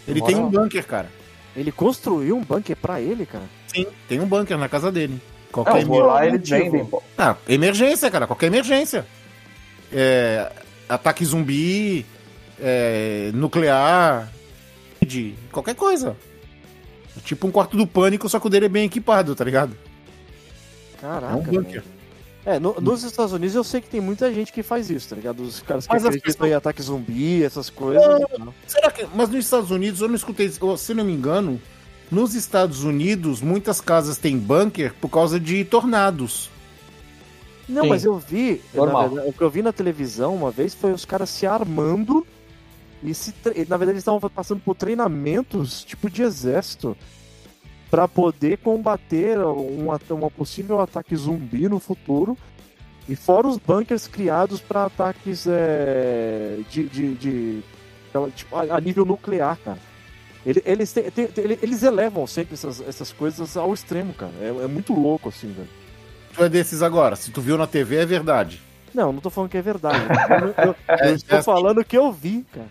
Ele 0.08 0.20
Mora 0.20 0.32
tem 0.32 0.42
um 0.42 0.46
lá. 0.46 0.62
bunker, 0.62 0.86
cara. 0.86 1.10
Ele 1.56 1.72
construiu 1.72 2.38
um 2.38 2.44
bunker 2.44 2.76
pra 2.76 3.02
ele, 3.02 3.26
cara. 3.26 3.46
Sim, 3.68 3.88
tem 4.08 4.20
um 4.20 4.28
bunker 4.28 4.58
na 4.58 4.70
casa 4.70 4.92
dele. 4.92 5.20
Qualquer 5.64 5.82
eu 5.84 5.88
vou 5.88 6.02
lá 6.06 6.26
eles 6.28 6.50
vendem, 6.50 6.86
pô. 6.86 7.02
Ah, 7.18 7.36
emergência, 7.48 8.10
cara, 8.12 8.28
qualquer 8.28 8.48
emergência. 8.48 9.06
É, 9.92 10.52
ataque 10.90 11.24
zumbi, 11.24 12.06
é, 12.60 13.32
nuclear, 13.34 14.32
de 15.06 15.34
qualquer 15.52 15.76
coisa. 15.76 16.16
É 17.18 17.22
tipo 17.22 17.48
um 17.48 17.52
quarto 17.52 17.78
do 17.78 17.88
pânico, 17.88 18.28
só 18.28 18.40
que 18.40 18.48
o 18.48 18.50
dele 18.50 18.66
é 18.66 18.70
bem 18.70 18.86
equipado, 18.86 19.34
tá 19.36 19.44
ligado? 19.46 19.78
Caraca. 21.00 21.34
É 21.34 21.36
um 21.38 21.42
bunker. 21.42 21.84
É, 22.46 22.60
no- 22.60 22.76
nos 22.80 23.04
Estados 23.04 23.34
Unidos 23.34 23.56
eu 23.56 23.64
sei 23.64 23.82
que 23.82 23.90
tem 23.90 24.00
muita 24.00 24.32
gente 24.34 24.52
que 24.54 24.62
faz 24.62 24.90
isso, 24.90 25.10
tá 25.10 25.16
ligado? 25.16 25.42
Os 25.42 25.62
caras 25.62 25.88
que 25.88 25.96
acreditam 25.96 26.22
pessoas- 26.34 26.52
em 26.52 26.54
ataque 26.54 26.82
zumbi, 26.82 27.44
essas 27.44 27.70
coisas. 27.70 28.04
Será 28.68 28.92
que. 28.92 29.08
Mas 29.16 29.30
nos 29.30 29.44
Estados 29.46 29.72
Unidos, 29.72 30.02
eu 30.02 30.08
não 30.08 30.16
escutei, 30.16 30.52
eu- 30.62 30.78
se 30.78 30.94
não 30.94 31.04
me 31.04 31.14
engano, 31.14 31.60
nos 32.16 32.34
Estados 32.34 32.84
Unidos, 32.84 33.42
muitas 33.42 33.82
casas 33.82 34.18
têm 34.18 34.38
bunker 34.38 34.94
por 35.02 35.10
causa 35.10 35.38
de 35.38 35.66
tornados. 35.66 36.50
Não, 37.68 37.84
Sim. 37.84 37.90
mas 37.90 38.06
eu 38.06 38.18
vi, 38.18 38.62
na 38.74 38.82
Normal. 38.86 39.10
verdade, 39.10 39.30
o 39.30 39.34
que 39.34 39.42
eu 39.42 39.50
vi 39.50 39.62
na 39.62 39.74
televisão 39.74 40.34
uma 40.34 40.50
vez 40.50 40.74
foi 40.74 40.94
os 40.94 41.04
caras 41.04 41.30
se 41.30 41.46
armando 41.46 42.26
e 43.04 43.14
se, 43.14 43.34
na 43.68 43.76
verdade 43.76 43.92
eles 43.92 44.02
estavam 44.02 44.20
passando 44.30 44.62
por 44.62 44.76
treinamentos 44.76 45.84
tipo 45.84 46.10
de 46.10 46.22
exército 46.24 46.96
pra 47.92 48.08
poder 48.08 48.60
combater 48.60 49.38
um, 49.40 49.90
uma 50.10 50.32
possível 50.32 50.80
ataque 50.80 51.16
zumbi 51.16 51.68
no 51.68 51.80
futuro 51.80 52.38
e 53.10 53.16
fora 53.16 53.48
os 53.48 53.58
bunkers 53.58 54.08
criados 54.08 54.62
pra 54.62 54.86
ataques 54.86 55.46
é, 55.48 56.60
de, 56.70 56.84
de, 56.88 57.14
de- 57.16 57.60
de- 57.62 58.32
tipo, 58.36 58.56
a, 58.56 58.78
a 58.78 58.80
nível 58.80 59.04
nuclear, 59.06 59.58
cara. 59.66 59.78
Ele- 60.46 60.62
Eles, 60.66 60.92
têm- 60.94 61.10
têm- 61.10 61.28
têm- 61.28 61.58
eles 61.62 61.82
elevam 61.84 62.28
sempre 62.28 62.54
essas, 62.54 62.80
essas 62.88 63.12
coisas 63.12 63.58
ao 63.58 63.74
extremo, 63.74 64.14
cara. 64.14 64.32
É, 64.42 64.48
é 64.48 64.68
muito 64.68 64.94
louco, 64.94 65.30
assim, 65.30 65.52
velho. 65.52 65.68
Tu 66.36 66.44
é 66.44 66.50
desses 66.50 66.82
agora. 66.84 67.16
Se 67.16 67.32
tu 67.32 67.42
viu 67.42 67.58
na 67.58 67.66
TV, 67.66 67.96
é 67.98 68.06
verdade. 68.06 68.62
Não, 68.94 69.12
não 69.12 69.20
tô 69.22 69.30
falando 69.30 69.50
que 69.50 69.58
é 69.58 69.62
verdade. 69.62 69.98
Eu, 70.30 70.48
eu- 70.48 70.66
eu 70.70 70.76
É, 70.88 71.12
estou 71.14 71.40
é- 71.40 71.44
falando 71.44 71.84
que 71.84 71.98
eu 71.98 72.12
vi, 72.12 72.46
cara. 72.54 72.68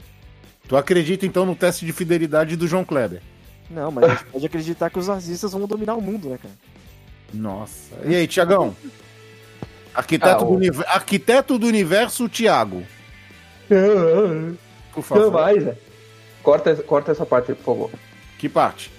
Tu 0.68 0.76
acredita 0.76 1.26
então 1.26 1.44
no 1.44 1.54
teste 1.56 1.84
de 1.84 1.92
fidelidade 1.92 2.56
do 2.56 2.66
João 2.66 2.84
Kleber? 2.84 3.20
Não, 3.68 3.90
mas 3.90 4.04
a 4.04 4.08
gente 4.10 4.24
pode 4.26 4.46
acreditar 4.46 4.88
que 4.90 4.98
os 4.98 5.08
nazistas 5.08 5.52
vão 5.52 5.66
dominar 5.66 5.94
o 5.94 6.00
mundo, 6.00 6.28
né, 6.28 6.38
cara? 6.40 6.54
Nossa. 7.32 7.96
E 8.04 8.14
aí, 8.14 8.26
Tiagão? 8.26 8.74
Arquiteto, 9.94 10.30
Ah, 10.32 10.38
do 10.38 10.78
o- 10.78 10.84
Arquiteto 10.86 11.58
do 11.58 11.66
universo, 11.66 12.28
Tiago. 12.28 12.82
Por 14.92 15.02
favor. 15.02 15.32
mais, 15.32 15.66
é. 15.66 15.76
Corta, 16.44 16.70
essa- 16.70 16.82
corta 16.84 17.10
essa 17.10 17.26
parte 17.26 17.50
aí, 17.50 17.56
por 17.56 17.64
favor. 17.64 17.90
Que 18.38 18.48
parte? 18.48 18.92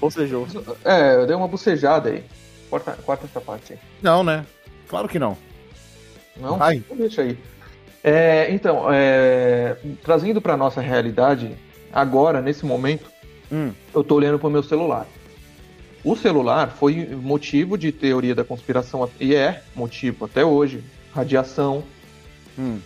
Ou 0.00 0.10
seja, 0.10 0.36
É, 0.84 1.16
eu 1.16 1.26
dei 1.26 1.34
uma 1.34 1.48
bucejada 1.48 2.10
aí. 2.10 2.22
Corta, 2.70 2.92
corta 3.04 3.24
essa 3.24 3.40
parte 3.40 3.72
aí. 3.72 3.78
Não, 4.00 4.22
né? 4.22 4.46
Claro 4.88 5.08
que 5.08 5.18
não. 5.18 5.36
Não? 6.36 6.56
Vai. 6.58 6.76
Então 6.76 6.96
Deixa 6.96 7.22
aí. 7.22 7.36
É, 8.04 8.48
então, 8.52 8.86
é, 8.92 9.76
trazendo 10.02 10.40
para 10.40 10.56
nossa 10.56 10.80
realidade, 10.80 11.56
agora, 11.92 12.40
nesse 12.42 12.66
momento, 12.66 13.10
Hum. 13.50 13.72
eu 13.94 14.04
tô 14.04 14.16
olhando 14.16 14.38
pro 14.38 14.50
meu 14.50 14.62
celular. 14.62 15.06
O 16.04 16.14
celular 16.14 16.68
foi 16.78 17.06
motivo 17.16 17.78
de 17.78 17.90
teoria 17.90 18.34
da 18.34 18.44
conspiração, 18.44 19.08
e 19.18 19.34
é 19.34 19.62
motivo 19.74 20.26
até 20.26 20.44
hoje. 20.44 20.84
Radiação. 21.14 21.82
Hum. 22.58 22.78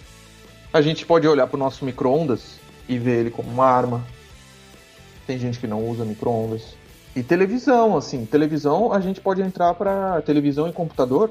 A 0.73 0.81
gente 0.81 1.05
pode 1.05 1.27
olhar 1.27 1.47
pro 1.49 1.59
nosso 1.59 1.85
micro-ondas 1.85 2.61
e 2.89 2.99
ver 2.99 3.21
ele 3.21 3.31
como 3.31 3.49
uma 3.51 3.67
arma. 3.67 4.05
Tem 5.27 5.39
gente 5.39 5.59
que 5.59 5.67
não 5.67 5.87
usa 5.89 6.05
micro-ondas. 6.05 6.75
E 7.15 7.23
televisão, 7.23 7.97
assim, 7.97 8.25
televisão 8.25 8.93
a 8.93 9.01
gente 9.01 9.21
pode 9.21 9.43
entrar 9.43 9.75
para 9.75 10.23
televisão 10.23 10.69
e 10.69 10.73
computador. 10.73 11.31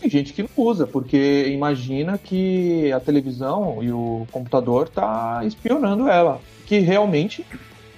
Tem 0.00 0.10
gente 0.10 0.32
que 0.32 0.42
não 0.42 0.50
usa, 0.56 0.86
porque 0.86 1.46
imagina 1.48 2.18
que 2.18 2.92
a 2.92 3.00
televisão 3.00 3.82
e 3.82 3.90
o 3.90 4.26
computador 4.30 4.88
tá 4.88 5.40
espionando 5.44 6.08
ela. 6.08 6.40
Que 6.66 6.78
realmente 6.80 7.44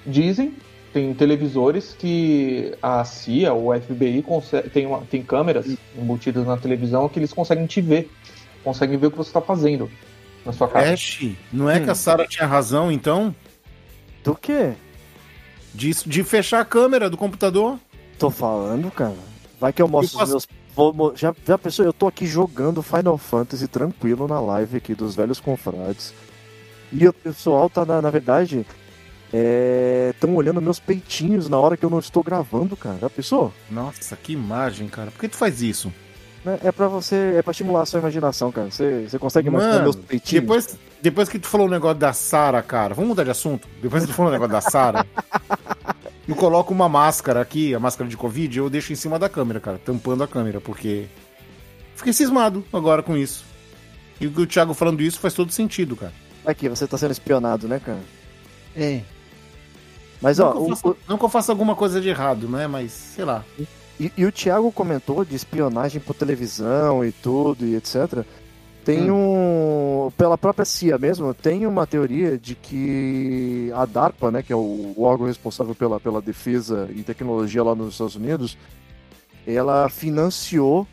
dizem, 0.07 0.55
tem 0.93 1.12
televisores 1.12 1.95
que 1.99 2.72
a 2.80 3.05
CIA 3.05 3.53
ou 3.53 3.70
o 3.70 3.74
FBI 3.80 4.24
tem, 4.72 4.86
uma- 4.86 5.01
tem 5.01 5.22
câmeras 5.22 5.76
embutidas 6.01 6.47
na 6.47 6.57
televisão 6.57 7.09
que 7.09 7.18
eles 7.18 7.32
conseguem 7.32 7.66
te 7.66 7.80
ver. 7.80 8.09
Conseguem 8.62 8.97
ver 8.97 9.09
o 9.09 9.11
que 9.11 9.16
você 9.16 9.30
está 9.30 9.41
fazendo 9.41 9.91
na 10.45 10.53
sua 10.53 10.68
casa. 10.68 10.93
Ash, 10.93 11.26
não 11.53 11.68
é 11.70 11.78
Hum. 11.78 11.84
que 11.84 11.91
a 11.91 11.95
Sarah 11.95 12.26
tinha 12.26 12.47
razão, 12.47 12.91
então? 12.93 13.34
do 14.24 14.34
quê? 14.34 14.72
De, 15.74 15.91
de 16.07 16.24
fechar 16.24 16.61
a 16.61 16.64
câmera 16.64 17.09
do 17.09 17.16
computador? 17.16 17.78
Tô 18.18 18.30
falando, 18.30 18.91
cara. 18.91 19.14
Vai 19.61 19.72
que 19.72 19.80
eu 19.80 19.89
mostro 19.89 20.18
Eu 20.20 20.24
os 20.24 20.30
meus. 20.30 20.49
vou 20.74 21.12
já, 21.16 21.34
já 21.47 21.57
pensou? 21.57 21.84
Eu 21.84 21.93
tô 21.93 22.07
aqui 22.07 22.26
jogando 22.26 22.82
Final 22.82 23.16
Fantasy 23.16 23.66
tranquilo 23.68 24.26
na 24.28 24.39
live 24.41 24.76
aqui 24.76 24.95
dos 24.95 25.14
velhos 25.14 25.41
confrades. 25.41 26.12
E 26.93 27.07
o 27.09 27.12
pessoal 27.12 27.70
tá, 27.70 27.84
na, 27.86 28.03
na 28.03 28.11
verdade, 28.11 28.66
estão 30.11 30.34
olhando 30.34 30.61
meus 30.61 30.78
peitinhos 30.80 31.49
na 31.49 31.59
hora 31.59 31.76
que 31.76 31.84
eu 31.84 31.91
não 31.91 31.99
estou 31.99 32.22
gravando, 32.22 32.76
cara. 32.76 32.99
Já 32.99 33.11
pensou? 33.11 33.53
Nossa, 33.70 34.16
que 34.16 34.32
imagem, 34.32 34.89
cara. 34.89 35.11
Por 35.11 35.20
que 35.20 35.28
tu 35.28 35.36
faz 35.36 35.62
isso? 35.62 35.93
Né? 36.53 36.59
É 36.64 36.72
pra 36.72 36.88
você. 36.88 37.34
É 37.36 37.42
pra 37.42 37.51
estimular 37.51 37.82
a 37.82 37.86
sua 37.86 38.01
imaginação, 38.01 38.51
cara. 38.51 38.70
Você, 38.70 39.07
você 39.09 39.18
consegue 39.18 39.49
imaginar 39.49 39.72
Mano, 39.72 39.82
meus 39.84 39.96
peitinhos? 39.96 40.42
depois, 40.42 40.78
depois 41.03 41.28
que 41.28 41.38
tu 41.38 41.46
falou 41.49 41.66
o 41.66 41.70
negócio 41.70 41.99
da 41.99 42.12
Sara, 42.12 42.62
cara, 42.62 42.94
vamos 42.94 43.09
mudar 43.11 43.24
de 43.24 43.30
assunto? 43.30 43.68
Depois 43.82 44.03
que 44.05 44.11
tu 44.11 44.14
falou 44.14 44.30
o 44.30 44.32
negócio 44.32 44.53
da 44.53 44.61
Sara, 44.61 45.07
eu 46.26 46.34
coloco 46.34 46.72
uma 46.72 46.88
máscara 46.88 47.40
aqui, 47.40 47.74
a 47.74 47.78
máscara 47.80 48.09
de 48.09 48.16
Covid, 48.16 48.59
eu 48.59 48.70
deixo 48.70 48.92
em 48.92 48.96
cima 48.96 49.18
da 49.18 49.28
câmera, 49.28 49.61
cara, 49.61 49.78
tampando 49.78 50.22
a 50.24 50.28
câmera, 50.28 50.61
porque 50.61 51.07
fiquei 51.94 52.12
cismado 52.12 52.64
agora 52.72 53.03
com 53.03 53.16
isso. 53.16 53.44
E 54.20 54.26
o 54.26 54.46
Thiago 54.46 54.74
falando 54.74 55.01
isso 55.01 55.20
faz 55.20 55.32
todo 55.34 55.53
sentido, 55.53 55.94
cara. 55.96 56.12
Aqui, 56.44 56.68
você 56.68 56.86
tá 56.86 56.96
sendo 56.99 57.12
espionado, 57.12 57.68
né, 57.68 57.80
cara? 57.84 58.01
É. 58.74 59.03
Mas, 60.20 60.38
Não, 60.38 60.46
ó, 60.49 60.53
que 60.53 60.59
o- 60.59 60.68
faça, 60.76 60.96
não 61.09 61.18
que 61.18 61.24
eu 61.24 61.28
faça 61.28 61.53
alguma 61.53 61.76
coisa 61.76 62.01
de 62.01 62.09
errado, 62.09 62.49
né? 62.49 62.66
Mas, 62.66 62.90
sei 62.90 63.24
lá. 63.24 63.44
E, 63.99 64.12
e 64.16 64.24
o 64.24 64.32
Thiago 64.32 64.70
comentou 64.70 65.24
de 65.24 65.34
espionagem 65.34 66.01
por 66.01 66.14
televisão 66.14 67.05
e 67.05 67.11
tudo 67.11 67.66
e 67.66 67.74
etc. 67.74 68.24
Tem 68.84 69.11
um. 69.11 70.11
Pela 70.16 70.38
própria 70.38 70.64
CIA 70.64 70.96
mesmo, 70.96 71.34
tem 71.34 71.66
uma 71.66 71.86
teoria 71.86 72.38
de 72.38 72.55
que 72.55 73.70
a 73.74 73.84
DARPA, 73.84 74.30
né, 74.30 74.42
que 74.42 74.53
é 74.53 74.57
o, 74.57 74.94
o 74.96 75.03
órgão 75.03 75.26
responsável 75.26 75.74
pela, 75.74 76.01
pela 76.01 76.22
defesa 76.22 76.88
e 76.94 77.03
tecnologia 77.03 77.62
lá 77.62 77.74
nos 77.74 77.92
Estados 77.92 78.16
Unidos, 78.16 78.57
ela 79.46 79.88
financiou 79.90 80.86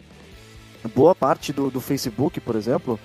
boa 0.93 1.15
parte 1.15 1.53
do, 1.53 1.69
do 1.69 1.79
Facebook, 1.79 2.39
por 2.41 2.55
exemplo, 2.55 2.99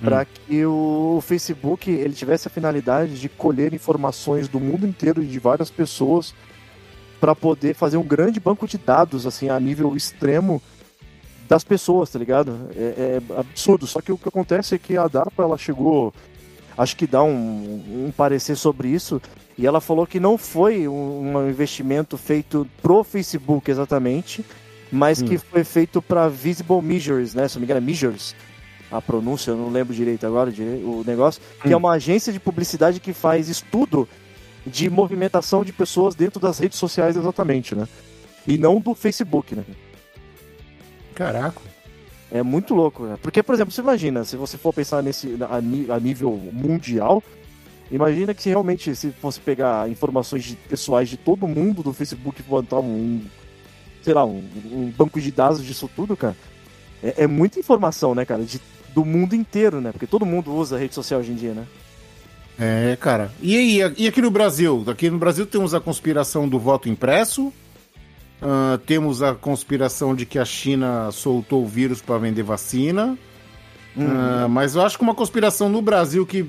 para 0.00 0.24
que 0.24 0.64
o 0.64 1.20
Facebook 1.22 1.90
ele 1.90 2.14
tivesse 2.14 2.48
a 2.48 2.50
finalidade 2.50 3.18
de 3.18 3.28
colher 3.28 3.72
informações 3.72 4.46
do 4.46 4.60
mundo 4.60 4.86
inteiro 4.86 5.22
e 5.22 5.26
de 5.26 5.38
várias 5.38 5.70
pessoas 5.70 6.34
para 7.20 7.34
poder 7.34 7.74
fazer 7.74 7.96
um 7.96 8.02
grande 8.02 8.38
banco 8.40 8.66
de 8.66 8.78
dados, 8.78 9.26
assim, 9.26 9.48
a 9.48 9.58
nível 9.58 9.96
extremo 9.96 10.62
das 11.48 11.64
pessoas, 11.64 12.10
tá 12.10 12.18
ligado? 12.18 12.68
É, 12.76 13.20
é 13.30 13.40
absurdo. 13.40 13.86
Só 13.86 14.00
que 14.00 14.12
o 14.12 14.18
que 14.18 14.28
acontece 14.28 14.74
é 14.74 14.78
que 14.78 14.96
a 14.96 15.08
DARPA, 15.08 15.42
ela 15.42 15.58
chegou, 15.58 16.12
acho 16.76 16.96
que 16.96 17.06
dá 17.06 17.22
um, 17.22 18.06
um 18.06 18.12
parecer 18.16 18.56
sobre 18.56 18.88
isso, 18.88 19.20
e 19.56 19.66
ela 19.66 19.80
falou 19.80 20.06
que 20.06 20.20
não 20.20 20.38
foi 20.38 20.86
um, 20.86 21.36
um 21.36 21.48
investimento 21.48 22.16
feito 22.16 22.68
pro 22.80 23.02
Facebook 23.02 23.70
exatamente, 23.70 24.44
mas 24.90 25.20
que 25.20 25.36
foi 25.36 25.64
feito 25.64 26.00
para 26.00 26.28
Visible 26.28 26.80
Measures, 26.80 27.34
né? 27.34 27.48
Se 27.48 27.56
não 27.56 27.60
me 27.60 27.66
engano, 27.66 27.78
é 27.78 27.84
Measures. 27.84 28.34
A 28.90 29.02
pronúncia, 29.02 29.50
eu 29.50 29.56
não 29.56 29.68
lembro 29.68 29.94
direito 29.94 30.26
agora 30.26 30.50
o 30.50 31.02
negócio, 31.06 31.42
que 31.60 31.72
é 31.72 31.76
uma 31.76 31.92
agência 31.92 32.32
de 32.32 32.40
publicidade 32.40 33.00
que 33.00 33.12
faz 33.12 33.48
estudo 33.48 34.08
de 34.68 34.88
movimentação 34.90 35.64
de 35.64 35.72
pessoas 35.72 36.14
dentro 36.14 36.40
das 36.40 36.58
redes 36.58 36.78
sociais 36.78 37.16
exatamente, 37.16 37.74
né? 37.74 37.88
E 38.46 38.56
não 38.56 38.80
do 38.80 38.94
Facebook, 38.94 39.54
né? 39.54 39.64
Caraca. 41.14 41.60
É 42.30 42.42
muito 42.42 42.74
louco, 42.74 43.04
né? 43.04 43.18
Porque, 43.22 43.42
por 43.42 43.54
exemplo, 43.54 43.72
você 43.72 43.80
imagina, 43.80 44.24
se 44.24 44.36
você 44.36 44.58
for 44.58 44.72
pensar 44.72 45.02
nesse 45.02 45.36
a, 45.42 45.94
a 45.94 46.00
nível 46.00 46.30
mundial, 46.52 47.22
imagina 47.90 48.34
que 48.34 48.42
se 48.42 48.50
realmente 48.50 48.94
se 48.94 49.10
fosse 49.12 49.40
pegar 49.40 49.88
informações 49.90 50.44
de- 50.44 50.56
pessoais 50.56 51.08
de 51.08 51.16
todo 51.16 51.48
mundo 51.48 51.82
do 51.82 51.92
Facebook 51.92 52.40
e 52.40 52.44
botar 52.44 52.80
um, 52.80 53.22
sei 54.02 54.12
lá, 54.12 54.24
um, 54.26 54.44
um 54.70 54.92
banco 54.96 55.18
de 55.20 55.32
dados 55.32 55.64
disso 55.64 55.88
tudo, 55.96 56.16
cara, 56.16 56.36
é, 57.02 57.24
é 57.24 57.26
muita 57.26 57.58
informação, 57.58 58.14
né, 58.14 58.26
cara, 58.26 58.42
de, 58.44 58.60
do 58.94 59.04
mundo 59.04 59.34
inteiro, 59.34 59.80
né? 59.80 59.90
Porque 59.90 60.06
todo 60.06 60.26
mundo 60.26 60.54
usa 60.54 60.78
rede 60.78 60.94
social 60.94 61.20
hoje 61.20 61.32
em 61.32 61.36
dia, 61.36 61.54
né? 61.54 61.66
É, 62.58 62.96
cara. 63.00 63.30
E 63.40 63.56
aí, 63.56 63.94
e 63.96 64.08
aqui 64.08 64.20
no 64.20 64.30
Brasil? 64.30 64.84
Aqui 64.88 65.08
no 65.08 65.18
Brasil 65.18 65.46
temos 65.46 65.74
a 65.74 65.80
conspiração 65.80 66.48
do 66.48 66.58
voto 66.58 66.88
impresso. 66.88 67.52
ah, 68.42 68.78
temos 68.84 69.22
a 69.22 69.34
conspiração 69.34 70.14
de 70.14 70.26
que 70.26 70.38
a 70.38 70.44
China 70.44 71.10
soltou 71.12 71.62
o 71.62 71.66
vírus 71.66 72.00
para 72.00 72.18
vender 72.18 72.42
vacina. 72.42 73.16
Ah, 73.96 74.46
mas 74.48 74.74
eu 74.74 74.82
acho 74.82 74.96
que 74.96 75.02
uma 75.02 75.14
conspiração 75.14 75.68
no 75.68 75.80
Brasil 75.82 76.26
que 76.26 76.48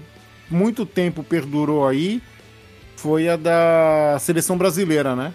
muito 0.49 0.85
tempo 0.85 1.23
perdurou 1.23 1.87
aí 1.87 2.21
foi 2.95 3.29
a 3.29 3.35
da 3.35 4.17
seleção 4.19 4.57
brasileira, 4.57 5.15
né? 5.15 5.33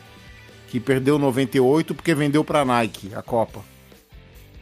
Que 0.69 0.81
perdeu 0.81 1.19
98 1.19 1.95
porque 1.95 2.15
vendeu 2.15 2.45
pra 2.45 2.65
Nike 2.65 3.13
a 3.15 3.23
Copa. 3.23 3.61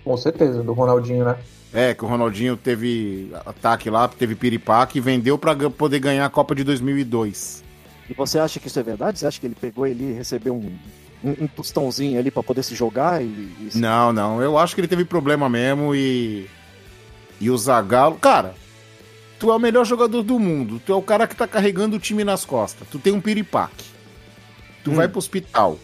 Com 0.05 0.17
certeza, 0.17 0.63
do 0.63 0.73
Ronaldinho, 0.73 1.25
né? 1.25 1.37
É, 1.75 1.95
que 1.95 2.05
o 2.05 2.09
Ronaldinho 2.09 2.57
teve 2.57 3.31
ataque 3.47 3.89
lá, 3.89 4.07
teve 4.07 4.35
piripaque 4.35 4.99
e 4.99 5.01
vendeu 5.01 5.39
pra 5.39 5.55
ga- 5.55 5.70
poder 5.70 5.99
ganhar 6.01 6.27
a 6.27 6.31
Copa 6.31 6.55
de 6.55 6.62
2002. 6.64 7.64
E 8.11 8.14
você 8.14 8.39
acha 8.39 8.61
que 8.61 8.66
isso 8.66 8.79
é 8.79 8.83
verdade? 8.83 9.18
Você 9.18 9.27
acha 9.27 9.41
que 9.41 9.47
ele 9.47 9.57
pegou 9.59 9.87
ele 9.87 10.11
e 10.11 10.12
recebeu 10.12 10.55
um, 10.55 10.70
um, 11.25 11.45
um 11.45 11.47
tostãozinho 11.47 12.18
ali 12.18 12.31
pra 12.31 12.43
poder 12.43 12.62
se 12.62 12.75
jogar 12.75 13.23
e, 13.23 13.27
e 13.27 13.70
Não, 13.75 14.12
não. 14.12 14.43
Eu 14.43 14.59
acho 14.59 14.75
que 14.75 14.81
ele 14.83 14.89
teve 14.89 15.05
problema 15.05 15.49
mesmo 15.49 15.95
e. 15.95 16.47
E 17.41 17.49
o 17.51 17.57
Zagallo. 17.57 18.16
Cara, 18.18 18.55
tu 19.39 19.51
é 19.51 19.55
o 19.57 19.59
melhor 19.59 19.87
jogador 19.87 20.23
do 20.23 20.39
mundo. 20.39 20.79
Tu 20.85 20.93
é 20.93 20.95
o 20.95 21.01
cara 21.03 21.27
que 21.27 21.35
tá 21.35 21.49
carregando 21.49 21.97
o 21.97 21.99
time 22.01 22.23
nas 22.23 22.45
costas. 22.45 22.87
Tu 22.91 22.99
tem 22.99 23.12
um 23.14 23.20
piripaque. 23.20 23.85
Tu 24.85 24.93
vai 24.93 25.09
pro 25.09 25.18
hospital. 25.18 25.79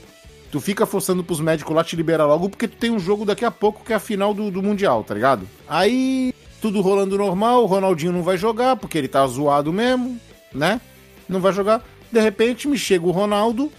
Tu 0.51 0.61
fica 0.61 0.87
forçando 0.87 1.23
pros 1.23 1.41
médicos 1.41 1.75
lá 1.75 1.85
te 1.85 1.95
liberar 1.95 2.25
logo 2.25 2.49
porque 2.49 2.67
tu 2.67 2.77
tem 2.77 2.91
um 2.91 2.99
jogo 2.99 3.25
daqui 3.25 3.45
a 3.45 3.51
pouco 3.51 3.85
que 3.85 3.93
é 3.93 3.97
a 3.97 4.01
final 4.01 4.33
do, 4.33 4.51
do 4.51 4.63
Mundial, 4.63 5.05
tá 5.05 5.15
ligado? 5.15 5.47
Aí, 5.69 6.35
tudo 6.61 6.81
rolando 6.81 7.19
normal, 7.19 7.63
o 7.63 7.67
Ronaldinho 7.67 8.13
não 8.13 8.23
vai 8.23 8.39
jogar 8.39 8.77
porque 8.77 8.97
ele 8.97 9.09
tá 9.09 9.27
zoado 9.27 9.73
mesmo, 9.73 10.19
né? 10.53 10.81
Não 11.29 11.41
vai 11.41 11.53
jogar. 11.53 11.85
De 12.11 12.21
repente 12.21 12.67
me 12.67 12.79
chega 12.79 13.07
o 13.07 13.11
Ronaldo 13.11 13.71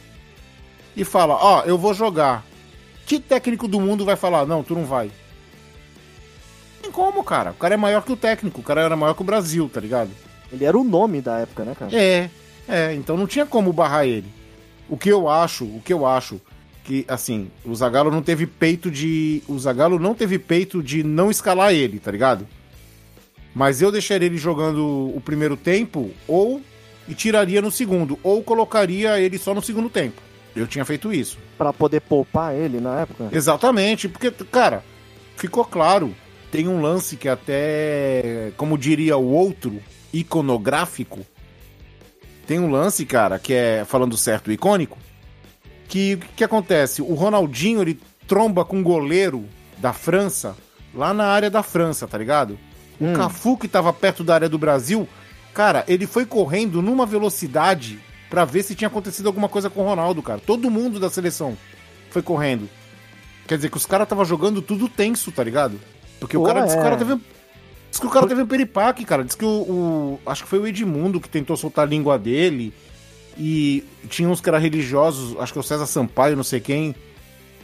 e 0.96 1.04
fala: 1.04 1.36
Ó, 1.36 1.64
eu 1.64 1.78
vou 1.78 1.94
jogar. 1.94 2.46
Que 3.08 3.20
técnico 3.20 3.68
do 3.68 3.82
mundo 3.82 4.06
vai 4.06 4.16
falar, 4.16 4.46
não, 4.46 4.64
tu 4.64 4.76
não 4.76 4.86
vai? 4.86 5.10
Tem 6.80 6.92
como, 6.92 7.24
cara. 7.24 7.50
O 7.52 7.56
cara 7.56 7.74
é 7.74 7.78
maior 7.78 8.04
que 8.04 8.12
o 8.12 8.18
técnico, 8.18 8.62
o 8.62 8.64
cara 8.64 8.82
era 8.82 8.96
maior 8.96 9.16
que 9.16 9.22
o 9.22 9.26
Brasil, 9.26 9.68
tá 9.74 9.82
ligado? 9.82 10.12
ele 10.52 10.66
era 10.66 10.78
o 10.78 10.84
nome 10.84 11.22
da 11.22 11.40
época, 11.40 11.64
né, 11.64 11.76
cara? 11.76 11.92
É, 11.96 12.30
é, 12.68 12.94
então 12.94 13.16
não 13.16 13.28
tinha 13.28 13.46
como 13.46 13.72
barrar 13.72 14.06
ele. 14.06 14.28
O 14.90 14.98
que 14.98 15.10
eu 15.10 15.30
acho, 15.30 15.66
o 15.66 15.82
que 15.84 15.94
eu 15.94 16.06
acho, 16.06 16.42
que 16.90 17.06
assim, 17.08 17.52
o 17.64 17.76
Zagallo 17.76 18.10
não 18.10 18.24
teve 18.24 18.48
peito 18.48 18.90
de. 18.90 19.44
O 19.48 19.60
Zagallo 19.60 20.00
não 20.00 20.16
teve 20.16 20.40
peito 20.40 20.82
de 20.82 21.04
não 21.04 21.30
escalar 21.30 21.72
ele, 21.72 22.00
tá 22.00 22.10
ligado? 22.10 22.48
Mas 23.54 23.80
eu 23.80 23.92
deixaria 23.92 24.26
ele 24.26 24.40
jogando 24.40 25.14
o 25.16 25.22
primeiro 25.24 25.56
tempo, 25.56 26.10
ou 26.28 26.60
e 27.08 27.14
tiraria 27.14 27.62
no 27.62 27.70
segundo, 27.70 28.18
ou 28.24 28.42
colocaria 28.42 29.20
ele 29.20 29.38
só 29.38 29.54
no 29.54 29.62
segundo 29.62 29.88
tempo. 29.88 30.20
Eu 30.56 30.66
tinha 30.66 30.84
feito 30.84 31.14
isso. 31.14 31.38
Pra 31.60 31.72
poder 31.72 32.02
poupar 32.02 32.56
ele 32.56 32.80
na 32.80 33.02
época. 33.02 33.30
Exatamente, 33.32 34.10
porque, 34.10 34.32
cara, 34.32 34.84
ficou 35.36 35.64
claro. 35.64 36.16
Tem 36.52 36.68
um 36.68 36.82
lance 36.82 37.16
que 37.16 37.30
até, 37.30 38.52
como 38.58 38.80
diria 38.80 39.16
o 39.16 39.32
outro, 39.32 39.80
iconográfico. 40.12 41.20
Tem 42.48 42.60
um 42.60 42.72
lance, 42.72 43.06
cara, 43.06 43.38
que 43.38 43.54
é, 43.54 43.86
falando 43.86 44.18
certo, 44.18 44.52
icônico, 44.52 44.98
que 45.90 46.14
o 46.14 46.18
que, 46.20 46.28
que 46.38 46.44
acontece? 46.44 47.02
O 47.02 47.14
Ronaldinho, 47.14 47.82
ele 47.82 48.00
tromba 48.28 48.64
com 48.64 48.78
um 48.78 48.84
goleiro 48.84 49.44
da 49.78 49.92
França, 49.92 50.56
lá 50.94 51.14
na 51.14 51.26
área 51.26 51.50
da 51.50 51.62
França, 51.64 52.08
tá 52.08 52.18
ligado? 52.18 52.58
O 53.00 53.14
Cafu, 53.14 53.58
que 53.58 53.68
tava 53.68 53.92
perto 53.94 54.24
da 54.24 54.34
área 54.36 54.50
do 54.50 54.58
Brasil, 54.58 55.08
cara, 55.54 55.84
ele 55.88 56.06
foi 56.06 56.26
correndo 56.26 56.82
numa 56.82 57.06
velocidade 57.06 57.98
pra 58.30 58.46
ver 58.46 58.62
se 58.64 58.76
tinha 58.76 58.88
acontecido 58.88 59.28
alguma 59.28 59.50
coisa 59.50 59.70
com 59.70 59.82
o 59.82 59.86
Ronaldo, 59.86 60.22
cara. 60.22 60.40
Todo 60.46 60.70
mundo 60.70 61.00
da 61.00 61.10
seleção 61.10 61.58
foi 62.12 62.22
correndo. 62.22 62.70
Quer 63.48 63.56
dizer 63.56 63.70
que 63.72 63.78
os 63.78 63.86
caras 63.86 64.08
tava 64.08 64.24
jogando 64.26 64.62
tudo 64.62 64.88
tenso, 64.88 65.32
tá 65.32 65.44
ligado? 65.44 65.80
Porque 66.20 66.38
o 66.38 66.42
Pô, 66.42 66.48
cara, 66.48 66.66
o 66.66 66.70
é. 66.70 66.76
cara 66.76 66.98
teve. 66.98 67.16
Diz 67.90 68.00
que 68.00 68.06
o 68.06 68.10
cara 68.10 68.28
teve 68.28 68.44
um 68.44 68.48
peripaque, 68.48 69.04
cara. 69.06 69.24
Diz 69.24 69.34
que 69.34 69.44
o, 69.46 69.48
o- 69.48 70.20
Acho 70.26 70.44
que 70.44 70.50
foi 70.50 70.60
o 70.60 70.68
Edmundo 70.68 71.20
que 71.20 71.28
tentou 71.30 71.58
soltar 71.58 71.86
a 71.86 71.90
língua 71.90 72.20
dele. 72.20 72.72
E 73.40 73.86
tinha 74.10 74.28
uns 74.28 74.46
eram 74.46 74.60
religiosos, 74.60 75.36
acho 75.40 75.54
que 75.54 75.60
é 75.60 75.62
o 75.62 75.64
César 75.64 75.86
Sampaio, 75.86 76.36
não 76.36 76.44
sei 76.44 76.60
quem, 76.60 76.94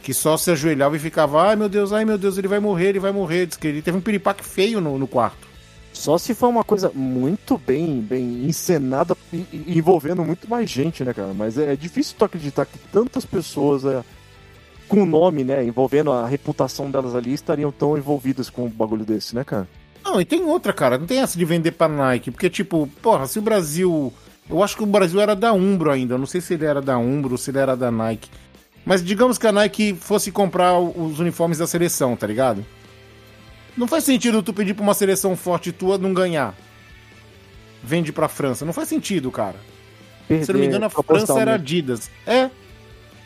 que 0.02 0.14
só 0.14 0.36
se 0.38 0.50
ajoelhava 0.50 0.96
e 0.96 0.98
ficava, 0.98 1.48
ai 1.48 1.56
meu 1.56 1.68
Deus, 1.68 1.92
ai 1.92 2.04
meu 2.04 2.16
Deus, 2.16 2.38
ele 2.38 2.48
vai 2.48 2.58
morrer, 2.58 2.88
ele 2.88 3.00
vai 3.00 3.12
morrer. 3.12 3.46
Diz 3.46 3.56
que 3.56 3.66
ele 3.66 3.82
teve 3.82 3.98
um 3.98 4.00
peripaque 4.00 4.42
feio 4.42 4.80
no, 4.80 4.98
no 4.98 5.06
quarto. 5.06 5.46
Só 5.92 6.16
se 6.16 6.34
for 6.34 6.48
uma 6.48 6.64
coisa 6.64 6.90
muito 6.94 7.58
bem, 7.58 8.00
bem 8.00 8.46
encenada 8.46 9.16
envolvendo 9.52 10.24
muito 10.24 10.48
mais 10.48 10.68
gente, 10.70 11.04
né, 11.04 11.12
cara? 11.12 11.32
Mas 11.34 11.58
é, 11.58 11.74
difícil 11.76 12.16
tu 12.18 12.24
acreditar 12.24 12.66
que 12.66 12.78
tantas 12.78 13.24
pessoas 13.24 13.84
é, 13.84 14.02
com 14.88 15.04
nome, 15.04 15.42
né, 15.44 15.64
envolvendo 15.64 16.12
a 16.12 16.26
reputação 16.26 16.90
delas 16.90 17.14
ali, 17.14 17.32
estariam 17.32 17.72
tão 17.72 17.96
envolvidas 17.96 18.48
com 18.48 18.66
um 18.66 18.70
bagulho 18.70 19.04
desse, 19.04 19.34
né, 19.34 19.42
cara? 19.44 19.66
Não, 20.04 20.20
e 20.20 20.24
tem 20.24 20.44
outra, 20.44 20.72
cara. 20.72 20.96
Não 20.96 21.06
tem 21.06 21.20
essa 21.20 21.36
de 21.36 21.44
vender 21.44 21.72
pra 21.72 21.88
Nike. 21.88 22.30
Porque, 22.30 22.48
tipo, 22.48 22.88
porra, 23.02 23.26
se 23.26 23.38
o 23.40 23.42
Brasil. 23.42 24.12
Eu 24.48 24.62
acho 24.62 24.76
que 24.76 24.82
o 24.82 24.86
Brasil 24.86 25.20
era 25.20 25.34
da 25.34 25.52
Umbro 25.52 25.90
ainda. 25.90 26.14
Eu 26.14 26.18
não 26.18 26.26
sei 26.26 26.40
se 26.40 26.54
ele 26.54 26.64
era 26.64 26.80
da 26.80 26.96
Umbro 26.98 27.32
ou 27.32 27.38
se 27.38 27.50
ele 27.50 27.58
era 27.58 27.76
da 27.76 27.90
Nike. 27.90 28.30
Mas 28.84 29.04
digamos 29.04 29.36
que 29.38 29.46
a 29.46 29.52
Nike 29.52 29.94
fosse 29.94 30.30
comprar 30.30 30.78
os 30.78 31.18
uniformes 31.18 31.58
da 31.58 31.66
seleção, 31.66 32.14
tá 32.16 32.26
ligado? 32.26 32.64
Não 33.76 33.88
faz 33.88 34.04
sentido 34.04 34.42
tu 34.42 34.52
pedir 34.54 34.74
pra 34.74 34.82
uma 34.84 34.94
seleção 34.94 35.34
forte 35.36 35.72
tua 35.72 35.98
não 35.98 36.14
ganhar. 36.14 36.54
Vende 37.82 38.12
pra 38.12 38.28
França. 38.28 38.64
Não 38.64 38.72
faz 38.72 38.88
sentido, 38.88 39.30
cara. 39.30 39.56
Se 40.28 40.50
eu 40.50 40.54
não 40.54 40.60
me 40.60 40.66
engano, 40.66 40.86
a 40.86 40.90
França 40.90 41.38
era 41.40 41.54
Adidas. 41.54 42.10
É. 42.26 42.50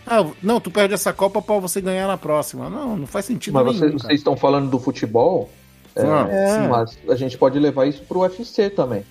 Ah, 0.06 0.26
não, 0.42 0.60
tu 0.60 0.70
perde 0.70 0.92
essa 0.94 1.12
Copa 1.12 1.40
pra 1.40 1.58
você 1.58 1.80
ganhar 1.80 2.06
na 2.08 2.16
próxima. 2.16 2.68
Não, 2.68 2.96
não 2.96 3.06
faz 3.06 3.26
sentido 3.26 3.54
Mas 3.54 3.64
nenhum. 3.66 3.78
vocês, 3.78 3.90
cara. 3.92 4.02
vocês 4.02 4.20
estão 4.20 4.36
falando 4.36 4.68
do 4.70 4.78
futebol, 4.78 5.50
É. 5.94 6.02
sim. 6.02 6.68
mas 6.68 6.98
a 7.08 7.14
gente 7.16 7.38
pode 7.38 7.58
levar 7.58 7.86
isso 7.86 8.02
pro 8.04 8.20
UFC 8.20 8.68
também. 8.70 9.04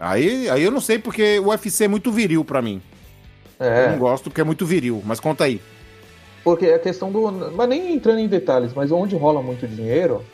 Aí, 0.00 0.48
aí 0.48 0.62
eu 0.64 0.70
não 0.70 0.80
sei 0.80 0.98
porque 0.98 1.38
o 1.38 1.48
UFC 1.48 1.84
é 1.84 1.88
muito 1.88 2.10
viril 2.10 2.42
pra 2.44 2.62
mim. 2.62 2.80
Eu 3.60 3.66
não 3.88 3.94
É, 3.94 3.98
gosto 3.98 4.24
porque 4.24 4.40
é 4.40 4.44
muito 4.44 4.64
viril, 4.64 5.02
mas 5.04 5.20
conta 5.20 5.44
aí. 5.44 5.60
porque 6.42 6.64
a 6.66 6.78
questão 6.78 7.12
do. 7.12 7.30
Mas 7.54 7.68
nem 7.68 7.92
entrando 7.94 8.18
em 8.20 8.26
detalhes, 8.26 8.72
mas 8.72 8.90
onde 8.90 9.14
rola 9.14 9.42
muito 9.42 9.68
dinheiro, 9.68 10.24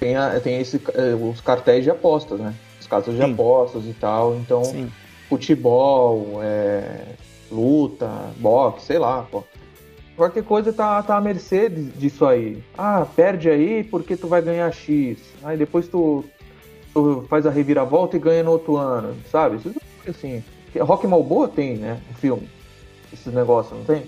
tem, 0.00 0.16
a- 0.16 0.40
tem 0.40 0.58
esse, 0.58 0.80
eh, 0.94 1.14
os 1.14 1.42
cartéis 1.42 1.84
de 1.84 1.90
apostas, 1.90 2.40
né? 2.40 2.54
Os 2.80 2.86
casas 2.86 3.14
de 3.14 3.22
Sim. 3.22 3.32
apostas 3.34 3.84
e 3.84 3.92
tal. 3.92 4.36
Então, 4.36 4.64
Sim. 4.64 4.90
futebol, 5.28 6.40
é, 6.42 7.02
luta, 7.50 8.08
boxe, 8.38 8.86
sei 8.86 8.98
lá, 8.98 9.26
pô. 9.30 9.44
Qualquer 10.16 10.44
coisa 10.44 10.72
tá, 10.72 11.02
tá 11.02 11.16
à 11.16 11.20
mercê 11.20 11.68
disso 11.68 12.24
aí. 12.24 12.62
Ah, 12.76 13.06
perde 13.14 13.48
aí 13.50 13.84
porque 13.84 14.16
tu 14.16 14.28
vai 14.28 14.40
ganhar 14.40 14.70
X. 14.72 15.18
Aí 15.42 15.56
depois 15.58 15.88
tu 15.88 16.24
faz 17.28 17.46
a 17.46 17.50
reviravolta 17.50 18.16
e 18.16 18.20
ganha 18.20 18.42
no 18.42 18.52
outro 18.52 18.76
ano, 18.76 19.16
sabe? 19.30 19.56
Isso 19.56 19.72
assim. 20.08 20.42
Rock 20.80 21.06
Malboa 21.06 21.48
tem, 21.48 21.76
né? 21.76 22.00
O 22.10 22.14
filme. 22.14 22.48
Esses 23.12 23.32
negócios, 23.32 23.76
não 23.76 23.84
tem? 23.84 24.04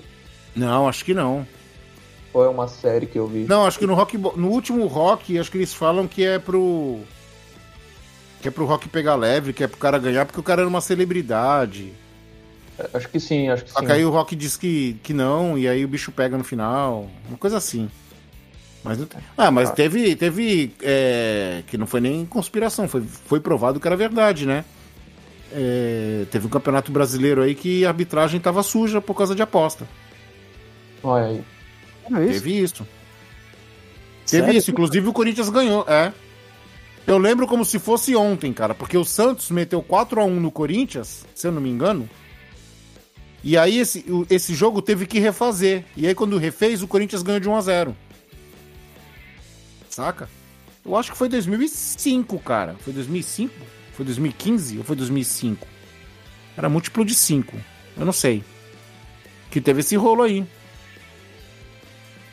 Não, 0.56 0.88
acho 0.88 1.04
que 1.04 1.12
não. 1.12 1.46
Ou 2.32 2.44
é 2.44 2.48
uma 2.48 2.66
série 2.66 3.06
que 3.06 3.18
eu 3.18 3.26
vi? 3.26 3.44
Não, 3.44 3.64
acho 3.66 3.78
que 3.78 3.86
no 3.86 3.94
rock, 3.94 4.16
no 4.16 4.48
último 4.48 4.86
rock, 4.86 5.38
acho 5.38 5.50
que 5.50 5.58
eles 5.58 5.74
falam 5.74 6.08
que 6.08 6.24
é 6.24 6.38
pro 6.38 7.00
que 8.40 8.48
é 8.48 8.50
pro 8.50 8.66
rock 8.66 8.88
pegar 8.88 9.14
leve, 9.14 9.52
que 9.52 9.64
é 9.64 9.68
pro 9.68 9.78
cara 9.78 9.98
ganhar 9.98 10.26
porque 10.26 10.40
o 10.40 10.42
cara 10.42 10.62
era 10.62 10.68
uma 10.68 10.80
celebridade. 10.80 11.92
Acho 12.92 13.08
que 13.08 13.20
sim, 13.20 13.48
acho 13.48 13.64
que 13.64 13.70
Só 13.70 13.80
sim. 13.80 13.86
que 13.86 13.92
aí 13.92 14.04
o 14.04 14.10
Rock 14.10 14.34
diz 14.34 14.56
que, 14.56 14.98
que 15.02 15.12
não, 15.14 15.56
e 15.56 15.68
aí 15.68 15.84
o 15.84 15.88
bicho 15.88 16.10
pega 16.10 16.36
no 16.36 16.42
final. 16.42 17.08
Uma 17.28 17.38
coisa 17.38 17.56
assim. 17.56 17.88
Mas 18.84 18.98
não 18.98 19.06
tem- 19.06 19.20
Ah, 19.36 19.50
mas 19.50 19.70
teve. 19.70 20.14
teve 20.14 20.72
é, 20.82 21.62
que 21.66 21.78
não 21.78 21.86
foi 21.86 22.00
nem 22.00 22.24
conspiração, 22.26 22.86
foi, 22.86 23.02
foi 23.02 23.40
provado 23.40 23.80
que 23.80 23.86
era 23.88 23.96
verdade, 23.96 24.44
né? 24.46 24.64
É, 25.52 26.26
teve 26.30 26.46
um 26.46 26.50
campeonato 26.50 26.92
brasileiro 26.92 27.40
aí 27.40 27.54
que 27.54 27.84
a 27.84 27.88
arbitragem 27.88 28.38
tava 28.40 28.62
suja 28.62 29.00
por 29.00 29.14
causa 29.14 29.34
de 29.34 29.40
aposta. 29.42 29.86
Olha 31.02 31.26
aí. 31.26 31.44
É 32.14 32.24
isso? 32.24 32.32
Teve 32.42 32.58
isso. 32.60 32.86
Teve 34.26 34.44
Sério? 34.46 34.58
isso, 34.58 34.70
inclusive 34.70 35.08
o 35.08 35.12
Corinthians 35.12 35.48
ganhou, 35.48 35.84
é. 35.88 36.12
Eu 37.06 37.18
lembro 37.18 37.46
como 37.46 37.64
se 37.64 37.78
fosse 37.78 38.16
ontem, 38.16 38.52
cara, 38.52 38.74
porque 38.74 38.96
o 38.96 39.04
Santos 39.04 39.50
meteu 39.50 39.82
4 39.82 40.20
a 40.20 40.24
1 40.24 40.40
no 40.40 40.50
Corinthians, 40.50 41.24
se 41.34 41.46
eu 41.46 41.52
não 41.52 41.60
me 41.60 41.68
engano. 41.70 42.08
E 43.42 43.58
aí 43.58 43.78
esse, 43.78 44.04
esse 44.30 44.54
jogo 44.54 44.80
teve 44.80 45.06
que 45.06 45.18
refazer. 45.18 45.84
E 45.96 46.06
aí 46.06 46.14
quando 46.14 46.38
refez, 46.38 46.82
o 46.82 46.88
Corinthians 46.88 47.22
ganhou 47.22 47.40
de 47.40 47.48
1 47.48 47.56
a 47.56 47.60
0. 47.60 47.96
Saca? 49.94 50.28
Eu 50.84 50.96
acho 50.96 51.12
que 51.12 51.16
foi 51.18 51.28
2005, 51.28 52.38
cara. 52.40 52.74
Foi 52.80 52.92
2005? 52.92 53.54
Foi 53.92 54.04
2015 54.04 54.78
ou 54.78 54.84
foi 54.84 54.96
2005? 54.96 55.64
Era 56.56 56.68
múltiplo 56.68 57.04
de 57.04 57.14
5. 57.14 57.56
Eu 57.96 58.04
não 58.04 58.12
sei. 58.12 58.42
Que 59.52 59.60
teve 59.60 59.80
esse 59.80 59.94
rolo 59.94 60.24
aí. 60.24 60.44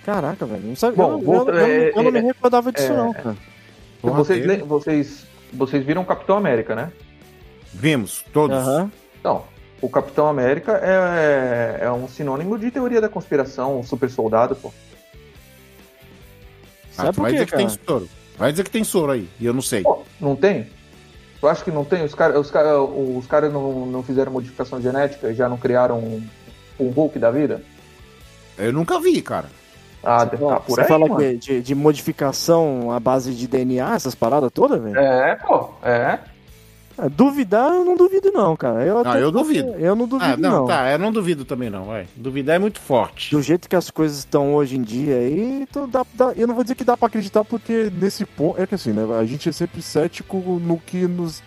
Caraca, 0.04 0.44
velho. 0.46 0.64
Não 0.70 0.76
sabe, 0.76 0.98
Bom, 0.98 1.22
eu, 1.22 1.48
eu- 1.50 1.50
eu- 1.50 1.58
eu 1.58 2.00
é- 2.00 2.04
não 2.04 2.12
me 2.12 2.18
é- 2.20 2.22
recordava 2.24 2.72
disso, 2.72 2.92
é- 2.92 2.98
não, 2.98 3.14
cara. 3.14 3.38
Porra, 4.02 4.16
vocês, 4.18 4.62
vocês, 4.66 5.26
vocês 5.54 5.86
viram 5.86 6.04
Capitão 6.04 6.36
América, 6.38 6.74
né? 6.76 6.92
Vimos, 7.72 8.26
todos. 8.34 8.58
Aham. 8.58 8.92
Não. 9.24 9.44
O 9.80 9.88
Capitão 9.88 10.28
América 10.28 10.80
é, 10.84 11.82
é 11.86 11.92
um 11.92 12.08
sinônimo 12.08 12.58
de 12.58 12.72
teoria 12.72 13.00
da 13.00 13.08
conspiração, 13.10 13.80
um 13.80 13.84
super 13.84 14.10
soldado, 14.10 14.56
pô. 14.56 14.74
Ah, 17.02 17.06
Sabe 17.06 17.12
tu 17.14 17.16
por 17.16 17.22
vai 17.24 17.32
quê, 17.32 17.38
dizer 17.38 17.46
que 17.52 17.58
tem 17.58 17.68
cara? 17.68 17.80
soro. 17.88 18.10
Vai 18.38 18.52
dizer 18.52 18.64
que 18.64 18.72
tem 18.72 18.84
soro 18.84 19.12
aí, 19.12 19.30
e 19.40 19.46
eu 19.46 19.54
não 19.54 19.62
sei. 19.62 19.84
Pô, 19.84 20.00
não 20.20 20.36
tem? 20.36 20.68
Tu 21.40 21.48
acha 21.48 21.64
que 21.64 21.72
não 21.72 21.84
tem? 21.84 22.04
Os 22.04 22.14
caras 22.16 22.38
os 22.38 22.52
cara, 22.52 22.82
os 22.82 23.26
cara 23.28 23.50
não, 23.50 23.86
não 23.86 24.04
fizeram 24.04 24.32
modificação 24.32 24.80
genética 24.82 25.30
e 25.30 25.36
já 25.36 25.50
não 25.50 25.58
criaram 25.58 25.98
um, 26.00 26.24
um 26.80 26.90
Hulk 26.90 27.18
da 27.20 27.32
vida? 27.32 27.62
Eu 28.58 28.72
nunca 28.74 29.00
vi, 29.00 29.22
cara. 29.22 29.48
Ah, 30.04 30.26
tá 30.26 30.36
por 30.38 30.62
Você 30.76 30.82
aí, 30.82 30.88
fala 30.88 31.08
mano. 31.08 31.20
que 31.20 31.36
de, 31.38 31.62
de 31.62 31.76
modificação 31.76 32.92
à 32.92 33.00
base 33.00 33.34
de 33.34 33.48
DNA, 33.48 33.96
essas 33.96 34.16
paradas 34.16 34.52
todas, 34.52 34.82
velho? 34.82 34.98
É, 34.98 35.36
pô, 35.36 35.70
é. 35.84 36.20
Duvidar, 37.10 37.72
eu 37.74 37.84
não 37.86 37.96
duvido, 37.96 38.32
não, 38.32 38.56
cara. 38.56 38.84
Eu, 38.86 39.02
Ah, 39.06 39.18
eu 39.20 39.32
duvido. 39.32 39.72
Eu 39.78 39.96
não 39.96 40.08
duvido, 40.08 40.32
Ah, 40.34 40.38
não, 40.38 40.52
não. 40.52 40.68
tá, 40.68 40.92
eu 40.92 41.00
não 41.00 41.12
duvido 41.12 41.44
também 41.46 41.70
não, 41.70 41.86
vai. 41.86 42.08
Duvidar 42.16 42.56
é 42.56 42.60
muito 42.60 42.80
forte. 42.80 43.32
Do 43.36 43.42
jeito 43.42 43.68
que 43.70 43.76
as 43.76 43.90
coisas 43.90 44.20
estão 44.20 44.54
hoje 44.56 44.78
em 44.78 44.82
dia 44.82 45.16
aí, 45.16 45.62
então 45.64 45.88
dá, 45.90 46.06
dá- 46.14 46.34
eu 46.36 46.46
não 46.48 46.54
vou 46.56 46.64
dizer 46.64 46.76
que 46.76 46.84
dá 46.84 46.96
pra 46.96 47.08
acreditar 47.08 47.44
porque 47.44 47.92
Nesse 48.00 48.26
ponto, 48.26 48.62
é 48.62 48.68
que 48.68 48.76
assim, 48.76 48.92
né? 48.92 49.04
A 49.20 49.26
gente 49.26 49.48
é 49.50 49.52
sempre 49.52 49.82
cético 49.82 50.38
no 50.38 50.78
que 50.78 51.08
nos 51.08 51.42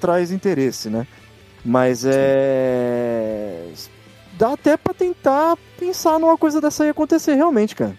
traz 0.00 0.30
interesse, 0.30 0.88
né? 0.88 1.06
Mas 1.64 2.04
é. 2.06 3.62
Dá 4.38 4.52
até 4.52 4.76
pra 4.76 4.94
tentar 4.94 5.56
pensar 5.78 6.18
numa 6.18 6.36
coisa 6.38 6.60
dessa 6.60 6.84
aí 6.84 6.90
acontecer 6.90 7.34
realmente, 7.34 7.74
cara. 7.74 7.94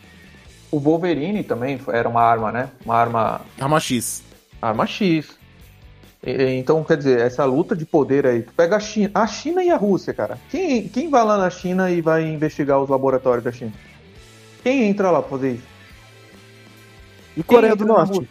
O 0.71 0.79
Wolverine 0.79 1.43
também 1.43 1.79
era 1.87 2.07
uma 2.07 2.21
arma, 2.21 2.51
né? 2.51 2.69
Uma 2.85 2.95
arma, 2.95 3.41
Arma 3.59 3.79
X. 3.79 4.23
arma 4.61 4.85
X. 4.85 5.37
Então, 6.21 6.83
quer 6.83 6.97
dizer, 6.97 7.19
essa 7.21 7.45
luta 7.45 7.75
de 7.75 7.85
poder 7.85 8.27
aí, 8.27 8.41
tu 8.41 8.51
pega 8.53 8.75
a 8.75 8.79
China, 8.79 9.09
a 9.13 9.25
China 9.25 9.63
e 9.63 9.69
a 9.69 9.77
Rússia, 9.77 10.13
cara. 10.13 10.37
Quem, 10.49 10.87
quem 10.89 11.09
vai 11.09 11.23
lá 11.23 11.37
na 11.37 11.49
China 11.49 11.89
e 11.89 12.01
vai 12.01 12.23
investigar 12.23 12.81
os 12.81 12.89
laboratórios 12.89 13.43
da 13.43 13.51
China? 13.51 13.71
Quem 14.61 14.83
entra 14.83 15.11
lá 15.11 15.21
pra 15.21 15.29
fazer 15.29 15.53
isso? 15.53 15.67
E 17.37 17.43
Coreia 17.43 17.75
do 17.75 17.85
Norte? 17.85 18.27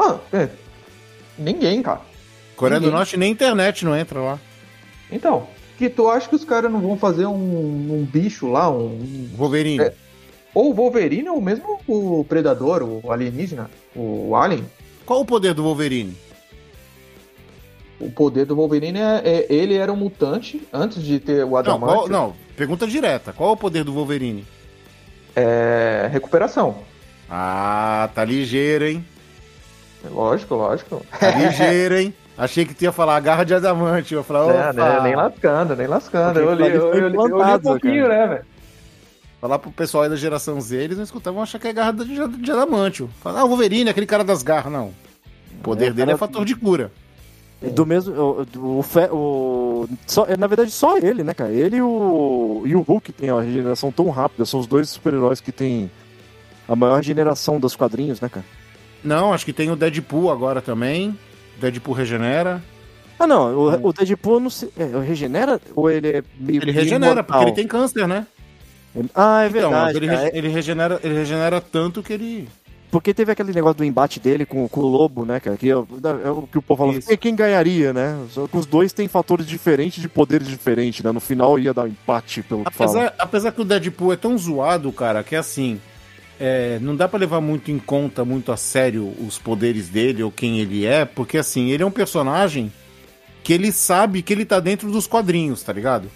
Ah, 0.00 0.18
é. 0.32 0.48
Ninguém, 1.38 1.82
cara. 1.82 2.00
Coreia 2.56 2.80
do 2.80 2.86
Ninguém. 2.86 2.98
Norte 2.98 3.16
nem 3.16 3.30
internet 3.30 3.84
não 3.84 3.96
entra 3.96 4.20
lá. 4.20 4.38
Então, 5.10 5.46
que 5.78 5.88
tu 5.88 6.10
acha 6.10 6.28
que 6.28 6.34
os 6.34 6.44
caras 6.44 6.70
não 6.70 6.80
vão 6.80 6.96
fazer 6.96 7.26
um, 7.26 7.32
um 7.32 8.08
bicho 8.10 8.48
lá, 8.48 8.68
um, 8.68 9.28
Wolverine. 9.36 9.84
É. 9.84 9.94
ou 10.52 10.72
o 10.72 10.74
Wolverine 10.74 11.28
ou 11.28 11.40
mesmo 11.40 11.80
o 11.86 12.24
Predador, 12.24 12.82
o 12.82 13.12
alienígena, 13.12 13.70
o 13.94 14.34
Alien? 14.34 14.64
Qual 15.06 15.20
o 15.20 15.24
poder 15.24 15.54
do 15.54 15.62
Wolverine? 15.62 16.16
O 18.00 18.10
poder 18.10 18.46
do 18.46 18.56
Wolverine 18.56 18.98
é, 18.98 19.20
é- 19.24 19.46
ele 19.52 19.74
era 19.76 19.92
um 19.92 19.96
mutante 19.96 20.66
antes 20.72 21.02
de 21.02 21.20
ter 21.20 21.44
o 21.44 21.50
Não, 21.50 21.56
Adamantio. 21.58 21.96
qual- 21.96 22.08
não, 22.08 22.34
pergunta 22.56 22.86
direta. 22.86 23.32
Qual 23.32 23.50
é 23.50 23.52
o 23.52 23.56
poder 23.56 23.84
do 23.84 23.92
Wolverine? 23.92 24.46
É 25.36 26.08
recuperação. 26.10 26.78
Ah, 27.28 28.08
tá 28.14 28.24
ligeiro, 28.24 28.86
hein? 28.86 29.04
Lógico, 30.10 30.54
lógico. 30.54 31.04
Tá 31.18 31.30
ligeiro, 31.30 31.96
hein? 31.98 32.14
Achei 32.36 32.64
que 32.64 32.72
tu 32.74 32.82
ia 32.82 32.90
falar 32.92 33.16
a 33.16 33.20
garra 33.20 33.44
de 33.44 33.54
adamante. 33.54 34.14
Eu 34.14 34.20
ia 34.20 34.24
falar, 34.24 34.40
É, 34.50 34.70
opa, 34.70 34.72
né, 34.72 35.00
nem 35.02 35.14
lascando, 35.14 35.76
nem 35.76 35.86
lascando. 35.86 36.40
Eu 36.40 36.54
li, 36.54 36.62
eu, 36.68 36.94
eu, 36.94 36.94
eu 36.94 37.08
li 37.08 37.18
um 37.18 37.58
pouquinho, 37.60 38.08
né, 38.08 38.26
velho? 38.26 38.44
falar 39.40 39.58
pro 39.58 39.70
pessoal 39.70 40.04
aí 40.04 40.10
da 40.10 40.16
geração 40.16 40.60
Z, 40.60 40.76
eles 40.76 40.96
não 40.98 41.04
escutavam, 41.04 41.42
achar 41.42 41.58
que 41.58 41.66
é 41.66 41.72
garra 41.72 41.92
de, 41.92 42.04
de 42.38 42.50
adamante. 42.52 43.08
Falar, 43.22 43.40
ah, 43.40 43.44
o 43.44 43.48
Wolverine, 43.48 43.88
aquele 43.88 44.04
cara 44.06 44.22
das 44.22 44.42
garras, 44.42 44.70
não. 44.70 44.88
O 45.54 45.62
poder 45.62 45.86
É, 45.86 45.90
dele 45.90 46.06
cara- 46.06 46.12
é 46.12 46.18
fator 46.18 46.44
de 46.44 46.54
cura. 46.54 46.92
Do 47.74 47.84
mesmo. 47.84 48.14
O, 48.14 48.46
o, 48.56 49.14
o- 49.14 49.88
só, 50.06 50.24
é, 50.26 50.36
na 50.36 50.46
verdade, 50.46 50.70
só 50.70 50.96
ele, 50.96 51.22
né, 51.22 51.34
cara? 51.34 51.52
Ele 51.52 51.76
e 51.76 51.82
o, 51.82 52.62
e 52.64 52.74
o 52.74 52.80
Hulk 52.80 53.12
tem 53.12 53.28
a 53.28 53.40
regeneração 53.40 53.92
tão 53.92 54.08
rápida. 54.08 54.46
São 54.46 54.60
os 54.60 54.66
dois 54.66 54.88
super-heróis 54.88 55.40
que 55.40 55.52
têm 55.52 55.90
a 56.66 56.74
maior 56.74 56.96
regeneração 56.96 57.60
dos 57.60 57.76
quadrinhos, 57.76 58.20
né, 58.20 58.28
cara? 58.30 58.46
Não, 59.04 59.32
acho 59.32 59.44
que 59.44 59.52
tem 59.52 59.70
o 59.70 59.76
Deadpool 59.76 60.30
agora 60.30 60.62
também. 60.62 61.18
Deadpool 61.60 61.94
regenera. 61.94 62.62
Ah, 63.18 63.26
não. 63.26 63.54
O, 63.54 63.88
o 63.88 63.92
Deadpool 63.92 64.40
não 64.40 64.48
se, 64.50 64.72
é, 64.78 64.98
regenera 65.06 65.60
ou 65.74 65.90
ele 65.90 66.08
é 66.08 66.22
meio. 66.38 66.62
Ele 66.62 66.72
regenera, 66.72 67.12
imortal? 67.12 67.24
porque 67.24 67.44
ele 67.50 67.52
tem 67.56 67.66
câncer, 67.66 68.08
né? 68.08 68.26
Ah, 69.14 69.44
é 69.44 69.48
Então, 69.48 69.60
verdade. 69.70 69.96
ele, 69.98 70.06
cara. 70.08 70.18
rege- 70.20 70.36
ele 70.36 70.48
regenera, 70.48 71.00
ele 71.04 71.14
regenera 71.14 71.60
tanto 71.60 72.02
que 72.02 72.12
ele. 72.12 72.48
Porque 72.90 73.14
teve 73.14 73.30
aquele 73.30 73.52
negócio 73.52 73.76
do 73.78 73.84
embate 73.84 74.18
dele 74.18 74.44
com, 74.44 74.68
com 74.68 74.80
o 74.80 74.86
Lobo, 74.88 75.24
né, 75.24 75.38
cara? 75.38 75.56
Que 75.56 75.70
é, 75.70 75.76
o- 75.76 75.86
é 76.24 76.30
o 76.30 76.42
que 76.42 76.58
o 76.58 76.62
povo 76.62 76.84
fala. 76.86 76.98
Isso. 76.98 77.16
"Quem- 77.18 77.36
ganharia, 77.36 77.92
né? 77.92 78.18
Só 78.30 78.48
que 78.48 78.56
os 78.56 78.66
dois 78.66 78.92
têm 78.92 79.06
fatores 79.06 79.46
diferentes 79.46 80.02
de 80.02 80.08
poderes 80.08 80.48
diferentes, 80.48 81.02
né? 81.04 81.12
No 81.12 81.20
final 81.20 81.56
ia 81.58 81.72
dar 81.72 81.84
um 81.84 81.86
empate, 81.86 82.42
pelo 82.42 82.64
que 82.64 82.72
fala. 82.72 82.90
Apesar, 82.90 83.14
apesar 83.18 83.52
que 83.52 83.60
o 83.60 83.64
Deadpool 83.64 84.12
é 84.12 84.16
tão 84.16 84.36
zoado, 84.36 84.90
cara, 84.92 85.22
que 85.22 85.36
assim. 85.36 85.80
é, 86.42 86.78
não 86.80 86.96
dá 86.96 87.06
pra 87.06 87.18
levar 87.20 87.40
muito 87.42 87.70
em 87.70 87.78
conta, 87.78 88.24
muito 88.24 88.50
a 88.50 88.56
sério 88.56 89.12
os 89.24 89.38
poderes 89.38 89.90
dele 89.90 90.22
ou 90.22 90.30
quem 90.32 90.58
ele 90.58 90.86
é, 90.86 91.04
porque 91.04 91.36
assim, 91.36 91.68
ele 91.70 91.82
é 91.82 91.86
um 91.86 91.90
personagem 91.90 92.72
que 93.44 93.52
ele 93.52 93.70
sabe 93.70 94.22
que 94.22 94.32
ele 94.32 94.46
tá 94.46 94.58
dentro 94.58 94.90
dos 94.90 95.06
quadrinhos, 95.06 95.62
tá 95.62 95.70
ligado? 95.72 96.10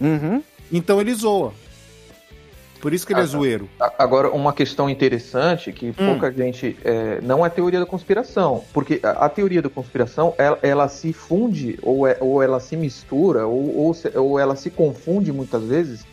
Uhum. 0.00 0.42
Então 0.72 0.98
ele 1.00 1.12
zoa. 1.14 1.52
Por 2.84 2.92
isso 2.92 3.06
que 3.06 3.14
ele 3.14 3.20
Ah, 3.20 3.22
é 3.22 3.26
zoeiro. 3.26 3.66
Agora, 3.98 4.30
uma 4.30 4.52
questão 4.52 4.90
interessante 4.90 5.72
que 5.72 5.88
Hum. 5.88 5.94
pouca 5.94 6.30
gente. 6.30 6.76
é, 6.84 7.18
não 7.22 7.44
é 7.44 7.48
teoria 7.48 7.80
da 7.80 7.86
conspiração, 7.86 8.62
porque 8.74 9.00
a, 9.02 9.24
a 9.24 9.28
teoria 9.30 9.62
da 9.62 9.70
conspiração 9.70 10.34
ela, 10.36 10.58
ela 10.60 10.86
se 10.86 11.10
funde, 11.10 11.78
ou, 11.82 12.06
é- 12.06 12.18
ou 12.20 12.42
ela 12.42 12.60
se 12.60 12.76
mistura, 12.76 13.46
ou, 13.46 13.74
ou, 13.74 13.94
se- 13.94 14.12
ou 14.14 14.38
ela 14.38 14.54
se 14.54 14.68
confunde 14.68 15.32
muitas 15.32 15.62
vezes 15.64 16.04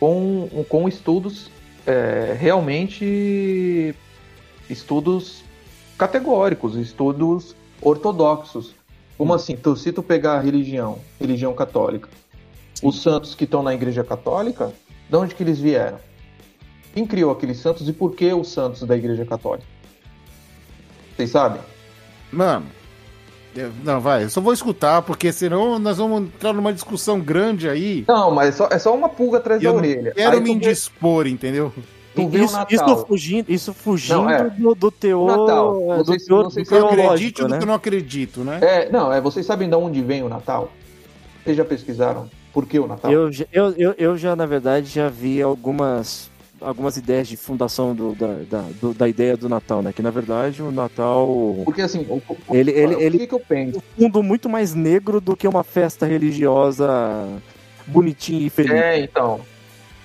com, 0.00 0.48
com 0.68 0.88
estudos 0.88 1.48
é, 1.86 2.36
realmente. 2.36 3.94
estudos 4.68 5.44
categóricos, 5.96 6.74
estudos 6.74 7.54
ortodoxos. 7.80 8.74
Como 9.16 9.32
assim? 9.32 9.54
Tu, 9.56 9.76
se 9.76 9.92
tu 9.92 10.02
pegar 10.02 10.38
a 10.38 10.40
religião, 10.40 10.98
religião 11.20 11.54
católica, 11.54 12.08
os 12.82 13.00
santos 13.00 13.32
que 13.36 13.44
estão 13.44 13.62
na 13.62 13.72
igreja 13.72 14.02
católica, 14.02 14.72
de 15.08 15.16
onde 15.16 15.36
que 15.36 15.44
eles 15.44 15.60
vieram? 15.60 15.98
Quem 16.96 17.06
criou 17.06 17.30
aqueles 17.30 17.58
santos 17.58 17.86
e 17.86 17.92
por 17.92 18.14
que 18.14 18.32
os 18.32 18.48
santos 18.50 18.80
da 18.84 18.96
Igreja 18.96 19.26
Católica? 19.26 19.66
Vocês 21.14 21.28
sabem? 21.28 21.60
Mano. 22.32 22.64
não, 23.84 24.00
vai, 24.00 24.24
eu 24.24 24.30
só 24.30 24.40
vou 24.40 24.54
escutar, 24.54 25.02
porque 25.02 25.30
senão 25.30 25.78
nós 25.78 25.98
vamos 25.98 26.22
entrar 26.22 26.54
numa 26.54 26.72
discussão 26.72 27.20
grande 27.20 27.68
aí. 27.68 28.02
Não, 28.08 28.30
mas 28.30 28.48
é 28.48 28.52
só, 28.52 28.68
é 28.72 28.78
só 28.78 28.94
uma 28.94 29.10
pulga 29.10 29.36
atrás 29.36 29.62
Eu 29.62 29.72
da 29.72 29.76
orelha. 29.78 30.12
quero 30.12 30.36
Aí 30.36 30.40
me 30.42 30.46
vê- 30.46 30.52
indispor, 30.52 31.26
entendeu? 31.26 31.70
vê 32.14 32.22
o 32.22 32.44
Isso, 32.44 32.56
isso 32.70 33.06
fugindo, 33.06 33.50
isso 33.52 33.74
fugindo 33.74 34.22
Não, 34.22 34.30
é. 34.30 34.44
do, 34.48 34.74
do 34.74 34.90
teor, 34.90 35.26
Natal. 35.36 35.92
é, 35.92 35.96
do 35.98 36.04
Vocês- 36.06 36.24
teor 36.24 36.44
vocês 36.44 36.66
Do 36.66 36.74
que 36.74 36.80
eu 36.80 36.88
acredito 37.10 37.40
e 37.40 37.42
do 37.44 37.48
né? 37.50 37.58
que 37.58 37.62
eu 37.62 37.66
não 37.66 37.74
acredito, 37.74 38.40
né? 38.40 38.58
É, 38.62 38.90
não, 38.90 39.12
é, 39.12 39.20
vocês 39.20 39.44
sabem 39.44 39.68
de 39.68 39.76
onde 39.76 40.00
vem 40.00 40.22
o 40.22 40.30
Natal? 40.30 40.72
Vocês 41.44 41.58
já 41.58 41.64
pesquisaram 41.64 42.30
por 42.54 42.64
que 42.64 42.78
o 42.78 42.86
Natal? 42.86 43.12
Eu, 43.12 43.28
eu, 43.52 43.70
eu, 43.76 43.94
eu 43.98 44.16
já, 44.16 44.34
na 44.34 44.46
verdade, 44.46 44.86
já 44.86 45.10
vi 45.10 45.42
algumas, 45.42 46.30
algumas 46.60 46.96
ideias 46.96 47.28
de 47.28 47.36
fundação 47.36 47.94
do, 47.94 48.14
da, 48.14 48.26
da, 48.48 48.64
do- 48.80 48.94
da 48.94 49.08
ideia 49.08 49.36
do 49.36 49.48
Natal, 49.48 49.82
né? 49.82 49.92
Que, 49.92 50.02
na 50.02 50.10
verdade, 50.10 50.62
o 50.62 50.70
Natal... 50.72 51.28
Porque 51.64 51.82
assim, 51.82 52.06
o, 52.08 52.22
o- 52.48 52.56
Ele- 52.56 52.70
ele- 52.70 52.94
o 52.96 53.00
ele- 53.00 53.18
que, 53.18 53.26
que 53.26 53.34
eu 53.34 53.40
penso? 53.40 53.82
um 53.98 54.02
mundo 54.04 54.22
muito 54.22 54.48
mais 54.48 54.74
negro 54.74 55.20
do 55.20 55.36
que 55.36 55.46
uma 55.46 55.62
festa 55.64 56.06
religiosa 56.06 57.28
bonitinho 57.86 58.46
e 58.46 58.50
feliz. 58.50 58.72
É, 58.72 58.98
então. 59.00 59.40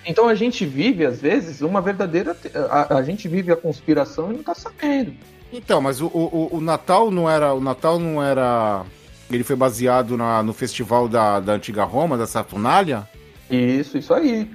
Então 0.06 0.28
a 0.28 0.36
gente 0.36 0.66
vive, 0.66 1.06
às 1.06 1.22
vezes, 1.22 1.62
uma 1.62 1.80
verdadeira. 1.82 2.36
A, 2.70 2.98
a 2.98 3.04
gente 3.04 3.28
vive 3.28 3.52
a 3.52 3.56
conspiração 3.56 4.32
e 4.32 4.36
não 4.38 4.44
tá 4.44 4.54
sabendo. 4.56 5.14
Então, 5.54 5.80
mas 5.82 6.02
o, 6.02 6.08
o, 6.08 6.50
o 6.54 6.62
Natal 6.62 7.12
não 7.12 7.30
era. 7.30 7.54
O 7.54 7.62
Natal 7.62 8.00
não 8.00 8.22
era. 8.24 8.84
Ele 9.30 9.44
foi 9.44 9.56
baseado 9.56 10.18
na, 10.18 10.42
no 10.44 10.54
festival 10.54 11.08
da, 11.08 11.40
da 11.40 11.54
antiga 11.54 11.84
Roma, 11.84 12.18
da 12.18 12.26
Saturnália? 12.26 13.08
Isso, 13.50 13.98
isso 13.98 14.14
aí. 14.14 14.50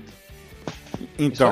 Então, 1.18 1.51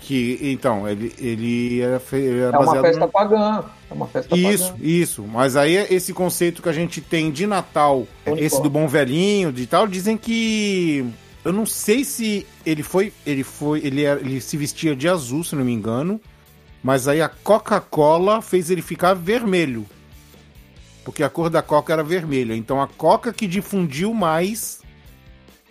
que, 0.00 0.38
então 0.42 0.88
ele, 0.88 1.12
ele 1.18 1.80
era, 1.80 2.02
ele 2.12 2.38
era 2.40 2.56
É 2.56 2.58
uma 2.58 2.82
festa 2.82 3.00
no- 3.00 3.08
pagã. 3.08 3.64
É 3.90 3.94
uma 3.94 4.06
festa 4.06 4.36
Isso, 4.36 4.72
pagã. 4.72 4.78
isso. 4.84 5.22
Mas 5.24 5.56
aí 5.56 5.74
esse 5.76 6.12
conceito 6.12 6.62
que 6.62 6.68
a 6.68 6.72
gente 6.72 7.00
tem 7.00 7.30
de 7.30 7.46
Natal, 7.46 8.06
esse 8.36 8.60
do 8.62 8.70
bom 8.70 8.88
velhinho, 8.88 9.52
de 9.52 9.66
tal, 9.66 9.86
dizem 9.86 10.16
que 10.16 11.04
eu 11.44 11.52
não 11.52 11.64
sei 11.66 12.04
se 12.04 12.46
ele 12.66 12.82
foi, 12.82 13.12
ele 13.26 13.42
foi, 13.44 13.80
ele, 13.84 14.02
era- 14.04 14.20
ele 14.20 14.40
se 14.40 14.56
vestia 14.56 14.94
de 14.96 15.08
azul, 15.08 15.44
se 15.44 15.54
não 15.54 15.64
me 15.64 15.72
engano, 15.72 16.20
mas 16.82 17.06
aí 17.08 17.20
a 17.20 17.28
Coca-Cola 17.28 18.40
fez 18.42 18.70
ele 18.70 18.82
ficar 18.82 19.14
vermelho. 19.14 19.86
Porque 21.04 21.22
a 21.22 21.28
cor 21.30 21.48
da 21.50 21.62
Coca 21.62 21.92
era 21.92 22.02
vermelha. 22.02 22.54
Então 22.54 22.80
a 22.80 22.86
Coca 22.86 23.32
que 23.32 23.46
difundiu 23.46 24.12
mais 24.14 24.80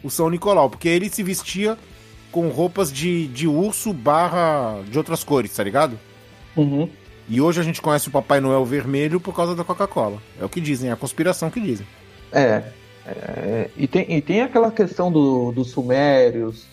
o 0.04 0.10
São 0.10 0.30
Nicolau, 0.30 0.70
porque 0.70 0.88
ele 0.90 1.10
se 1.10 1.22
vestia 1.24 1.78
com 2.32 2.50
roupas 2.50 2.92
de, 2.92 3.28
de 3.28 3.48
urso 3.48 3.94
barra 3.94 4.82
de 4.90 4.98
outras 4.98 5.24
cores, 5.24 5.56
tá 5.56 5.64
ligado? 5.64 5.98
Uhum. 6.56 6.90
E 7.28 7.40
hoje 7.40 7.60
a 7.60 7.64
gente 7.64 7.82
conhece 7.82 8.08
o 8.08 8.12
Papai 8.12 8.40
Noel 8.40 8.66
vermelho 8.66 9.20
por 9.20 9.36
causa 9.36 9.56
da 9.56 9.64
Coca-Cola. 9.64 10.18
É 10.40 10.46
o 10.46 10.50
que 10.50 10.60
dizem, 10.60 10.90
é 10.90 10.94
a 10.94 10.96
conspiração 10.96 11.50
que 11.50 11.60
dizem. 11.60 11.86
É. 12.32 12.64
é, 13.06 13.70
e, 13.78 13.88
tem, 13.88 14.06
e 14.10 14.22
tem 14.22 14.42
aquela 14.42 14.72
questão 14.72 15.12
do, 15.12 15.52
dos 15.52 15.70
sumérios, 15.70 16.66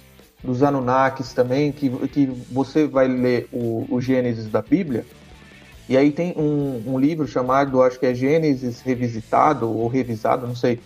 dos 0.42 0.62
Anunnakis 0.62 1.32
também, 1.32 1.72
que, 1.72 1.90
que 2.08 2.26
você 2.50 2.86
vai 2.86 3.08
ler 3.08 3.48
o, 3.52 3.86
o 3.90 4.00
Gênesis 4.00 4.48
da 4.48 4.62
Bíblia, 4.62 5.04
e 5.88 5.96
aí 5.96 6.10
tem 6.10 6.34
um, 6.36 6.82
um 6.86 6.98
livro 6.98 7.28
chamado, 7.28 7.82
acho 7.82 7.98
que 7.98 8.06
é 8.06 8.14
Gênesis 8.14 8.80
Revisitado, 8.80 9.70
ou 9.70 9.86
Revisado, 9.88 10.46
não 10.46 10.56
sei, 10.56 10.80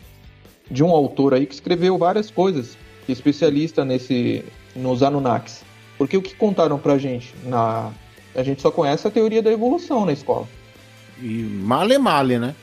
de 0.71 0.85
um 0.85 0.91
autor 0.91 1.35
aí 1.35 1.47
que 1.47 1.55
escreveu 1.55 1.97
várias 1.97 2.31
coisas, 2.31 2.77
que 3.07 3.13
é 3.13 3.15
especialista 3.15 3.85
nesse, 3.85 4.45
nos 4.75 5.03
Anunnakis. 5.03 5.63
Porque 5.99 6.17
o 6.17 6.23
que 6.23 6.35
contaram 6.35 6.79
pra 6.79 6.99
gente? 6.99 7.35
Na, 7.45 7.93
a 8.35 8.43
gente 8.43 8.63
só 8.63 8.71
conhece 8.71 9.07
a 9.07 9.11
teoria 9.11 9.43
da 9.43 9.51
evolução 9.51 10.07
na 10.07 10.13
escola. 10.13 10.49
E 11.21 11.43
male 11.43 11.99
male, 11.99 12.39
né? 12.39 12.55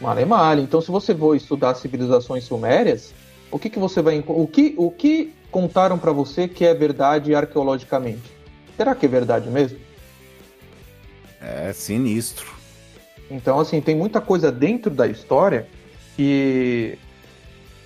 Male 0.00 0.24
male. 0.24 0.62
Então, 0.62 0.80
se 0.80 0.90
você 0.90 1.14
for 1.14 1.34
estudar 1.34 1.74
civilizações 1.74 2.44
sumérias, 2.44 3.12
o 3.50 3.58
que, 3.58 3.68
que 3.68 3.78
você 3.78 4.00
vai 4.00 4.22
o 4.26 4.46
que 4.46 4.74
o 4.76 4.90
que 4.90 5.34
contaram 5.50 5.98
pra 5.98 6.12
você 6.12 6.46
que 6.46 6.64
é 6.64 6.74
verdade 6.74 7.34
arqueologicamente? 7.34 8.30
Será 8.76 8.94
que 8.94 9.06
é 9.06 9.08
verdade 9.08 9.48
mesmo? 9.50 9.78
É 11.40 11.72
sinistro. 11.72 12.46
Então, 13.30 13.58
assim, 13.58 13.80
tem 13.80 13.96
muita 13.96 14.20
coisa 14.20 14.52
dentro 14.52 14.90
da 14.90 15.06
história 15.06 15.66
que 16.16 16.98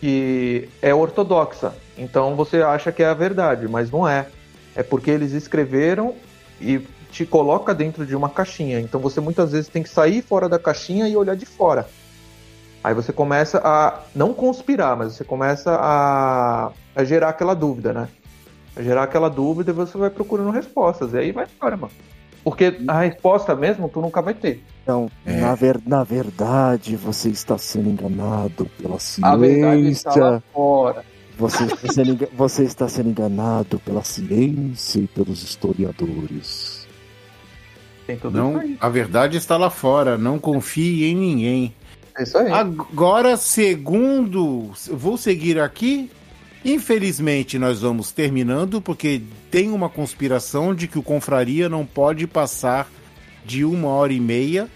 que 0.02 0.68
é 0.82 0.92
ortodoxa. 0.92 1.72
Então, 1.96 2.34
você 2.34 2.60
acha 2.60 2.90
que 2.90 3.04
é 3.04 3.06
a 3.06 3.14
verdade, 3.14 3.68
mas 3.68 3.88
não 3.88 4.08
é. 4.08 4.26
É 4.74 4.82
porque 4.82 5.12
eles 5.12 5.30
escreveram 5.30 6.16
e 6.60 6.80
te 7.12 7.24
coloca 7.24 7.72
dentro 7.72 8.04
de 8.04 8.16
uma 8.16 8.28
caixinha. 8.28 8.80
Então, 8.80 8.98
você 8.98 9.20
muitas 9.20 9.52
vezes 9.52 9.68
tem 9.68 9.80
que 9.80 9.88
sair 9.88 10.20
fora 10.20 10.48
da 10.48 10.58
caixinha 10.58 11.06
e 11.06 11.16
olhar 11.16 11.36
de 11.36 11.46
fora. 11.46 11.88
Aí 12.82 12.92
você 12.94 13.12
começa 13.12 13.60
a 13.62 14.00
não 14.12 14.34
conspirar, 14.34 14.96
mas 14.96 15.12
você 15.12 15.22
começa 15.22 15.78
a, 15.80 16.72
a 16.96 17.04
gerar 17.04 17.28
aquela 17.28 17.54
dúvida, 17.54 17.92
né? 17.92 18.08
A 18.74 18.82
gerar 18.82 19.04
aquela 19.04 19.30
dúvida 19.30 19.70
e 19.70 19.74
você 19.74 19.96
vai 19.96 20.10
procurando 20.10 20.50
respostas. 20.50 21.12
E 21.12 21.18
aí 21.18 21.30
vai 21.30 21.46
embora, 21.46 21.76
mano. 21.76 21.92
Porque 22.44 22.76
a 22.88 23.00
resposta 23.02 23.54
mesmo 23.54 23.88
tu 23.88 24.00
nunca 24.00 24.20
vai 24.20 24.34
ter. 24.34 24.62
Então, 24.82 25.08
É. 25.24 25.40
na, 25.40 25.54
ver, 25.54 25.80
na 25.86 26.02
verdade, 26.02 26.96
você 26.96 27.28
está 27.28 27.56
sendo 27.56 27.88
enganado 27.88 28.68
pela 28.80 28.98
A 29.22 29.36
verdade 29.36 29.88
está 29.90 30.10
lá 30.10 30.14
ciência. 30.30 30.42
fora. 30.52 31.04
Você 31.38 31.64
está, 31.64 31.92
sendo, 31.92 32.28
você 32.36 32.64
está 32.64 32.88
sendo 32.88 33.10
enganado 33.10 33.78
pela 33.80 34.02
ciência 34.02 35.00
e 35.00 35.06
pelos 35.06 35.42
historiadores. 35.42 36.86
Tem 38.06 38.16
tudo 38.16 38.36
isso 38.36 38.44
Não, 38.44 38.76
a 38.80 38.88
verdade 38.88 39.36
está 39.36 39.56
lá 39.56 39.70
fora. 39.70 40.18
Não 40.18 40.38
confie 40.38 41.04
em 41.04 41.14
ninguém. 41.14 41.74
É 42.18 42.24
isso 42.24 42.36
aí. 42.36 42.50
Agora, 42.50 43.36
segundo, 43.36 44.70
vou 44.90 45.16
seguir 45.16 45.58
aqui. 45.60 46.10
Infelizmente, 46.64 47.58
nós 47.58 47.80
vamos 47.80 48.12
terminando 48.12 48.80
porque 48.80 49.20
tem 49.50 49.70
uma 49.70 49.88
conspiração 49.88 50.74
de 50.74 50.86
que 50.86 50.98
o 50.98 51.02
Confraria 51.02 51.68
não 51.68 51.84
pode 51.84 52.26
passar 52.26 52.88
de 53.44 53.64
uma 53.64 53.88
hora 53.88 54.12
e 54.12 54.20
meia, 54.20 54.68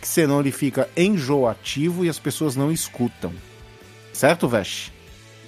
que 0.00 0.06
senão 0.06 0.40
ele 0.40 0.52
fica 0.52 0.88
enjoativo 0.96 2.04
e 2.04 2.08
as 2.10 2.18
pessoas 2.18 2.54
não 2.56 2.70
escutam. 2.70 3.32
Certo, 4.12 4.46
Vesh? 4.46 4.92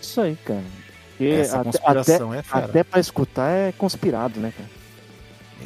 Isso 0.01 0.21
aí, 0.21 0.37
cara. 0.45 0.65
Porque 1.11 1.25
Essa 1.33 1.63
conspiração 1.63 2.31
até, 2.33 2.39
é 2.39 2.43
fera. 2.43 2.65
até 2.65 2.85
pra 2.85 3.01
escutar 3.01 3.51
é 3.51 3.73
conspirado, 3.73 4.41
né, 4.41 4.53
cara? 4.57 4.71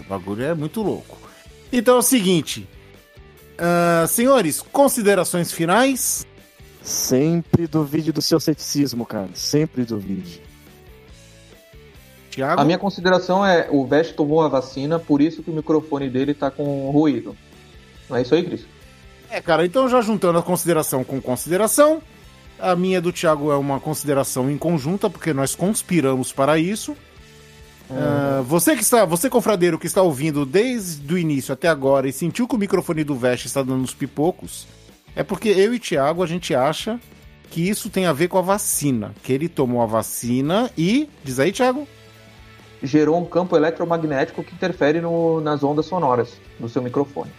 O 0.00 0.08
bagulho 0.08 0.44
é 0.44 0.54
muito 0.54 0.82
louco. 0.82 1.18
Então 1.72 1.96
é 1.96 1.98
o 1.98 2.02
seguinte. 2.02 2.68
ah, 3.58 4.06
senhores, 4.08 4.60
considerações 4.60 5.52
finais? 5.52 6.26
Sempre 6.82 7.66
duvide 7.66 8.12
do 8.12 8.22
seu 8.22 8.40
ceticismo, 8.40 9.04
cara. 9.04 9.28
Sempre 9.34 9.84
duvide. 9.84 10.40
Tiago? 12.30 12.60
A 12.60 12.64
minha 12.64 12.78
consideração 12.78 13.44
é: 13.44 13.68
o 13.70 13.86
Vest 13.86 14.14
tomou 14.14 14.42
a 14.42 14.48
vacina, 14.48 14.98
por 14.98 15.20
isso 15.20 15.42
que 15.42 15.50
o 15.50 15.54
microfone 15.54 16.08
dele 16.08 16.32
tá 16.32 16.50
com 16.50 16.90
ruído. 16.90 17.36
Não 18.08 18.16
é 18.16 18.22
isso 18.22 18.34
aí, 18.34 18.44
Cris? 18.44 18.64
É, 19.30 19.40
cara, 19.40 19.64
então 19.64 19.88
já 19.88 20.00
juntando 20.00 20.38
a 20.38 20.42
consideração 20.42 21.04
com 21.04 21.20
consideração, 21.20 22.02
a 22.58 22.74
minha 22.74 23.00
do 23.00 23.12
Thiago 23.12 23.52
é 23.52 23.56
uma 23.56 23.78
consideração 23.78 24.50
em 24.50 24.58
conjunta, 24.58 25.08
porque 25.08 25.32
nós 25.32 25.54
conspiramos 25.54 26.32
para 26.32 26.58
isso. 26.58 26.96
Ah, 27.90 28.42
você 28.46 28.76
que 28.76 28.82
está, 28.82 29.04
você 29.04 29.28
confradeiro 29.28 29.78
que 29.78 29.86
está 29.86 30.00
ouvindo 30.00 30.46
desde 30.46 31.12
o 31.12 31.18
início 31.18 31.52
até 31.52 31.68
agora 31.68 32.08
e 32.08 32.12
sentiu 32.12 32.46
que 32.46 32.54
o 32.54 32.58
microfone 32.58 33.02
do 33.02 33.16
Vest 33.16 33.46
está 33.46 33.62
dando 33.62 33.82
uns 33.82 33.94
pipocos, 33.94 34.66
é 35.16 35.22
porque 35.22 35.48
eu 35.48 35.74
e 35.74 35.78
Thiago 35.78 36.22
a 36.22 36.26
gente 36.26 36.54
acha 36.54 36.98
que 37.50 37.68
isso 37.68 37.90
tem 37.90 38.06
a 38.06 38.12
ver 38.12 38.28
com 38.28 38.38
a 38.38 38.42
vacina, 38.42 39.12
que 39.22 39.32
ele 39.32 39.48
tomou 39.48 39.82
a 39.82 39.86
vacina 39.86 40.70
e, 40.78 41.08
diz 41.24 41.40
aí, 41.40 41.50
Thiago? 41.52 41.86
Gerou 42.82 43.18
um 43.20 43.24
campo 43.26 43.56
eletromagnético 43.56 44.42
que 44.42 44.54
interfere 44.54 45.00
no- 45.00 45.40
nas 45.40 45.62
ondas 45.62 45.86
sonoras 45.86 46.32
do 46.58 46.68
seu 46.68 46.80
microfone. 46.80 47.30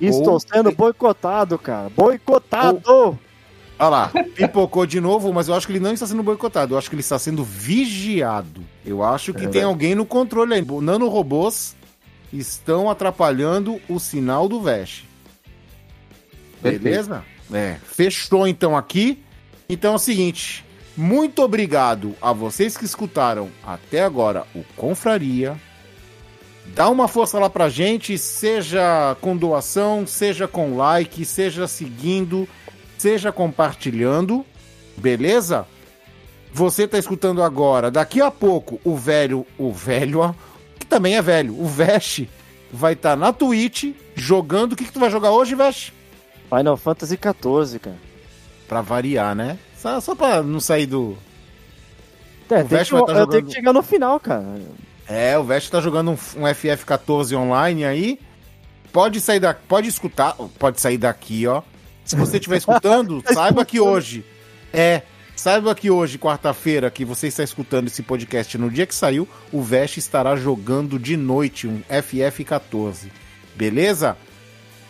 Estou 0.00 0.32
Ou- 0.32 0.40
sendo 0.40 0.72
boicotado, 0.72 1.58
cara. 1.58 1.90
Boicotado! 1.90 3.18
Olha 3.78 3.88
lá, 3.88 4.10
pipocou 4.34 4.84
de 4.84 5.00
novo, 5.00 5.32
mas 5.32 5.48
eu 5.48 5.54
acho 5.54 5.66
que 5.66 5.72
ele 5.72 5.80
não 5.80 5.92
está 5.92 6.06
sendo 6.06 6.22
boicotado, 6.22 6.74
eu 6.74 6.78
acho 6.78 6.88
que 6.90 6.94
ele 6.94 7.00
está 7.00 7.18
sendo 7.18 7.44
vigiado. 7.44 8.62
Eu 8.84 9.02
acho 9.02 9.32
que 9.32 9.44
É 9.44 9.48
tem 9.48 9.62
alguém 9.62 9.94
no 9.94 10.04
controle 10.04 10.54
aí. 10.54 10.62
Nanorobôs 10.82 11.76
estão 12.32 12.90
atrapalhando 12.90 13.80
o 13.88 13.98
sinal 13.98 14.48
do 14.48 14.60
Vesh. 14.60 15.04
Perfeito. 16.62 16.82
Beleza? 16.82 17.24
É, 17.52 17.76
fechou 17.84 18.46
então 18.46 18.76
aqui. 18.76 19.22
Então 19.68 19.92
é 19.92 19.96
o 19.96 19.98
seguinte, 19.98 20.64
muito 20.96 21.42
obrigado 21.42 22.14
a 22.20 22.32
vocês 22.32 22.76
que 22.76 22.84
escutaram 22.84 23.48
até 23.64 24.02
agora 24.02 24.44
o 24.54 24.64
Confraria. 24.76 25.56
Dá 26.74 26.88
uma 26.88 27.08
força 27.08 27.38
lá 27.38 27.48
pra 27.48 27.68
gente, 27.68 28.16
seja 28.18 29.16
com 29.20 29.36
doação, 29.36 30.06
seja 30.06 30.46
com 30.46 30.76
like, 30.76 31.24
seja 31.24 31.66
seguindo, 31.66 32.48
seja 32.98 33.32
compartilhando, 33.32 34.44
beleza? 34.96 35.66
Você 36.52 36.86
tá 36.86 36.98
escutando 36.98 37.42
agora, 37.42 37.90
daqui 37.90 38.20
a 38.20 38.30
pouco 38.30 38.80
o 38.84 38.96
velho, 38.96 39.46
o 39.56 39.72
velho, 39.72 40.34
que 40.78 40.86
também 40.86 41.16
é 41.16 41.22
velho, 41.22 41.58
o 41.58 41.66
Vesh 41.66 42.22
vai 42.72 42.92
estar 42.92 43.16
na 43.16 43.32
Twitch 43.32 43.94
jogando. 44.14 44.72
O 44.72 44.76
que, 44.76 44.84
que 44.84 44.92
tu 44.92 45.00
vai 45.00 45.10
jogar 45.10 45.30
hoje, 45.30 45.54
Vesh? 45.54 45.92
Final 46.50 46.76
Fantasy 46.76 47.14
XIV, 47.16 47.78
cara. 47.78 47.96
Pra 48.68 48.80
variar, 48.82 49.34
né? 49.34 49.58
Só, 49.78 50.00
só 50.00 50.14
pra 50.14 50.42
não 50.42 50.60
sair 50.60 50.86
do. 50.86 51.16
É, 52.50 52.56
tem 52.58 52.64
Vest 52.64 52.90
que- 52.90 52.96
vai 52.96 53.04
tá 53.06 53.12
eu 53.12 53.14
tenho 53.14 53.18
jogando- 53.26 53.46
que 53.46 53.52
chegar 53.54 53.72
no 53.72 53.82
final, 53.82 54.18
cara. 54.20 54.60
É, 55.08 55.38
o 55.38 55.44
Vest 55.44 55.70
tá 55.70 55.80
jogando 55.80 56.10
um, 56.10 56.14
um 56.14 56.46
FF14 56.46 57.36
online 57.36 57.84
aí. 57.84 58.18
Pode 58.92 59.20
sair 59.20 59.38
da, 59.40 59.54
pode 59.54 59.88
escutar, 59.88 60.34
pode 60.58 60.80
sair 60.80 60.98
daqui, 60.98 61.46
ó. 61.46 61.62
Se 62.04 62.16
você 62.16 62.36
estiver 62.38 62.56
escutando, 62.58 63.22
saiba 63.32 63.64
que 63.64 63.78
hoje 63.78 64.24
é, 64.72 65.02
saiba 65.36 65.74
que 65.74 65.90
hoje, 65.90 66.18
quarta-feira, 66.18 66.90
que 66.90 67.04
você 67.04 67.28
está 67.28 67.42
escutando 67.44 67.86
esse 67.86 68.02
podcast 68.02 68.58
no 68.58 68.68
dia 68.70 68.86
que 68.86 68.94
saiu, 68.94 69.28
o 69.52 69.62
Vest 69.62 69.96
estará 69.96 70.34
jogando 70.36 70.98
de 70.98 71.16
noite 71.16 71.68
um 71.68 71.82
FF14. 71.88 73.10
Beleza? 73.54 74.16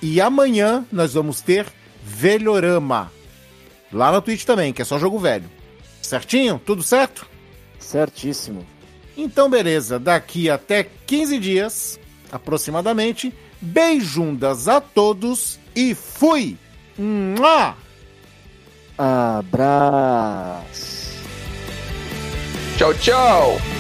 E 0.03 0.21
amanhã 0.21 0.85
nós 0.91 1.15
vamos 1.15 1.41
ter 1.41 1.67
Velhorama. 2.03 3.13
Lá 3.93 4.13
na 4.13 4.21
Twitch 4.21 4.45
também, 4.45 4.73
que 4.73 4.83
é 4.83 4.85
só 4.85 4.99
jogo 4.99 5.19
velho. 5.19 5.51
Certinho? 6.01 6.61
Tudo 6.65 6.83
certo? 6.83 7.27
Certíssimo. 7.79 8.67
Então, 9.17 9.51
beleza. 9.51 9.99
Daqui 9.99 10.49
até 10.49 10.87
15 11.07 11.39
dias, 11.39 12.01
aproximadamente. 12.31 13.35
Beijundas 13.61 14.69
a 14.69 14.81
todos 14.81 15.61
e 15.77 15.95
fui! 15.95 16.57
Mua! 16.97 17.77
Abraço. 18.97 20.61
Tchau, 22.79 22.95
tchau! 22.95 23.80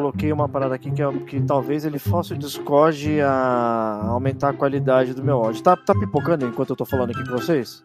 Coloquei 0.00 0.32
uma 0.32 0.48
parada 0.48 0.74
aqui 0.74 0.90
que, 0.90 1.02
é, 1.02 1.12
que 1.26 1.38
talvez 1.42 1.84
ele 1.84 1.98
force 1.98 2.32
o 2.32 2.38
Discord 2.38 3.20
a 3.20 4.06
aumentar 4.08 4.48
a 4.48 4.52
qualidade 4.54 5.12
do 5.12 5.22
meu 5.22 5.36
áudio. 5.36 5.62
Tá, 5.62 5.76
tá 5.76 5.94
pipocando 5.94 6.46
enquanto 6.46 6.70
eu 6.70 6.76
tô 6.76 6.86
falando 6.86 7.10
aqui 7.10 7.22
com 7.28 7.36
vocês? 7.36 7.84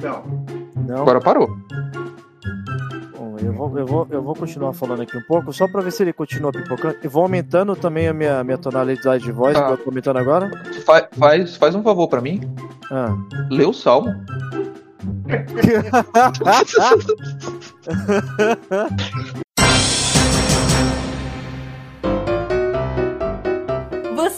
Não. 0.00 0.22
Não? 0.86 1.02
Agora 1.02 1.18
parou. 1.20 1.56
Bom, 3.18 3.36
eu 3.42 3.52
vou, 3.52 3.78
eu, 3.78 3.86
vou, 3.86 4.06
eu 4.10 4.22
vou 4.22 4.36
continuar 4.36 4.72
falando 4.74 5.02
aqui 5.02 5.18
um 5.18 5.22
pouco, 5.26 5.52
só 5.52 5.66
pra 5.66 5.80
ver 5.82 5.90
se 5.90 6.04
ele 6.04 6.12
continua 6.12 6.52
pipocando. 6.52 6.96
E 7.02 7.08
vou 7.08 7.24
aumentando 7.24 7.74
também 7.74 8.06
a 8.06 8.12
minha, 8.14 8.44
minha 8.44 8.58
tonalidade 8.58 9.24
de 9.24 9.32
voz, 9.32 9.58
Tá. 9.58 9.66
que 9.66 9.72
eu 9.72 9.78
tô 9.78 9.90
aumentando 9.90 10.18
agora. 10.20 10.48
Fa- 10.84 11.08
faz, 11.18 11.56
faz 11.56 11.74
um 11.74 11.82
favor 11.82 12.06
pra 12.08 12.20
mim. 12.20 12.40
Ah. 12.92 13.12
Lê 13.50 13.64
o 13.64 13.72
salmo. 13.72 14.14